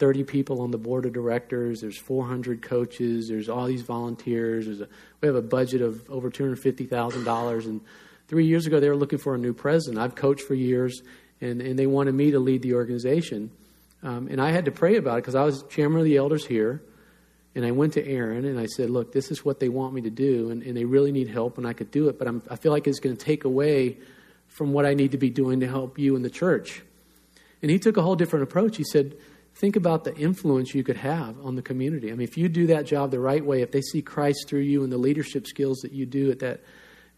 30 0.00 0.24
people 0.24 0.62
on 0.62 0.70
the 0.70 0.78
board 0.78 1.04
of 1.04 1.12
directors. 1.12 1.82
There's 1.82 1.98
400 1.98 2.62
coaches. 2.62 3.28
There's 3.28 3.50
all 3.50 3.66
these 3.66 3.82
volunteers. 3.82 4.64
There's 4.64 4.80
A, 4.80 4.88
we 5.20 5.28
have 5.28 5.36
a 5.36 5.42
budget 5.42 5.82
of 5.82 6.10
over 6.10 6.30
$250,000. 6.30 7.64
And 7.66 7.82
three 8.26 8.46
years 8.46 8.66
ago, 8.66 8.80
they 8.80 8.88
were 8.88 8.96
looking 8.96 9.18
for 9.18 9.34
a 9.34 9.38
new 9.38 9.52
president. 9.52 10.02
I've 10.02 10.14
coached 10.14 10.42
for 10.42 10.54
years, 10.54 11.02
and, 11.40 11.60
and 11.60 11.78
they 11.78 11.86
wanted 11.86 12.14
me 12.14 12.30
to 12.30 12.40
lead 12.40 12.62
the 12.62 12.74
organization. 12.74 13.50
Um, 14.02 14.28
and 14.28 14.40
I 14.40 14.50
had 14.50 14.64
to 14.64 14.72
pray 14.72 14.96
about 14.96 15.18
it 15.18 15.22
because 15.22 15.34
I 15.34 15.44
was 15.44 15.62
chairman 15.64 15.98
of 15.98 16.06
the 16.06 16.16
elders 16.16 16.46
here. 16.46 16.82
And 17.54 17.66
I 17.66 17.72
went 17.72 17.92
to 17.94 18.06
Aaron 18.06 18.44
and 18.44 18.58
I 18.58 18.66
said, 18.66 18.90
Look, 18.90 19.12
this 19.12 19.30
is 19.30 19.44
what 19.44 19.60
they 19.60 19.68
want 19.68 19.92
me 19.92 20.02
to 20.02 20.10
do, 20.10 20.50
and, 20.50 20.62
and 20.62 20.76
they 20.76 20.84
really 20.84 21.12
need 21.12 21.28
help, 21.28 21.58
and 21.58 21.66
I 21.66 21.72
could 21.72 21.90
do 21.90 22.08
it, 22.08 22.18
but 22.18 22.28
I'm, 22.28 22.42
I 22.48 22.56
feel 22.56 22.72
like 22.72 22.86
it's 22.86 23.00
going 23.00 23.16
to 23.16 23.22
take 23.22 23.44
away 23.44 23.98
from 24.46 24.72
what 24.72 24.86
I 24.86 24.94
need 24.94 25.12
to 25.12 25.18
be 25.18 25.30
doing 25.30 25.60
to 25.60 25.68
help 25.68 25.98
you 25.98 26.16
in 26.16 26.22
the 26.22 26.30
church. 26.30 26.82
And 27.60 27.70
he 27.70 27.78
took 27.78 27.96
a 27.96 28.02
whole 28.02 28.16
different 28.16 28.44
approach. 28.44 28.76
He 28.76 28.84
said, 28.84 29.16
Think 29.54 29.76
about 29.76 30.04
the 30.04 30.14
influence 30.16 30.74
you 30.74 30.82
could 30.82 30.96
have 30.96 31.36
on 31.44 31.54
the 31.54 31.62
community. 31.62 32.10
I 32.10 32.14
mean, 32.14 32.26
if 32.26 32.36
you 32.36 32.48
do 32.48 32.68
that 32.68 32.86
job 32.86 33.10
the 33.10 33.20
right 33.20 33.44
way, 33.44 33.62
if 33.62 33.72
they 33.72 33.82
see 33.82 34.00
Christ 34.00 34.46
through 34.48 34.60
you 34.60 34.82
and 34.82 34.92
the 34.92 34.98
leadership 34.98 35.46
skills 35.46 35.78
that 35.78 35.92
you 35.92 36.06
do 36.06 36.30
at 36.30 36.38
that 36.38 36.60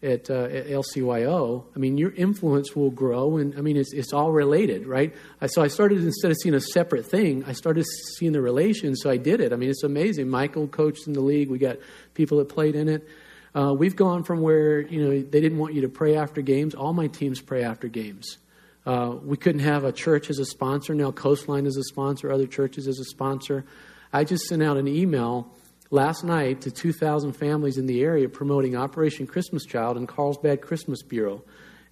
at, 0.03 0.29
uh, 0.29 0.43
at 0.43 0.67
LCYO, 0.67 1.63
I 1.73 1.79
mean, 1.79 1.97
your 1.97 2.11
influence 2.11 2.75
will 2.75 2.91
grow, 2.91 3.37
and 3.37 3.57
I 3.57 3.61
mean, 3.61 3.77
it's, 3.77 3.93
it's 3.93 4.11
all 4.11 4.33
related, 4.33 4.85
right? 4.85 5.15
so 5.47 5.61
I 5.61 5.69
started 5.69 6.03
instead 6.03 6.29
of 6.29 6.37
seeing 6.41 6.55
a 6.55 6.59
separate 6.59 7.05
thing, 7.05 7.45
I 7.45 7.53
started 7.53 7.85
seeing 8.17 8.33
the 8.33 8.41
relation. 8.41 8.97
So 8.97 9.09
I 9.09 9.15
did 9.15 9.39
it. 9.39 9.53
I 9.53 9.55
mean, 9.55 9.69
it's 9.69 9.83
amazing. 9.83 10.29
Michael 10.29 10.67
coached 10.67 11.07
in 11.07 11.13
the 11.13 11.21
league. 11.21 11.49
We 11.49 11.57
got 11.57 11.77
people 12.13 12.39
that 12.39 12.49
played 12.49 12.75
in 12.75 12.89
it. 12.89 13.07
Uh, 13.55 13.73
we've 13.77 13.95
gone 13.95 14.23
from 14.23 14.41
where 14.41 14.81
you 14.81 15.01
know 15.01 15.09
they 15.21 15.39
didn't 15.39 15.59
want 15.59 15.73
you 15.73 15.81
to 15.81 15.89
pray 15.89 16.17
after 16.17 16.41
games. 16.41 16.75
All 16.75 16.91
my 16.91 17.07
teams 17.07 17.39
pray 17.39 17.63
after 17.63 17.87
games. 17.87 18.37
Uh, 18.85 19.15
we 19.23 19.37
couldn't 19.37 19.61
have 19.61 19.83
a 19.83 19.91
church 19.91 20.29
as 20.29 20.39
a 20.39 20.45
sponsor. 20.45 20.93
Now 20.93 21.11
Coastline 21.11 21.65
is 21.65 21.77
a 21.77 21.83
sponsor. 21.83 22.31
Other 22.31 22.47
churches 22.47 22.87
as 22.87 22.99
a 22.99 23.05
sponsor. 23.05 23.65
I 24.11 24.23
just 24.23 24.45
sent 24.45 24.61
out 24.61 24.77
an 24.77 24.87
email 24.87 25.51
last 25.89 26.23
night 26.23 26.61
to 26.61 26.71
2,000 26.71 27.33
families 27.33 27.77
in 27.77 27.85
the 27.85 28.01
area 28.01 28.27
promoting 28.27 28.75
Operation 28.75 29.27
Christmas 29.27 29.65
Child 29.65 29.97
and 29.97 30.07
Carlsbad 30.07 30.61
Christmas 30.61 31.01
Bureau 31.01 31.43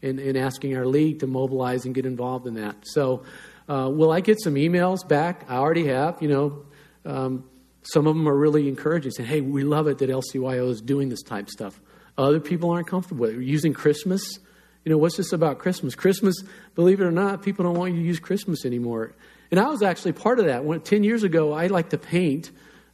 and, 0.01 0.19
and 0.19 0.37
asking 0.37 0.75
our 0.75 0.85
league 0.85 1.19
to 1.19 1.27
mobilize 1.27 1.85
and 1.85 1.95
get 1.95 2.05
involved 2.05 2.47
in 2.47 2.55
that. 2.55 2.75
So, 2.83 3.23
uh, 3.69 3.89
will 3.89 4.11
I 4.11 4.19
get 4.19 4.41
some 4.41 4.55
emails 4.55 5.07
back? 5.07 5.45
I 5.47 5.55
already 5.55 5.87
have. 5.87 6.21
You 6.21 6.27
know, 6.27 6.65
um, 7.05 7.45
some 7.83 8.07
of 8.07 8.15
them 8.15 8.27
are 8.27 8.35
really 8.35 8.67
encouraging, 8.67 9.11
saying, 9.11 9.29
hey, 9.29 9.41
we 9.41 9.63
love 9.63 9.87
it 9.87 9.99
that 9.99 10.09
LCYO 10.09 10.69
is 10.69 10.81
doing 10.81 11.09
this 11.09 11.21
type 11.21 11.45
of 11.45 11.51
stuff. 11.51 11.79
Other 12.17 12.39
people 12.39 12.71
aren't 12.71 12.87
comfortable 12.87 13.21
with 13.21 13.35
it. 13.35 13.43
Using 13.43 13.73
Christmas. 13.73 14.39
You 14.83 14.91
know, 14.91 14.97
what's 14.97 15.17
this 15.17 15.31
about 15.31 15.59
Christmas? 15.59 15.95
Christmas, 15.95 16.43
believe 16.75 17.01
it 17.01 17.05
or 17.05 17.11
not, 17.11 17.43
people 17.43 17.65
don't 17.65 17.75
want 17.75 17.93
you 17.93 17.99
to 17.99 18.05
use 18.05 18.19
Christmas 18.19 18.65
anymore. 18.65 19.13
And 19.51 19.59
I 19.59 19.67
was 19.67 19.83
actually 19.83 20.13
part 20.13 20.39
of 20.39 20.45
that. 20.45 20.63
When, 20.63 20.81
10 20.81 21.03
years 21.03 21.23
ago, 21.23 21.53
I 21.53 21.67
like 21.67 21.89
to 21.89 21.97
paint 21.97 22.51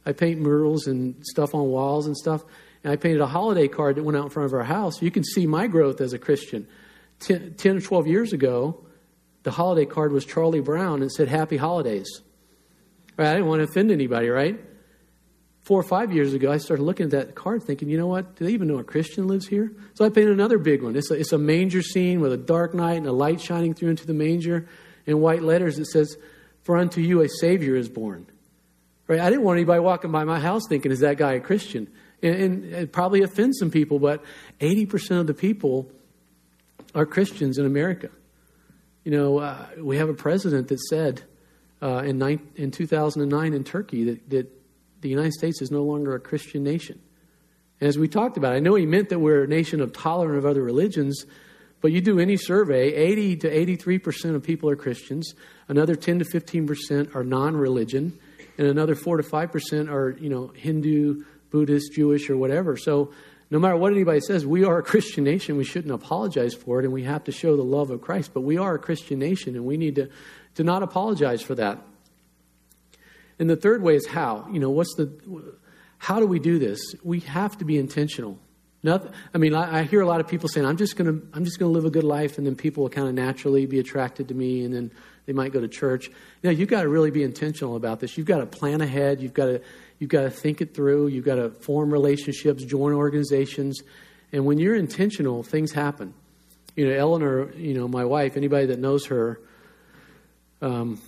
I 0.08 0.12
paint 0.12 0.40
murals 0.40 0.86
and 0.86 1.14
stuff 1.26 1.54
on 1.54 1.66
walls 1.66 2.06
and 2.06 2.16
stuff. 2.16 2.42
And 2.82 2.90
I 2.90 2.96
painted 2.96 3.20
a 3.20 3.26
holiday 3.26 3.68
card 3.68 3.96
that 3.96 4.04
went 4.04 4.16
out 4.16 4.24
in 4.24 4.30
front 4.30 4.46
of 4.46 4.54
our 4.54 4.64
house. 4.64 5.02
You 5.02 5.10
can 5.10 5.22
see 5.22 5.46
my 5.46 5.66
growth 5.66 6.00
as 6.00 6.14
a 6.14 6.18
Christian. 6.18 6.66
10, 7.20 7.54
10 7.58 7.76
or 7.76 7.80
12 7.80 8.06
years 8.06 8.32
ago, 8.32 8.86
the 9.42 9.50
holiday 9.50 9.84
card 9.84 10.12
was 10.12 10.24
Charlie 10.24 10.60
Brown 10.60 11.02
and 11.02 11.12
said 11.12 11.28
Happy 11.28 11.58
Holidays. 11.58 12.22
Right? 13.18 13.28
I 13.28 13.34
didn't 13.34 13.48
want 13.48 13.60
to 13.60 13.64
offend 13.64 13.90
anybody, 13.90 14.28
right? 14.30 14.58
Four 15.68 15.80
or 15.80 15.82
five 15.82 16.14
years 16.14 16.32
ago, 16.32 16.50
I 16.50 16.56
started 16.56 16.82
looking 16.82 17.04
at 17.04 17.10
that 17.10 17.34
card 17.34 17.62
thinking, 17.62 17.90
you 17.90 17.98
know 17.98 18.06
what? 18.06 18.36
Do 18.36 18.46
they 18.46 18.52
even 18.52 18.68
know 18.68 18.78
a 18.78 18.84
Christian 18.84 19.28
lives 19.28 19.46
here? 19.46 19.70
So 19.92 20.02
I 20.02 20.08
painted 20.08 20.32
another 20.32 20.56
big 20.56 20.82
one. 20.82 20.96
It's 20.96 21.10
a, 21.10 21.14
it's 21.14 21.32
a 21.34 21.36
manger 21.36 21.82
scene 21.82 22.22
with 22.22 22.32
a 22.32 22.38
dark 22.38 22.72
night 22.72 22.94
and 22.94 23.06
a 23.06 23.12
light 23.12 23.38
shining 23.38 23.74
through 23.74 23.90
into 23.90 24.06
the 24.06 24.14
manger. 24.14 24.66
In 25.04 25.20
white 25.20 25.42
letters, 25.42 25.78
it 25.78 25.84
says, 25.84 26.16
For 26.62 26.78
unto 26.78 27.02
you 27.02 27.20
a 27.20 27.28
Savior 27.28 27.76
is 27.76 27.90
born. 27.90 28.26
Right? 29.08 29.20
I 29.20 29.28
didn't 29.28 29.44
want 29.44 29.58
anybody 29.58 29.80
walking 29.80 30.10
by 30.10 30.24
my 30.24 30.40
house 30.40 30.62
thinking, 30.66 30.90
is 30.90 31.00
that 31.00 31.18
guy 31.18 31.34
a 31.34 31.40
Christian? 31.40 31.86
And, 32.22 32.34
and 32.34 32.64
it 32.64 32.90
probably 32.90 33.20
offends 33.20 33.58
some 33.58 33.70
people, 33.70 33.98
but 33.98 34.24
80% 34.60 35.20
of 35.20 35.26
the 35.26 35.34
people 35.34 35.90
are 36.94 37.04
Christians 37.04 37.58
in 37.58 37.66
America. 37.66 38.08
You 39.04 39.10
know, 39.10 39.38
uh, 39.40 39.66
we 39.76 39.98
have 39.98 40.08
a 40.08 40.14
president 40.14 40.68
that 40.68 40.80
said 40.80 41.24
uh, 41.82 42.04
in, 42.06 42.16
nine, 42.16 42.40
in 42.56 42.70
2009 42.70 43.52
in 43.52 43.64
Turkey 43.64 44.04
that, 44.04 44.30
that 44.30 44.57
the 45.00 45.08
United 45.08 45.32
States 45.32 45.62
is 45.62 45.70
no 45.70 45.82
longer 45.82 46.14
a 46.14 46.20
Christian 46.20 46.62
nation. 46.62 47.00
And 47.80 47.88
as 47.88 47.98
we 47.98 48.08
talked 48.08 48.36
about, 48.36 48.52
I 48.52 48.58
know 48.58 48.74
he 48.74 48.86
meant 48.86 49.08
that 49.10 49.18
we're 49.18 49.44
a 49.44 49.48
nation 49.48 49.80
of 49.80 49.92
tolerant 49.92 50.38
of 50.38 50.46
other 50.46 50.62
religions, 50.62 51.24
but 51.80 51.92
you 51.92 52.00
do 52.00 52.18
any 52.18 52.36
survey, 52.36 52.92
80 52.92 53.36
to 53.36 53.50
83% 53.50 54.34
of 54.34 54.42
people 54.42 54.68
are 54.68 54.76
Christians, 54.76 55.34
another 55.68 55.94
10 55.94 56.18
to 56.18 56.24
15% 56.24 57.14
are 57.14 57.22
non 57.22 57.56
religion, 57.56 58.18
and 58.56 58.66
another 58.66 58.96
4 58.96 59.18
to 59.18 59.22
5% 59.22 59.88
are, 59.88 60.16
you 60.18 60.28
know, 60.28 60.48
Hindu, 60.48 61.24
Buddhist, 61.50 61.92
Jewish, 61.92 62.28
or 62.28 62.36
whatever. 62.36 62.76
So 62.76 63.12
no 63.50 63.58
matter 63.58 63.76
what 63.76 63.92
anybody 63.92 64.20
says, 64.20 64.44
we 64.44 64.64
are 64.64 64.78
a 64.78 64.82
Christian 64.82 65.24
nation. 65.24 65.56
We 65.56 65.64
shouldn't 65.64 65.94
apologize 65.94 66.54
for 66.54 66.80
it, 66.80 66.84
and 66.84 66.92
we 66.92 67.04
have 67.04 67.24
to 67.24 67.32
show 67.32 67.56
the 67.56 67.62
love 67.62 67.90
of 67.90 68.02
Christ. 68.02 68.32
But 68.34 68.40
we 68.40 68.58
are 68.58 68.74
a 68.74 68.78
Christian 68.78 69.20
nation, 69.20 69.54
and 69.54 69.64
we 69.64 69.76
need 69.76 69.94
to, 69.94 70.10
to 70.56 70.64
not 70.64 70.82
apologize 70.82 71.40
for 71.40 71.54
that. 71.54 71.78
And 73.38 73.48
the 73.48 73.56
third 73.56 73.82
way 73.82 73.94
is 73.94 74.06
how. 74.06 74.48
You 74.52 74.60
know, 74.60 74.70
what's 74.70 74.94
the 74.94 75.10
how 75.98 76.20
do 76.20 76.26
we 76.26 76.38
do 76.38 76.58
this? 76.58 76.80
We 77.02 77.20
have 77.20 77.58
to 77.58 77.64
be 77.64 77.78
intentional. 77.78 78.38
Nothing, 78.82 79.12
I 79.34 79.38
mean, 79.38 79.54
I, 79.54 79.80
I 79.80 79.82
hear 79.82 80.00
a 80.00 80.06
lot 80.06 80.20
of 80.20 80.28
people 80.28 80.48
saying, 80.48 80.64
"I'm 80.64 80.76
just 80.76 80.96
going 80.96 81.20
to, 81.20 81.26
I'm 81.36 81.44
just 81.44 81.58
to 81.58 81.66
live 81.66 81.84
a 81.84 81.90
good 81.90 82.04
life," 82.04 82.38
and 82.38 82.46
then 82.46 82.54
people 82.54 82.84
will 82.84 82.90
kind 82.90 83.08
of 83.08 83.14
naturally 83.14 83.66
be 83.66 83.80
attracted 83.80 84.28
to 84.28 84.34
me, 84.34 84.64
and 84.64 84.72
then 84.72 84.92
they 85.26 85.32
might 85.32 85.52
go 85.52 85.60
to 85.60 85.68
church. 85.68 86.10
Know, 86.42 86.50
you've 86.50 86.68
got 86.68 86.82
to 86.82 86.88
really 86.88 87.10
be 87.10 87.24
intentional 87.24 87.74
about 87.74 87.98
this. 87.98 88.16
You've 88.16 88.28
got 88.28 88.38
to 88.38 88.46
plan 88.46 88.80
ahead. 88.80 89.20
You've 89.20 89.34
got 89.34 89.46
to, 89.46 89.60
you've 89.98 90.10
got 90.10 90.22
to 90.22 90.30
think 90.30 90.60
it 90.60 90.74
through. 90.74 91.08
You've 91.08 91.24
got 91.24 91.36
to 91.36 91.50
form 91.50 91.92
relationships, 91.92 92.62
join 92.64 92.92
organizations, 92.92 93.82
and 94.32 94.46
when 94.46 94.58
you're 94.58 94.76
intentional, 94.76 95.42
things 95.42 95.72
happen. 95.72 96.14
You 96.76 96.86
know, 96.86 96.94
Eleanor, 96.94 97.52
you 97.54 97.74
know, 97.74 97.88
my 97.88 98.04
wife. 98.04 98.36
Anybody 98.36 98.66
that 98.66 98.78
knows 98.78 99.06
her 99.06 99.40
um, 100.62 101.00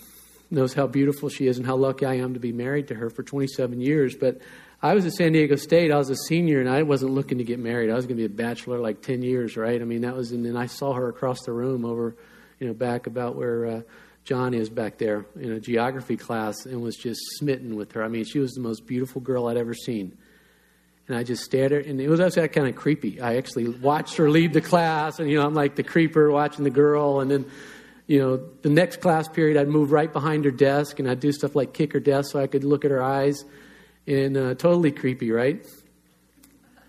knows 0.50 0.74
how 0.74 0.86
beautiful 0.86 1.28
she 1.28 1.46
is 1.46 1.58
and 1.58 1.66
how 1.66 1.76
lucky 1.76 2.06
I 2.06 2.14
am 2.14 2.34
to 2.34 2.40
be 2.40 2.52
married 2.52 2.88
to 2.88 2.94
her 2.94 3.10
for 3.10 3.22
27 3.22 3.80
years. 3.80 4.16
But 4.16 4.40
I 4.82 4.94
was 4.94 5.04
at 5.04 5.12
San 5.12 5.32
Diego 5.32 5.56
State. 5.56 5.92
I 5.92 5.98
was 5.98 6.08
a 6.08 6.16
senior, 6.16 6.60
and 6.60 6.68
I 6.68 6.82
wasn't 6.82 7.12
looking 7.12 7.38
to 7.38 7.44
get 7.44 7.58
married. 7.58 7.90
I 7.90 7.94
was 7.94 8.06
going 8.06 8.16
to 8.16 8.28
be 8.28 8.32
a 8.32 8.36
bachelor 8.36 8.78
like 8.78 9.02
ten 9.02 9.20
years, 9.20 9.56
right? 9.56 9.80
I 9.80 9.84
mean, 9.84 10.02
that 10.02 10.16
was, 10.16 10.32
and 10.32 10.44
then 10.44 10.56
I 10.56 10.66
saw 10.66 10.94
her 10.94 11.08
across 11.08 11.42
the 11.42 11.52
room 11.52 11.84
over, 11.84 12.16
you 12.58 12.66
know, 12.66 12.72
back 12.72 13.06
about 13.06 13.36
where 13.36 13.66
uh, 13.66 13.82
John 14.24 14.54
is 14.54 14.70
back 14.70 14.96
there 14.96 15.26
in 15.38 15.52
a 15.52 15.60
geography 15.60 16.16
class, 16.16 16.64
and 16.64 16.80
was 16.80 16.96
just 16.96 17.20
smitten 17.36 17.76
with 17.76 17.92
her. 17.92 18.02
I 18.02 18.08
mean, 18.08 18.24
she 18.24 18.38
was 18.38 18.52
the 18.52 18.60
most 18.60 18.86
beautiful 18.86 19.20
girl 19.20 19.48
I'd 19.48 19.58
ever 19.58 19.74
seen. 19.74 20.16
And 21.08 21.18
I 21.18 21.24
just 21.24 21.44
stared 21.44 21.72
at 21.72 21.84
her, 21.84 21.90
and 21.90 22.00
it 22.00 22.08
was 22.08 22.20
actually 22.20 22.48
kind 22.48 22.68
of 22.68 22.74
creepy. 22.74 23.20
I 23.20 23.36
actually 23.36 23.68
watched 23.68 24.16
her 24.16 24.30
leave 24.30 24.54
the 24.54 24.60
class, 24.62 25.18
and 25.18 25.28
you 25.28 25.38
know, 25.38 25.46
I'm 25.46 25.54
like 25.54 25.74
the 25.74 25.82
creeper 25.82 26.30
watching 26.30 26.64
the 26.64 26.70
girl, 26.70 27.20
and 27.20 27.30
then 27.30 27.44
you 28.10 28.18
know, 28.18 28.40
the 28.62 28.68
next 28.68 29.00
class 29.00 29.28
period, 29.28 29.56
I'd 29.56 29.68
move 29.68 29.92
right 29.92 30.12
behind 30.12 30.44
her 30.44 30.50
desk 30.50 30.98
and 30.98 31.08
I'd 31.08 31.20
do 31.20 31.30
stuff 31.30 31.54
like 31.54 31.72
kick 31.72 31.92
her 31.92 32.00
desk 32.00 32.32
so 32.32 32.40
I 32.40 32.48
could 32.48 32.64
look 32.64 32.84
at 32.84 32.90
her 32.90 33.00
eyes 33.00 33.44
and 34.04 34.36
uh, 34.36 34.54
totally 34.56 34.90
creepy, 34.90 35.30
right? 35.30 35.64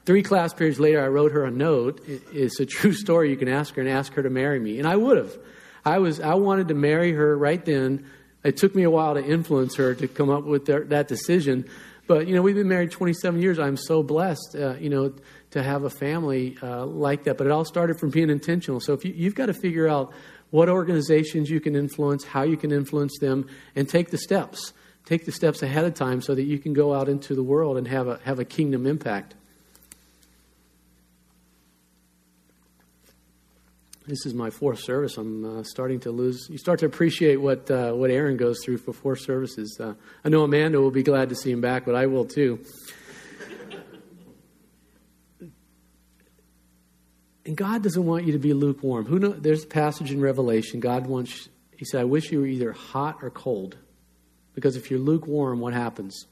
Three 0.04 0.24
class 0.24 0.52
periods 0.52 0.80
later, 0.80 1.00
I 1.00 1.10
wrote 1.10 1.32
her 1.34 1.46
a 1.46 1.52
note. 1.52 2.04
It's 2.08 2.60
a 2.60 2.66
true 2.78 2.94
story. 2.94 3.30
You 3.30 3.38
can 3.38 3.50
ask 3.50 3.76
her 3.76 3.84
and 3.84 3.90
ask 3.92 4.14
her 4.14 4.24
to 4.24 4.32
marry 4.32 4.60
me, 4.60 4.80
and 4.80 4.88
I 4.88 4.96
would 4.96 5.18
have. 5.18 5.38
I 5.86 6.00
was 6.00 6.20
I 6.20 6.34
wanted 6.34 6.70
to 6.70 6.74
marry 6.74 7.12
her 7.12 7.38
right 7.38 7.64
then. 7.64 8.10
It 8.44 8.58
took 8.58 8.74
me 8.74 8.82
a 8.82 8.90
while 8.90 9.14
to 9.14 9.24
influence 9.24 9.76
her 9.76 9.94
to 9.94 10.08
come 10.08 10.32
up 10.32 10.46
with 10.46 10.66
their, 10.66 10.86
that 10.86 11.08
decision, 11.08 11.70
but 12.08 12.28
you 12.28 12.34
know 12.34 12.42
we've 12.42 12.56
been 12.56 12.68
married 12.68 12.90
27 12.90 13.40
years. 13.40 13.60
I'm 13.60 13.78
so 13.78 14.02
blessed, 14.02 14.56
uh, 14.56 14.74
you 14.80 14.90
know, 14.90 15.14
to 15.52 15.62
have 15.62 15.84
a 15.84 15.90
family 15.92 16.58
uh, 16.64 16.84
like 16.84 17.26
that. 17.26 17.38
But 17.38 17.46
it 17.46 17.52
all 17.52 17.66
started 17.66 18.00
from 18.00 18.10
being 18.10 18.32
intentional. 18.32 18.80
So 18.80 18.94
if 18.94 19.06
you, 19.06 19.14
you've 19.16 19.36
got 19.36 19.46
to 19.46 19.54
figure 19.54 19.88
out 19.88 20.14
what 20.52 20.70
organizations 20.70 21.50
you 21.50 21.60
can 21.60 21.76
influence, 21.76 22.24
how 22.24 22.44
you 22.44 22.56
can 22.56 22.72
influence 22.72 23.18
them, 23.20 23.48
and 23.76 23.90
take 23.90 24.12
the 24.12 24.18
steps 24.18 24.74
take 25.06 25.26
the 25.26 25.32
steps 25.32 25.62
ahead 25.62 25.86
of 25.86 25.94
time 25.94 26.22
so 26.22 26.36
that 26.36 26.44
you 26.44 26.60
can 26.60 26.74
go 26.74 26.94
out 26.94 27.10
into 27.10 27.36
the 27.36 27.44
world 27.44 27.78
and 27.78 27.88
have 27.88 28.08
a, 28.08 28.20
have 28.24 28.40
a 28.40 28.46
kingdom 28.46 28.86
impact. 28.86 29.36
This 34.08 34.26
is 34.26 34.34
my 34.34 34.50
fourth 34.50 34.80
service. 34.80 35.18
I'm 35.18 35.60
uh, 35.60 35.64
starting 35.64 36.00
to 36.02 36.12
lose. 36.12 36.48
You 36.50 36.58
start 36.58 36.80
to 36.80 36.86
appreciate 36.86 37.38
what 37.38 37.70
uh, 37.70 37.94
what 37.94 38.10
Aaron 38.10 38.36
goes 38.36 38.58
through 38.64 38.80
for 38.80 38.94
four 38.94 39.16
services. 39.16 39.78
Uh, 39.80 39.94
I 40.26 40.30
know 40.30 40.44
Amanda 40.44 40.82
will 40.82 40.92
be 40.92 41.04
glad 41.04 41.30
to 41.30 41.36
see 41.36 41.52
him 41.52 41.62
back, 41.62 41.86
but 41.86 41.96
I 41.96 42.08
will 42.08 42.26
too. 42.26 42.60
And 47.52 47.58
God 47.58 47.84
doesn't 47.84 48.06
want 48.06 48.24
you 48.24 48.32
to 48.32 48.40
be 48.40 48.54
lukewarm. 48.54 49.04
Who? 49.08 49.20
There's 49.20 49.66
a 49.66 49.68
passage 49.68 50.10
in 50.10 50.22
Revelation. 50.22 50.80
God 50.80 51.06
wants. 51.06 51.50
He 51.76 51.84
said, 51.84 52.00
"I 52.00 52.06
wish 52.06 52.32
you 52.32 52.40
were 52.40 52.48
either 52.48 52.72
hot 52.72 53.18
or 53.22 53.30
cold." 53.30 53.76
Because 54.56 54.78
if 54.78 54.90
you're 54.90 55.02
lukewarm, 55.02 55.60
what 55.60 55.74
happens? 55.74 56.28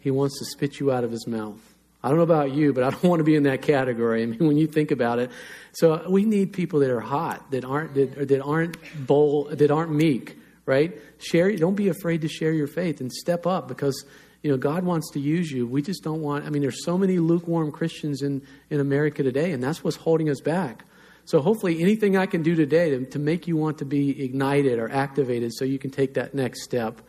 He 0.00 0.10
wants 0.10 0.36
to 0.40 0.44
spit 0.46 0.80
you 0.80 0.90
out 0.90 1.04
of 1.04 1.12
his 1.12 1.28
mouth. 1.28 1.60
I 2.02 2.08
don't 2.08 2.16
know 2.16 2.24
about 2.24 2.52
you, 2.52 2.72
but 2.72 2.82
I 2.82 2.90
don't 2.90 3.04
want 3.08 3.20
to 3.20 3.24
be 3.24 3.36
in 3.36 3.44
that 3.44 3.62
category. 3.62 4.24
I 4.24 4.26
mean, 4.26 4.44
when 4.44 4.56
you 4.56 4.66
think 4.66 4.90
about 4.90 5.20
it, 5.20 5.30
so 5.70 5.92
uh, 5.92 6.06
we 6.08 6.24
need 6.24 6.52
people 6.52 6.80
that 6.80 6.90
are 6.90 6.98
hot, 6.98 7.48
that 7.52 7.64
aren't 7.64 7.94
that, 7.94 8.26
that 8.26 8.42
aren't 8.42 8.78
bold, 9.06 9.56
that 9.56 9.70
aren't 9.70 9.92
meek, 9.92 10.36
right? 10.64 10.92
Share. 11.18 11.56
Don't 11.56 11.76
be 11.76 11.86
afraid 11.86 12.22
to 12.22 12.28
share 12.28 12.52
your 12.52 12.66
faith 12.66 13.00
and 13.00 13.12
step 13.12 13.46
up 13.46 13.68
because 13.68 14.04
you 14.42 14.50
know 14.50 14.56
God 14.56 14.84
wants 14.84 15.10
to 15.12 15.20
use 15.20 15.50
you. 15.50 15.66
We 15.66 15.82
just 15.82 16.02
don't 16.02 16.22
want. 16.22 16.44
I 16.44 16.50
mean, 16.50 16.62
there's 16.62 16.84
so 16.84 16.96
many 16.96 17.18
lukewarm 17.18 17.72
Christians 17.72 18.22
in 18.22 18.42
in 18.70 18.80
America 18.80 19.22
today, 19.22 19.52
and 19.52 19.62
that's 19.62 19.82
what's 19.82 19.96
holding 19.96 20.30
us 20.30 20.40
back. 20.40 20.84
So 21.24 21.40
hopefully, 21.40 21.82
anything 21.82 22.16
I 22.16 22.26
can 22.26 22.42
do 22.42 22.54
today 22.54 22.90
to, 22.90 23.04
to 23.06 23.18
make 23.18 23.48
you 23.48 23.56
want 23.56 23.78
to 23.78 23.84
be 23.84 24.22
ignited 24.24 24.78
or 24.78 24.90
activated, 24.90 25.52
so 25.54 25.64
you 25.64 25.78
can 25.78 25.90
take 25.90 26.14
that 26.14 26.34
next 26.34 26.62
step 26.62 27.00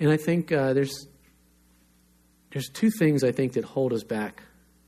and 0.00 0.10
I 0.10 0.16
think 0.16 0.50
uh, 0.50 0.72
there's 0.72 1.06
there's 2.52 2.68
two 2.70 2.90
things 2.90 3.22
I 3.22 3.30
think 3.30 3.52
that 3.52 3.64
hold 3.64 3.92
us 3.92 4.02
back 4.02 4.42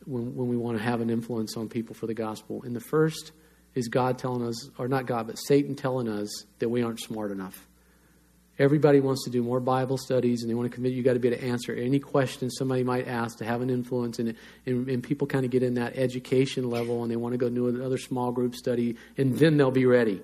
when, 0.04 0.34
when 0.34 0.48
we 0.48 0.56
want 0.56 0.78
to 0.78 0.82
have 0.82 1.00
an 1.00 1.10
influence 1.10 1.56
on 1.56 1.68
people 1.68 1.94
for 1.94 2.08
the 2.08 2.14
gospel. 2.14 2.62
And 2.64 2.74
the 2.74 2.80
first 2.80 3.30
is 3.74 3.86
God 3.86 4.18
telling 4.18 4.44
us, 4.44 4.68
or 4.78 4.88
not 4.88 5.06
God, 5.06 5.28
but 5.28 5.36
Satan 5.36 5.76
telling 5.76 6.08
us 6.08 6.28
that 6.58 6.68
we 6.68 6.82
aren't 6.82 6.98
smart 6.98 7.30
enough. 7.30 7.68
Everybody 8.62 9.00
wants 9.00 9.24
to 9.24 9.30
do 9.30 9.42
more 9.42 9.58
Bible 9.58 9.98
studies 9.98 10.42
and 10.42 10.48
they 10.48 10.54
want 10.54 10.70
to 10.70 10.74
commit. 10.74 10.92
You 10.92 11.02
got 11.02 11.14
to 11.14 11.18
be 11.18 11.26
able 11.26 11.38
to 11.38 11.44
answer 11.44 11.74
any 11.74 11.98
question 11.98 12.48
somebody 12.48 12.84
might 12.84 13.08
ask 13.08 13.38
to 13.38 13.44
have 13.44 13.60
an 13.60 13.70
influence. 13.70 14.20
And, 14.20 14.36
and, 14.66 15.02
people 15.02 15.26
kind 15.26 15.44
of 15.44 15.50
get 15.50 15.64
in 15.64 15.74
that 15.74 15.96
education 15.96 16.70
level 16.70 17.02
and 17.02 17.10
they 17.10 17.16
want 17.16 17.32
to 17.32 17.38
go 17.38 17.50
do 17.50 17.66
another 17.66 17.98
small 17.98 18.30
group 18.30 18.54
study 18.54 18.94
and 19.18 19.36
then 19.36 19.56
they'll 19.56 19.72
be 19.72 19.84
ready. 19.84 20.22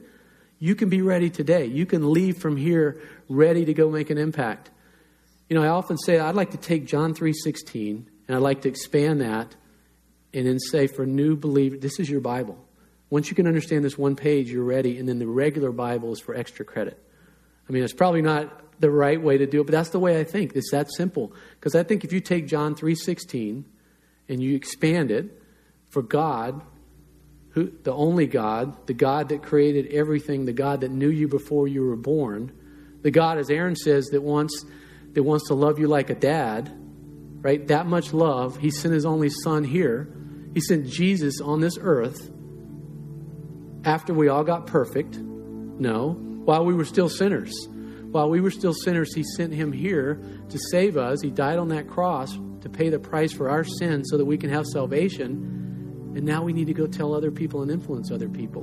You 0.60 0.76
can 0.76 0.88
be 0.88 1.02
ready 1.02 1.30
today. 1.30 1.64
You 1.64 1.84
can 1.84 2.12
leave 2.12 2.38
from 2.38 2.56
here 2.56 3.00
ready 3.28 3.64
to 3.64 3.74
go 3.74 3.90
make 3.90 4.08
an 4.08 4.18
impact. 4.18 4.70
You 5.48 5.56
know, 5.56 5.64
I 5.64 5.68
often 5.68 5.98
say 5.98 6.20
I'd 6.20 6.36
like 6.36 6.52
to 6.52 6.58
take 6.58 6.86
John 6.86 7.14
3:16 7.14 8.06
and 8.28 8.36
I'd 8.36 8.40
like 8.40 8.62
to 8.62 8.68
expand 8.68 9.20
that 9.20 9.56
and 10.32 10.46
then 10.46 10.60
say 10.60 10.86
for 10.86 11.04
new 11.04 11.34
believers, 11.34 11.80
this 11.80 11.98
is 11.98 12.08
your 12.08 12.20
Bible. 12.20 12.64
Once 13.10 13.30
you 13.30 13.34
can 13.34 13.48
understand 13.48 13.84
this 13.84 13.98
one 13.98 14.14
page, 14.14 14.48
you're 14.48 14.62
ready, 14.62 14.96
and 14.96 15.08
then 15.08 15.18
the 15.18 15.26
regular 15.26 15.72
Bible 15.72 16.12
is 16.12 16.20
for 16.20 16.36
extra 16.36 16.64
credit. 16.64 17.02
I 17.68 17.72
mean, 17.72 17.82
it's 17.82 17.92
probably 17.92 18.22
not 18.22 18.80
the 18.80 18.90
right 18.90 19.20
way 19.20 19.38
to 19.38 19.46
do 19.46 19.60
it, 19.60 19.64
but 19.64 19.72
that's 19.72 19.90
the 19.90 19.98
way 19.98 20.20
I 20.20 20.24
think. 20.24 20.52
It's 20.54 20.70
that 20.70 20.88
simple. 20.92 21.32
Because 21.58 21.74
I 21.74 21.82
think 21.82 22.04
if 22.04 22.12
you 22.12 22.20
take 22.20 22.46
John 22.46 22.74
3:16 22.74 23.64
and 24.28 24.42
you 24.42 24.54
expand 24.54 25.10
it 25.10 25.42
for 25.88 26.02
God, 26.02 26.62
who, 27.50 27.72
the 27.82 27.92
only 27.92 28.26
God, 28.26 28.86
the 28.86 28.94
God 28.94 29.30
that 29.30 29.42
created 29.42 29.86
everything, 29.92 30.44
the 30.44 30.52
God 30.52 30.80
that 30.82 30.90
knew 30.90 31.08
you 31.08 31.28
before 31.28 31.66
you 31.66 31.84
were 31.84 31.96
born, 31.96 32.52
the 33.02 33.10
God, 33.10 33.38
as 33.38 33.50
Aaron 33.50 33.76
says, 33.76 34.06
that 34.06 34.22
wants 34.22 34.64
that 35.12 35.22
wants 35.22 35.48
to 35.48 35.54
love 35.54 35.78
you 35.78 35.88
like 35.88 36.10
a 36.10 36.14
dad, 36.14 36.70
right? 37.40 37.66
That 37.68 37.86
much 37.86 38.12
love. 38.12 38.58
He 38.58 38.70
sent 38.70 38.94
his 38.94 39.06
only 39.06 39.30
son 39.30 39.64
here. 39.64 40.08
He 40.54 40.60
sent 40.60 40.86
Jesus 40.86 41.40
on 41.40 41.60
this 41.60 41.78
earth 41.80 42.30
after 43.84 44.12
we 44.12 44.28
all 44.28 44.44
got 44.44 44.66
perfect. 44.66 45.18
No, 45.18 46.27
while 46.48 46.64
we 46.64 46.72
were 46.72 46.86
still 46.86 47.10
sinners. 47.10 47.52
while 48.10 48.30
we 48.30 48.40
were 48.40 48.50
still 48.50 48.72
sinners, 48.72 49.14
He 49.14 49.22
sent 49.22 49.52
Him 49.52 49.70
here 49.70 50.18
to 50.48 50.58
save 50.70 50.96
us. 50.96 51.20
He 51.20 51.28
died 51.28 51.58
on 51.58 51.68
that 51.68 51.86
cross 51.86 52.32
to 52.62 52.70
pay 52.70 52.88
the 52.88 52.98
price 52.98 53.34
for 53.34 53.50
our 53.50 53.64
sins 53.64 54.08
so 54.10 54.16
that 54.16 54.24
we 54.24 54.38
can 54.38 54.48
have 54.48 54.64
salvation. 54.64 56.12
And 56.16 56.22
now 56.22 56.42
we 56.42 56.54
need 56.54 56.68
to 56.68 56.72
go 56.72 56.86
tell 56.86 57.14
other 57.14 57.30
people 57.30 57.60
and 57.60 57.70
influence 57.70 58.10
other 58.10 58.30
people. 58.30 58.62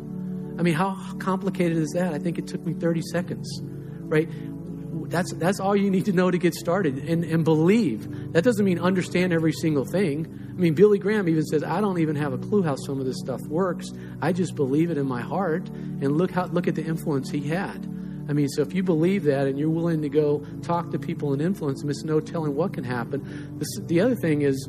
I 0.57 0.63
mean, 0.63 0.73
how 0.73 0.97
complicated 1.19 1.77
is 1.77 1.91
that? 1.91 2.11
I 2.11 2.17
think 2.17 2.39
it 2.39 2.47
took 2.47 2.65
me 2.65 2.73
30 2.73 3.03
seconds, 3.11 3.47
right? 3.61 4.27
That's, 5.09 5.33
that's 5.33 5.59
all 5.59 5.75
you 5.75 5.89
need 5.89 6.05
to 6.05 6.13
know 6.13 6.31
to 6.31 6.37
get 6.37 6.53
started 6.53 6.97
and, 6.97 7.23
and 7.23 7.43
believe. 7.43 8.33
That 8.33 8.43
doesn't 8.43 8.63
mean 8.63 8.79
understand 8.79 9.33
every 9.33 9.51
single 9.53 9.85
thing. 9.85 10.27
I 10.49 10.53
mean, 10.59 10.73
Billy 10.73 10.99
Graham 10.99 11.27
even 11.29 11.43
says, 11.45 11.63
I 11.63 11.81
don't 11.81 11.99
even 11.99 12.15
have 12.15 12.33
a 12.33 12.37
clue 12.37 12.63
how 12.63 12.75
some 12.75 12.99
of 12.99 13.05
this 13.05 13.19
stuff 13.19 13.41
works. 13.47 13.91
I 14.21 14.31
just 14.31 14.55
believe 14.55 14.91
it 14.91 14.97
in 14.97 15.05
my 15.05 15.21
heart. 15.21 15.67
And 15.69 16.17
look, 16.17 16.31
how, 16.31 16.45
look 16.45 16.67
at 16.67 16.75
the 16.75 16.83
influence 16.83 17.29
he 17.29 17.41
had. 17.41 17.85
I 18.27 18.33
mean, 18.33 18.47
so 18.49 18.61
if 18.61 18.73
you 18.73 18.81
believe 18.81 19.23
that 19.25 19.47
and 19.47 19.59
you're 19.59 19.69
willing 19.69 20.01
to 20.01 20.09
go 20.09 20.39
talk 20.63 20.91
to 20.91 20.99
people 20.99 21.33
and 21.33 21.41
influence 21.41 21.81
them, 21.81 21.89
it's 21.89 22.03
no 22.03 22.19
telling 22.19 22.55
what 22.55 22.73
can 22.73 22.83
happen. 22.83 23.59
The, 23.59 23.83
the 23.85 24.01
other 24.01 24.15
thing 24.15 24.41
is, 24.41 24.67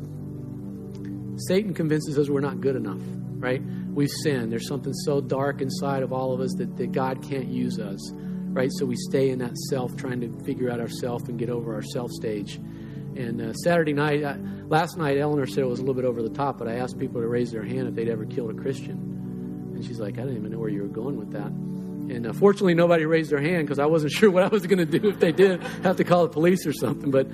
Satan 1.47 1.73
convinces 1.73 2.17
us 2.17 2.29
we're 2.29 2.41
not 2.41 2.61
good 2.61 2.75
enough, 2.75 3.01
right? 3.39 3.61
We've 3.93 4.09
sinned. 4.23 4.51
There's 4.51 4.67
something 4.67 4.93
so 4.93 5.21
dark 5.21 5.61
inside 5.61 6.03
of 6.03 6.13
all 6.13 6.33
of 6.33 6.39
us 6.39 6.53
that, 6.57 6.77
that 6.77 6.91
God 6.91 7.23
can't 7.27 7.47
use 7.47 7.79
us, 7.79 8.11
right? 8.53 8.69
So 8.73 8.85
we 8.85 8.95
stay 8.95 9.29
in 9.29 9.39
that 9.39 9.57
self, 9.69 9.95
trying 9.95 10.21
to 10.21 10.43
figure 10.43 10.69
out 10.69 10.79
ourself 10.79 11.27
and 11.27 11.37
get 11.37 11.49
over 11.49 11.75
our 11.75 11.81
self 11.81 12.11
stage. 12.11 12.55
And 12.55 13.41
uh, 13.41 13.53
Saturday 13.53 13.93
night, 13.93 14.23
uh, 14.23 14.35
last 14.67 14.97
night, 14.97 15.17
Eleanor 15.17 15.47
said 15.47 15.59
it 15.59 15.67
was 15.67 15.79
a 15.79 15.81
little 15.81 15.95
bit 15.95 16.05
over 16.05 16.21
the 16.21 16.29
top, 16.29 16.59
but 16.59 16.67
I 16.67 16.75
asked 16.75 16.99
people 16.99 17.21
to 17.21 17.27
raise 17.27 17.51
their 17.51 17.63
hand 17.63 17.87
if 17.87 17.95
they'd 17.95 18.09
ever 18.09 18.25
killed 18.25 18.51
a 18.51 18.53
Christian. 18.53 19.71
And 19.73 19.83
she's 19.83 19.99
like, 19.99 20.19
I 20.19 20.21
didn't 20.21 20.37
even 20.37 20.51
know 20.51 20.59
where 20.59 20.69
you 20.69 20.83
were 20.83 20.87
going 20.87 21.17
with 21.17 21.31
that. 21.31 21.47
And 21.47 22.27
uh, 22.27 22.33
fortunately, 22.33 22.75
nobody 22.75 23.05
raised 23.05 23.31
their 23.31 23.41
hand 23.41 23.65
because 23.65 23.79
I 23.79 23.85
wasn't 23.85 24.11
sure 24.13 24.29
what 24.29 24.43
I 24.43 24.47
was 24.47 24.65
going 24.65 24.85
to 24.85 24.99
do 24.99 25.09
if 25.09 25.19
they 25.19 25.31
did 25.31 25.61
have 25.83 25.97
to 25.97 26.03
call 26.03 26.23
the 26.23 26.29
police 26.29 26.65
or 26.65 26.73
something. 26.73 27.11
But, 27.11 27.27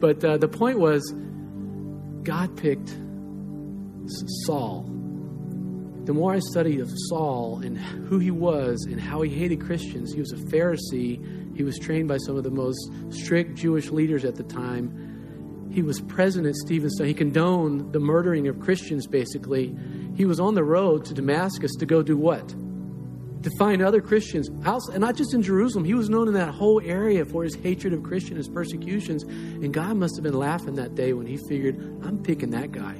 but 0.00 0.24
uh, 0.24 0.38
the 0.38 0.48
point 0.48 0.78
was, 0.78 1.14
God 2.22 2.56
picked 2.56 2.96
Saul. 4.44 4.95
The 6.06 6.14
more 6.14 6.32
I 6.32 6.38
studied 6.38 6.80
of 6.80 6.90
Saul 7.08 7.60
and 7.64 7.76
who 7.76 8.18
he 8.18 8.30
was 8.30 8.86
and 8.88 9.00
how 9.00 9.22
he 9.22 9.30
hated 9.30 9.60
Christians, 9.60 10.12
he 10.12 10.20
was 10.20 10.32
a 10.32 10.36
Pharisee. 10.36 11.56
He 11.56 11.62
was 11.62 11.78
trained 11.78 12.08
by 12.08 12.16
some 12.18 12.36
of 12.36 12.44
the 12.44 12.50
most 12.50 12.78
strict 13.10 13.56
Jewish 13.56 13.90
leaders 13.90 14.24
at 14.24 14.36
the 14.36 14.44
time. 14.44 15.68
He 15.72 15.82
was 15.82 16.00
present 16.00 16.46
at 16.46 16.54
Stephen's 16.54 16.98
He 16.98 17.12
condoned 17.12 17.92
the 17.92 18.00
murdering 18.00 18.48
of 18.48 18.60
Christians, 18.60 19.06
basically. 19.06 19.76
He 20.16 20.24
was 20.24 20.40
on 20.40 20.54
the 20.54 20.64
road 20.64 21.04
to 21.06 21.14
Damascus 21.14 21.74
to 21.74 21.86
go 21.86 22.02
do 22.02 22.16
what? 22.16 22.54
to 23.46 23.50
find 23.58 23.80
other 23.80 24.00
Christians, 24.00 24.48
and 24.48 24.98
not 24.98 25.14
just 25.14 25.32
in 25.32 25.40
Jerusalem. 25.40 25.84
He 25.84 25.94
was 25.94 26.10
known 26.10 26.26
in 26.26 26.34
that 26.34 26.48
whole 26.48 26.80
area 26.84 27.24
for 27.24 27.44
his 27.44 27.54
hatred 27.54 27.92
of 27.92 28.02
Christians, 28.02 28.38
his 28.38 28.48
persecutions. 28.48 29.22
And 29.22 29.72
God 29.72 29.96
must 29.96 30.16
have 30.16 30.24
been 30.24 30.36
laughing 30.36 30.74
that 30.74 30.96
day 30.96 31.12
when 31.12 31.28
he 31.28 31.38
figured, 31.48 31.76
I'm 32.04 32.20
picking 32.24 32.50
that 32.50 32.72
guy. 32.72 32.96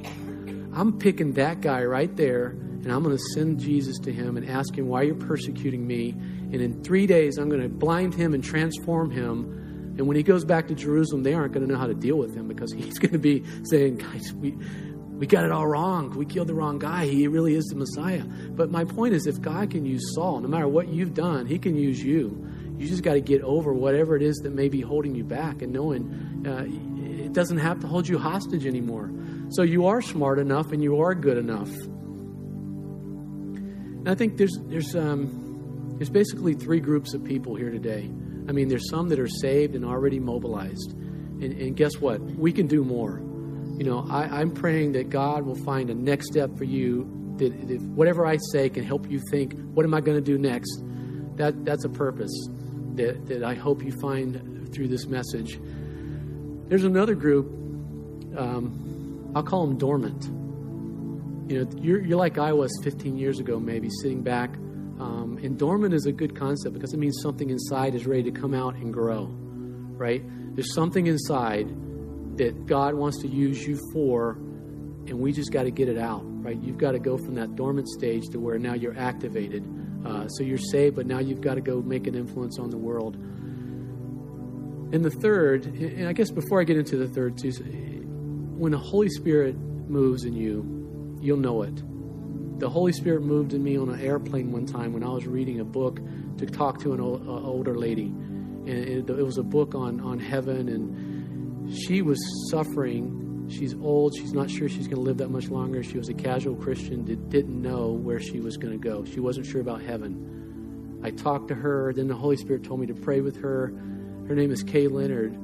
I'm 0.73 1.01
picking 1.01 1.33
that 1.33 1.63
guy 1.63 1.83
right 1.83 2.15
there, 2.17 2.55
and 2.87 2.95
I'm 2.95 3.03
going 3.03 3.17
to 3.17 3.23
send 3.35 3.59
Jesus 3.59 3.99
to 3.99 4.13
him 4.13 4.37
and 4.37 4.49
ask 4.49 4.79
him 4.79 4.87
why 4.87 5.03
you're 5.03 5.17
persecuting 5.17 5.85
me. 5.85 6.11
And 6.11 6.55
in 6.55 6.85
three 6.85 7.05
days, 7.05 7.37
I'm 7.37 7.49
going 7.49 7.61
to 7.61 7.69
blind 7.69 8.15
him 8.15 8.33
and 8.33 8.45
transform 8.45 9.11
him. 9.11 9.95
And 9.99 10.07
when 10.07 10.17
he 10.17 10.23
goes 10.23 10.45
back 10.45 10.69
to 10.69 10.75
Jerusalem, 10.77 11.25
they 11.25 11.35
aren't 11.35 11.53
going 11.53 11.67
to 11.67 11.73
know 11.73 11.81
how 11.81 11.89
to 11.89 11.97
deal 11.97 12.17
with 12.17 12.33
him 12.33 12.47
because 12.47 12.73
he's 12.79 13.01
going 13.01 13.11
to 13.11 13.19
be 13.19 13.43
saying, 13.65 13.97
Guys, 13.97 14.33
we, 14.35 14.53
we 15.11 15.27
got 15.27 15.45
it 15.45 15.51
all 15.51 15.67
wrong. 15.67 16.11
We 16.11 16.27
killed 16.27 16.47
the 16.47 16.55
wrong 16.55 16.79
guy. 16.79 17.07
He 17.07 17.27
really 17.27 17.57
is 17.57 17.65
the 17.65 17.75
Messiah. 17.75 18.23
But 18.23 18.71
my 18.71 18.85
point 18.85 19.15
is, 19.15 19.27
if 19.27 19.41
God 19.41 19.69
can 19.73 19.85
use 19.85 20.15
Saul, 20.15 20.39
no 20.39 20.47
matter 20.47 20.69
what 20.69 20.87
you've 20.87 21.15
done, 21.15 21.47
He 21.47 21.59
can 21.59 21.75
use 21.75 22.01
you. 22.01 22.49
You 22.79 22.87
just 22.87 23.03
got 23.03 23.15
to 23.15 23.21
get 23.21 23.43
over 23.43 23.73
whatever 23.73 24.15
it 24.15 24.23
is 24.23 24.37
that 24.45 24.53
may 24.53 24.69
be 24.69 24.81
holding 24.81 25.17
you 25.17 25.25
back 25.25 25.61
and 25.61 25.73
knowing 25.73 26.45
uh, 26.47 26.67
it 27.25 27.33
doesn't 27.33 27.59
have 27.59 27.81
to 27.81 27.89
hold 27.89 28.07
you 28.07 28.17
hostage 28.17 28.65
anymore. 28.65 29.11
So 29.49 29.63
you 29.63 29.87
are 29.89 30.01
smart 30.01 30.39
enough 30.39 30.71
and 30.71 30.81
you 30.85 31.01
are 31.01 31.17
good 31.17 31.37
enough. 31.37 31.71
I 34.07 34.15
think 34.15 34.37
there's 34.37 34.59
there's 34.65 34.95
um, 34.95 35.95
there's 35.99 36.11
basically 36.11 36.55
three 36.55 36.81
groups 36.81 37.15
of 37.15 37.25
people 37.25 37.55
here 37.55 37.71
today. 37.71 38.11
I 38.49 38.53
mean, 38.53 38.69
there's 38.69 38.89
some 38.89 39.09
that 39.09 39.19
are 39.19 39.29
saved 39.29 39.75
and 39.75 39.85
already 39.85 40.21
mobilized, 40.21 40.93
and, 40.93 41.45
and 41.45 41.77
guess 41.77 41.97
what? 41.97 42.21
We 42.21 42.53
can 42.53 42.67
do 42.67 42.85
more 42.85 43.21
you 43.77 43.85
know, 43.85 44.07
I, 44.09 44.41
am 44.41 44.53
praying 44.53 44.93
that 44.93 45.11
God 45.11 45.45
will 45.45 45.63
find 45.65 45.91
a 45.91 45.95
next 45.95 46.29
step 46.29 46.57
for 46.57 46.65
you. 46.65 47.13
That, 47.37 47.69
that 47.69 47.81
whatever 47.83 48.25
I 48.25 48.39
say 48.53 48.71
can 48.71 48.85
help 48.85 49.11
you 49.11 49.21
think, 49.31 49.53
what 49.75 49.85
am 49.85 49.93
I 49.93 50.01
going 50.01 50.17
to 50.17 50.25
do 50.25 50.39
next? 50.39 50.83
That 51.37 51.67
that's 51.67 51.85
a 51.85 51.91
purpose 51.91 52.33
that 52.95 53.27
that 53.27 53.45
I 53.45 53.55
hope 53.55 53.83
you 53.83 53.93
find 54.01 54.73
through 54.73 54.89
this 54.89 55.07
message. 55.07 55.61
There's 56.69 56.85
another 56.85 57.15
group. 57.15 57.47
Um, 58.39 59.31
I'll 59.37 59.43
call 59.43 59.67
them 59.67 59.77
dormant. 59.77 60.31
You 61.49 61.65
know, 61.65 61.71
you're, 61.81 62.05
you're 62.05 62.19
like 62.19 62.39
I 62.39 62.53
was 62.53 62.71
15 62.83 63.17
years 63.17 63.39
ago, 63.39 63.61
maybe 63.61 63.89
sitting 64.03 64.23
back. 64.23 64.57
Um, 64.99 65.39
and 65.43 65.59
dormant 65.59 65.93
is 65.95 66.07
a 66.07 66.13
good 66.13 66.35
concept 66.35 66.75
because 66.75 66.95
it 66.95 66.99
means 66.99 67.19
something 67.23 67.51
inside 67.51 67.95
is 67.95 68.07
ready 68.07 68.23
to 68.25 68.31
come 68.31 68.55
out 68.55 68.75
and 68.77 68.93
grow, 68.93 69.27
right? 69.27 70.23
There's 70.55 70.75
something 70.75 71.07
inside 71.07 71.69
that 72.39 72.67
God 72.67 72.95
wants 72.95 73.21
to 73.21 73.29
use 73.29 73.67
you 73.67 73.79
for, 73.93 74.33
and 75.07 75.19
we 75.21 75.33
just 75.33 75.53
got 75.53 75.65
to 75.65 75.71
get 75.71 75.89
it 75.89 75.99
out, 75.99 76.23
right? 76.25 76.59
You've 76.61 76.79
got 76.79 76.93
to 76.93 76.99
go 76.99 77.19
from 77.19 77.35
that 77.35 77.57
dormant 77.57 77.89
stage 77.89 78.29
to 78.31 78.39
where 78.41 78.59
now 78.59 78.75
you're 78.75 78.99
activated. 78.99 79.65
Uh, 80.05 80.29
so 80.29 80.43
you're 80.43 80.59
saved, 80.59 80.97
but 80.97 81.07
now 81.07 81.19
you've 81.19 81.41
got 81.41 81.55
to 81.55 81.61
go 81.61 81.83
make 81.83 82.07
an 82.07 82.15
influence 82.15 82.59
on 82.59 82.71
the 82.71 82.79
world. 82.79 83.17
And 84.93 85.05
the 85.05 85.11
third, 85.11 85.67
and 85.67 86.09
I 86.09 86.13
guess 86.13 86.31
before 86.31 86.61
I 86.61 86.65
get 86.65 86.77
into 86.77 86.97
the 86.97 87.09
third, 87.09 87.37
too, 87.37 87.51
when 88.57 88.73
the 88.73 88.79
Holy 88.79 89.09
Spirit 89.09 89.57
moves 89.57 90.25
in 90.25 90.33
you, 90.33 90.77
you'll 91.21 91.39
know 91.39 91.63
it. 91.63 91.83
The 92.59 92.69
Holy 92.69 92.93
Spirit 92.93 93.23
moved 93.23 93.53
in 93.53 93.63
me 93.63 93.77
on 93.77 93.91
an 93.91 94.01
airplane 94.01 94.51
one 94.51 94.67
time 94.67 94.93
when 94.93 95.05
I 95.05 95.09
was 95.09 95.27
reading 95.27 95.61
a 95.61 95.65
book 95.65 96.01
to 96.39 96.47
talk 96.47 96.81
to 96.83 96.93
an 96.95 97.01
older 97.01 97.77
lady. 97.77 98.07
And 98.07 98.69
it, 98.69 99.11
it 99.11 99.23
was 99.23 99.39
a 99.39 99.43
book 99.43 99.75
on, 99.75 100.01
on 100.01 100.19
heaven 100.19 100.69
and 100.69 101.73
she 101.73 102.03
was 102.03 102.19
suffering. 102.51 103.49
She's 103.51 103.75
old. 103.75 104.15
She's 104.17 104.33
not 104.33 104.51
sure 104.51 104.69
she's 104.69 104.87
going 104.87 104.97
to 104.97 105.03
live 105.03 105.19
that 105.19 105.31
much 105.31 105.49
longer. 105.49 105.83
She 105.83 105.99
was 105.99 106.09
a 106.09 106.15
casual 106.15 106.57
Christian 106.57 107.05
that 107.05 107.29
didn't 107.29 107.61
know 107.61 107.93
where 107.93 108.21
she 108.21 108.41
was 108.41 108.57
going 108.57 108.73
to 108.73 108.89
go. 108.89 109.05
She 109.05 109.21
wasn't 109.21 109.47
sure 109.47 109.61
about 109.61 109.83
heaven. 109.83 111.01
I 111.03 111.11
talked 111.11 111.49
to 111.49 111.55
her. 111.55 111.93
Then 111.93 112.09
the 112.09 112.15
Holy 112.15 112.37
Spirit 112.37 112.65
told 112.65 112.81
me 112.81 112.87
to 112.87 112.95
pray 112.95 113.21
with 113.21 113.37
her. 113.37 113.69
Her 114.29 114.35
name 114.35 114.51
is 114.51 114.63
Kay 114.63 114.89
Leonard. 114.89 115.39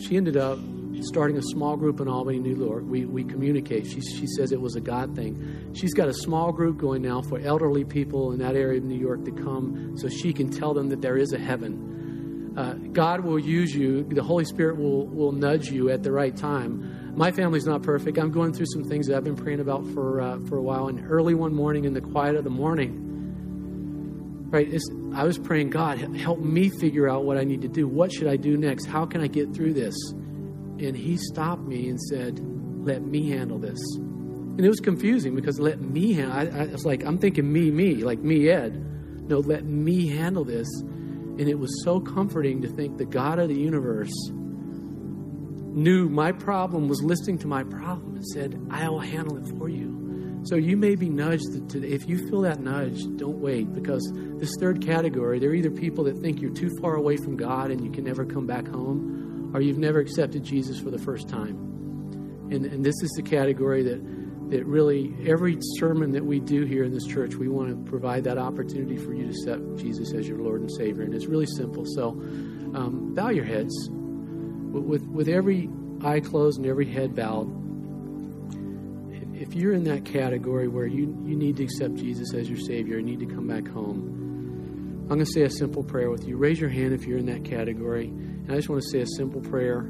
She 0.00 0.16
ended 0.16 0.36
up 0.36 0.58
starting 1.02 1.36
a 1.36 1.42
small 1.42 1.76
group 1.76 2.00
in 2.00 2.08
Albany, 2.08 2.38
New 2.38 2.56
York. 2.56 2.84
We, 2.86 3.04
we 3.04 3.24
communicate. 3.24 3.86
She, 3.86 4.00
she 4.00 4.26
says 4.26 4.52
it 4.52 4.60
was 4.60 4.76
a 4.76 4.80
God 4.80 5.14
thing. 5.14 5.72
She's 5.74 5.94
got 5.94 6.08
a 6.08 6.14
small 6.14 6.52
group 6.52 6.78
going 6.78 7.02
now 7.02 7.22
for 7.22 7.38
elderly 7.40 7.84
people 7.84 8.32
in 8.32 8.38
that 8.38 8.56
area 8.56 8.78
of 8.78 8.84
New 8.84 8.98
York 8.98 9.24
to 9.24 9.32
come 9.32 9.96
so 9.96 10.08
she 10.08 10.32
can 10.32 10.50
tell 10.50 10.74
them 10.74 10.88
that 10.90 11.02
there 11.02 11.16
is 11.16 11.32
a 11.32 11.38
heaven 11.38 11.94
uh, 12.56 12.74
God 12.92 13.20
will 13.20 13.38
use 13.38 13.74
you. 13.74 14.04
The 14.04 14.22
Holy 14.22 14.44
Spirit 14.44 14.76
will, 14.76 15.06
will 15.06 15.32
nudge 15.32 15.70
you 15.70 15.90
at 15.90 16.02
the 16.02 16.12
right 16.12 16.36
time. 16.36 17.12
My 17.16 17.32
family's 17.32 17.66
not 17.66 17.82
perfect. 17.82 18.16
I'm 18.16 18.30
going 18.30 18.52
through 18.52 18.66
some 18.66 18.84
things 18.84 19.08
that 19.08 19.16
I've 19.16 19.24
been 19.24 19.36
praying 19.36 19.60
about 19.60 19.86
for, 19.88 20.20
uh, 20.20 20.38
for 20.46 20.56
a 20.56 20.62
while. 20.62 20.88
And 20.88 21.04
early 21.10 21.34
one 21.34 21.52
morning, 21.52 21.84
in 21.84 21.94
the 21.94 22.00
quiet 22.00 22.36
of 22.36 22.44
the 22.44 22.50
morning, 22.50 23.00
right, 24.50 24.68
I 25.14 25.24
was 25.24 25.36
praying, 25.38 25.70
God, 25.70 25.98
help 26.16 26.38
me 26.38 26.68
figure 26.68 27.08
out 27.08 27.24
what 27.24 27.38
I 27.38 27.44
need 27.44 27.62
to 27.62 27.68
do. 27.68 27.88
What 27.88 28.12
should 28.12 28.28
I 28.28 28.36
do 28.36 28.56
next? 28.56 28.86
How 28.86 29.04
can 29.04 29.20
I 29.20 29.26
get 29.26 29.52
through 29.52 29.74
this? 29.74 29.94
And 30.84 30.96
He 30.96 31.16
stopped 31.16 31.62
me 31.62 31.88
and 31.88 32.00
said, 32.00 32.40
Let 32.84 33.02
me 33.02 33.30
handle 33.30 33.58
this. 33.58 33.78
And 33.96 34.60
it 34.60 34.68
was 34.68 34.80
confusing 34.80 35.34
because 35.34 35.58
let 35.58 35.80
me 35.80 36.12
handle 36.12 36.36
I, 36.36 36.62
I 36.62 36.66
was 36.66 36.84
like, 36.84 37.04
I'm 37.04 37.18
thinking 37.18 37.52
me, 37.52 37.72
me, 37.72 38.04
like 38.04 38.20
me, 38.20 38.48
Ed. 38.48 38.80
No, 39.28 39.40
let 39.40 39.64
me 39.64 40.06
handle 40.06 40.44
this. 40.44 40.68
And 40.80 41.40
it 41.40 41.58
was 41.58 41.82
so 41.82 41.98
comforting 41.98 42.62
to 42.62 42.68
think 42.68 42.96
the 42.96 43.04
God 43.04 43.40
of 43.40 43.48
the 43.48 43.58
universe 43.58 44.12
knew 45.74 46.08
my 46.08 46.30
problem, 46.30 46.86
was 46.88 47.02
listening 47.02 47.38
to 47.38 47.48
my 47.48 47.64
problem, 47.64 48.14
and 48.14 48.26
said, 48.28 48.60
I 48.70 48.88
will 48.88 49.00
handle 49.00 49.36
it 49.38 49.58
for 49.58 49.68
you. 49.68 50.42
So 50.44 50.56
you 50.56 50.76
may 50.76 50.94
be 50.94 51.08
nudged. 51.08 51.70
To, 51.70 51.84
if 51.84 52.08
you 52.08 52.28
feel 52.28 52.42
that 52.42 52.60
nudge, 52.60 53.02
don't 53.16 53.38
wait 53.38 53.72
because 53.72 54.08
this 54.38 54.50
third 54.60 54.84
category, 54.84 55.38
they're 55.38 55.54
either 55.54 55.70
people 55.70 56.04
that 56.04 56.18
think 56.18 56.40
you're 56.40 56.52
too 56.52 56.70
far 56.80 56.94
away 56.94 57.16
from 57.16 57.36
God 57.36 57.70
and 57.70 57.82
you 57.82 57.90
can 57.90 58.04
never 58.04 58.24
come 58.24 58.46
back 58.46 58.68
home, 58.68 59.23
or 59.54 59.62
you've 59.62 59.78
never 59.78 60.00
accepted 60.00 60.44
Jesus 60.44 60.78
for 60.78 60.90
the 60.90 60.98
first 60.98 61.28
time. 61.28 61.56
And, 62.50 62.66
and 62.66 62.84
this 62.84 63.00
is 63.02 63.10
the 63.12 63.22
category 63.22 63.82
that 63.84 64.24
that 64.50 64.64
really 64.66 65.14
every 65.26 65.56
sermon 65.78 66.12
that 66.12 66.24
we 66.24 66.38
do 66.38 66.64
here 66.64 66.84
in 66.84 66.92
this 66.92 67.06
church, 67.06 67.34
we 67.34 67.48
want 67.48 67.70
to 67.70 67.90
provide 67.90 68.24
that 68.24 68.38
opportunity 68.38 68.96
for 68.96 69.14
you 69.14 69.24
to 69.24 69.30
accept 69.30 69.76
Jesus 69.76 70.12
as 70.12 70.28
your 70.28 70.38
Lord 70.38 70.60
and 70.60 70.70
Savior. 70.70 71.02
And 71.02 71.14
it's 71.14 71.26
really 71.26 71.46
simple. 71.56 71.84
So 71.86 72.10
um, 72.10 73.14
bow 73.14 73.30
your 73.30 73.44
heads. 73.44 73.88
With, 73.90 75.06
with 75.06 75.28
every 75.28 75.70
eye 76.02 76.20
closed 76.20 76.58
and 76.58 76.66
every 76.66 76.86
head 76.86 77.14
bowed, 77.14 77.48
if 79.34 79.54
you're 79.54 79.72
in 79.72 79.84
that 79.84 80.04
category 80.04 80.68
where 80.68 80.86
you, 80.86 81.16
you 81.24 81.36
need 81.36 81.56
to 81.56 81.64
accept 81.64 81.94
Jesus 81.94 82.34
as 82.34 82.48
your 82.48 82.58
Savior 82.58 82.98
and 82.98 83.06
need 83.06 83.20
to 83.20 83.26
come 83.26 83.46
back 83.46 83.66
home, 83.66 84.23
I'm 85.04 85.08
going 85.08 85.20
to 85.20 85.26
say 85.26 85.42
a 85.42 85.50
simple 85.50 85.84
prayer 85.84 86.10
with 86.10 86.26
you. 86.26 86.38
Raise 86.38 86.58
your 86.58 86.70
hand 86.70 86.94
if 86.94 87.06
you're 87.06 87.18
in 87.18 87.26
that 87.26 87.44
category. 87.44 88.06
And 88.06 88.50
I 88.50 88.54
just 88.56 88.70
want 88.70 88.82
to 88.82 88.88
say 88.88 89.00
a 89.00 89.06
simple 89.18 89.42
prayer. 89.42 89.86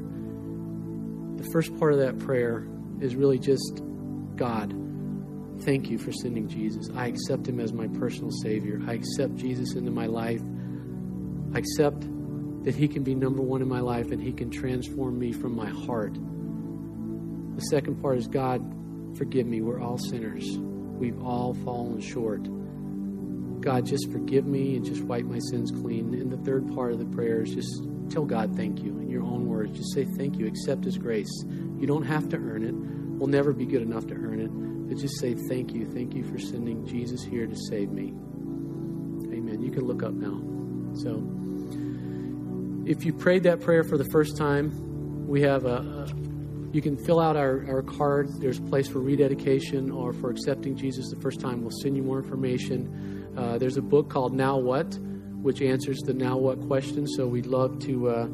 The 1.37 1.49
first 1.53 1.73
part 1.79 1.93
of 1.93 1.99
that 1.99 2.19
prayer 2.19 2.67
is 2.99 3.15
really 3.15 3.39
just 3.39 3.81
God, 4.35 4.75
thank 5.61 5.89
you 5.89 5.97
for 5.97 6.11
sending 6.11 6.49
Jesus. 6.49 6.89
I 6.93 7.07
accept 7.07 7.47
him 7.47 7.61
as 7.61 7.71
my 7.71 7.87
personal 7.87 8.29
Savior. 8.43 8.81
I 8.85 8.93
accept 8.93 9.37
Jesus 9.37 9.75
into 9.75 9.89
my 9.89 10.05
life. 10.05 10.41
I 11.53 11.59
accept 11.59 12.01
that 12.65 12.75
he 12.75 12.89
can 12.89 13.03
be 13.03 13.15
number 13.15 13.41
one 13.41 13.61
in 13.61 13.69
my 13.69 13.79
life 13.79 14.11
and 14.11 14.21
he 14.21 14.33
can 14.33 14.49
transform 14.49 15.17
me 15.17 15.31
from 15.31 15.55
my 15.55 15.69
heart. 15.69 16.13
The 17.55 17.61
second 17.69 18.01
part 18.01 18.17
is 18.17 18.27
God, 18.27 18.61
forgive 19.17 19.47
me. 19.47 19.61
We're 19.61 19.79
all 19.79 19.97
sinners. 19.97 20.45
We've 20.57 21.21
all 21.23 21.53
fallen 21.53 22.01
short. 22.01 22.45
God, 23.65 23.83
just 23.83 24.11
forgive 24.11 24.45
me 24.45 24.75
and 24.75 24.85
just 24.85 25.01
wipe 25.01 25.25
my 25.25 25.39
sins 25.49 25.71
clean. 25.71 26.13
And 26.13 26.31
the 26.31 26.37
third 26.37 26.71
part 26.75 26.91
of 26.91 26.99
the 26.99 27.05
prayer 27.05 27.41
is 27.41 27.55
just 27.55 27.83
tell 28.11 28.23
God 28.23 28.55
thank 28.55 28.83
you 28.83 28.99
in 28.99 29.09
your 29.09 29.23
own 29.23 29.47
words. 29.47 29.75
Just 29.75 29.91
say 29.91 30.05
thank 30.05 30.37
you. 30.37 30.45
Accept 30.45 30.85
His 30.85 30.99
grace. 30.99 31.43
You 31.47 31.87
don't 31.87 32.03
have 32.03 32.29
to 32.29 32.37
earn 32.37 32.63
it. 32.63 32.75
We'll 32.75 33.27
never 33.27 33.53
be 33.53 33.65
good 33.65 33.81
enough 33.81 34.05
to 34.07 34.13
earn 34.13 34.39
it. 34.39 34.49
But 34.87 34.99
just 34.99 35.19
say 35.19 35.33
thank 35.33 35.73
you. 35.73 35.87
Thank 35.91 36.13
you 36.13 36.23
for 36.23 36.37
sending 36.37 36.85
Jesus 36.85 37.23
here 37.23 37.47
to 37.47 37.55
save 37.69 37.89
me. 37.89 38.09
Amen. 39.35 39.63
You 39.63 39.71
can 39.71 39.85
look 39.85 40.03
up 40.03 40.13
now. 40.13 40.39
So, 40.99 41.23
if 42.87 43.03
you 43.03 43.13
prayed 43.13 43.41
that 43.43 43.61
prayer 43.61 43.83
for 43.83 43.97
the 43.97 44.05
first 44.11 44.37
time, 44.37 45.27
we 45.27 45.41
have 45.41 45.65
a, 45.65 45.77
a 45.77 46.07
you 46.71 46.83
can 46.83 46.97
fill 46.97 47.19
out 47.19 47.35
our, 47.35 47.65
our 47.67 47.81
card. 47.81 48.29
There's 48.39 48.59
a 48.59 48.63
place 48.63 48.87
for 48.87 48.99
rededication 48.99 49.89
or 49.89 50.13
for 50.13 50.29
accepting 50.29 50.75
Jesus 50.75 51.09
the 51.09 51.19
first 51.19 51.39
time. 51.39 51.61
We'll 51.61 51.71
send 51.81 51.95
you 51.95 52.03
more 52.03 52.19
information. 52.19 53.14
Uh, 53.37 53.57
there's 53.57 53.77
a 53.77 53.81
book 53.81 54.09
called 54.09 54.33
Now 54.33 54.57
What, 54.57 54.97
which 55.41 55.61
answers 55.61 55.99
the 55.99 56.13
now 56.13 56.37
what 56.37 56.59
question. 56.67 57.07
So 57.07 57.27
we'd 57.27 57.45
love 57.45 57.79
to 57.79 58.09
uh, 58.09 58.27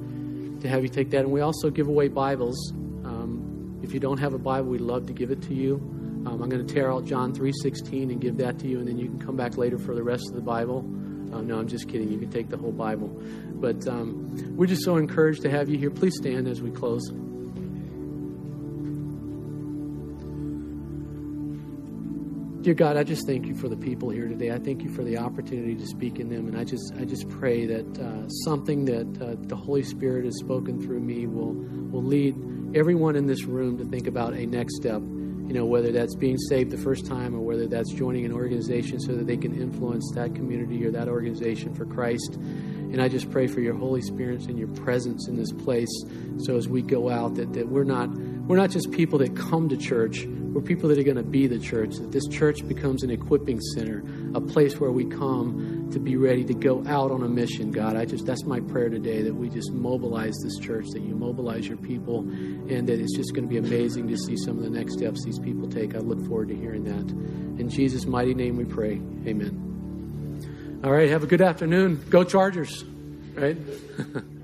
to 0.62 0.70
have 0.70 0.84
you 0.84 0.90
take 0.90 1.10
that. 1.12 1.22
And 1.22 1.32
we 1.32 1.42
also 1.42 1.70
give 1.70 1.88
away 1.88 2.08
Bibles. 2.08 2.72
Um, 3.04 3.80
if 3.84 3.94
you 3.94 4.00
don't 4.00 4.20
have 4.20 4.34
a 4.34 4.40
Bible, 4.40 4.70
we'd 4.70 4.82
love 4.82 5.08
to 5.08 5.14
give 5.14 5.32
it 5.32 5.42
to 5.44 5.54
you. 5.54 5.76
Um, 6.26 6.42
I'm 6.42 6.50
going 6.50 6.66
to 6.66 6.74
tear 6.74 6.92
out 6.92 7.06
John 7.06 7.34
3:16 7.34 8.12
and 8.12 8.22
give 8.22 8.38
that 8.38 8.60
to 8.60 8.68
you, 8.68 8.80
and 8.80 8.88
then 8.88 8.98
you 8.98 9.08
can 9.08 9.20
come 9.20 9.36
back 9.36 9.58
later 9.58 9.78
for 9.78 9.96
the 9.96 10.04
rest 10.04 10.30
of 10.30 10.36
the 10.36 10.42
Bible. 10.42 10.80
Um, 11.34 11.48
no, 11.48 11.58
I'm 11.58 11.68
just 11.68 11.88
kidding. 11.88 12.12
You 12.12 12.20
can 12.20 12.30
take 12.30 12.50
the 12.50 12.58
whole 12.58 12.72
Bible. 12.72 13.08
But 13.56 13.88
um, 13.88 14.56
we're 14.56 14.68
just 14.68 14.84
so 14.84 14.98
encouraged 14.98 15.42
to 15.44 15.50
have 15.50 15.70
you 15.70 15.78
here. 15.78 15.90
Please 15.90 16.16
stand 16.18 16.48
as 16.48 16.62
we 16.62 16.72
close. 16.72 17.02
Dear 22.62 22.76
God, 22.76 22.96
I 22.96 23.04
just 23.04 23.26
thank 23.26 23.48
you 23.48 23.56
for 23.56 23.70
the 23.70 23.76
people 23.76 24.12
here 24.12 24.28
today. 24.28 24.52
I 24.52 24.60
thank 24.60 24.84
you 24.84 24.94
for 24.94 25.04
the 25.04 25.18
opportunity 25.18 25.74
to 25.74 25.88
speak 25.88 26.20
in 26.20 26.30
them, 26.30 26.48
and 26.48 26.56
I 26.56 26.64
just 26.64 26.94
I 27.00 27.06
just 27.06 27.28
pray 27.28 27.66
that 27.66 28.00
uh, 28.00 28.30
something 28.44 28.86
that 28.86 29.20
uh, 29.20 29.36
the 29.48 29.56
Holy 29.56 29.82
Spirit 29.82 30.26
has 30.26 30.38
spoken 30.38 30.80
through 30.80 31.00
me 31.00 31.26
will 31.26 31.54
will 31.90 32.04
lead 32.04 32.36
everyone 32.76 33.16
in 33.16 33.26
this 33.26 33.46
room 33.46 33.80
to 33.80 33.86
think 33.86 34.06
about 34.06 34.36
a 34.36 34.46
next 34.46 34.76
step. 34.76 35.02
You 35.02 35.54
know, 35.58 35.66
whether 35.66 35.92
that's 35.92 36.14
being 36.14 36.38
saved 36.38 36.70
the 36.70 36.78
first 36.78 37.08
time 37.08 37.34
or 37.34 37.40
whether 37.40 37.66
that's 37.66 37.92
joining 37.94 38.26
an 38.26 38.32
organization 38.32 39.00
so 39.00 39.14
that 39.14 39.26
they 39.26 39.38
can 39.38 39.60
influence 39.60 40.12
that 40.14 40.36
community 40.36 40.86
or 40.86 40.92
that 40.92 41.08
organization 41.08 41.74
for 41.74 41.86
Christ. 41.86 42.36
And 42.36 43.02
I 43.02 43.08
just 43.08 43.32
pray 43.32 43.48
for 43.48 43.62
your 43.62 43.74
Holy 43.74 44.04
Spirit 44.04 44.46
and 44.46 44.60
your 44.60 44.68
presence 44.68 45.28
in 45.28 45.36
this 45.36 45.52
place. 45.52 45.90
So 46.38 46.58
as 46.58 46.68
we 46.68 46.84
go 46.84 47.10
out, 47.10 47.36
that, 47.36 47.54
that 47.54 47.70
we're 47.70 47.86
not 47.86 48.10
we're 48.52 48.58
not 48.58 48.70
just 48.70 48.92
people 48.92 49.18
that 49.20 49.36
come 49.36 49.68
to 49.70 49.78
church, 49.78 50.28
we're 50.54 50.62
people 50.62 50.90
that 50.90 50.98
are 50.98 51.04
going 51.04 51.18
to 51.18 51.24
be 51.24 51.48
the 51.48 51.60
church. 51.60 51.96
That 51.96 52.12
this 52.12 52.28
church 52.28 52.68
becomes 52.68 53.04
an 53.04 53.10
equipping 53.10 53.62
center, 53.74 54.04
a 54.36 54.42
place 54.42 54.80
where 54.80 54.92
we 54.92 55.06
come 55.06 55.90
to 55.92 56.00
be 56.00 56.18
ready 56.18 56.44
to 56.46 56.54
go 56.54 56.84
out 56.88 57.12
on 57.12 57.24
a 57.24 57.28
mission, 57.28 57.72
God. 57.72 57.96
I 57.96 58.06
just 58.06 58.26
that's 58.26 58.44
my 58.44 58.60
prayer 58.60 58.90
today 58.90 59.22
that 59.22 59.34
we 59.34 59.50
just 59.50 59.72
mobilize 59.72 60.36
this 60.44 60.58
church, 60.58 60.88
that 60.94 61.02
you 61.02 61.16
mobilize 61.16 61.68
your 61.68 61.78
people, 61.78 62.20
and 62.20 62.88
that 62.88 63.00
it's 63.00 63.16
just 63.16 63.34
going 63.34 63.48
to 63.48 63.50
be 63.50 63.58
amazing 63.58 64.08
to 64.10 64.18
see 64.18 64.36
some 64.38 64.58
of 64.58 64.64
the 64.64 64.70
next 64.70 64.94
steps 64.94 65.24
these 65.24 65.40
people 65.40 65.70
take. 65.70 65.96
I 65.96 66.00
look 66.00 66.20
forward 66.28 66.50
to 66.50 66.56
hearing 66.56 66.84
that. 66.84 67.12
In 67.60 67.70
Jesus' 67.70 68.06
mighty 68.06 68.34
name 68.34 68.58
we 68.58 68.66
pray. 68.66 69.02
Amen. 69.26 70.80
All 70.84 70.92
right, 70.92 71.10
have 71.10 71.24
a 71.24 71.28
good 71.28 71.42
afternoon. 71.42 72.04
Go 72.10 72.24
Chargers, 72.24 72.84
right? 73.36 73.58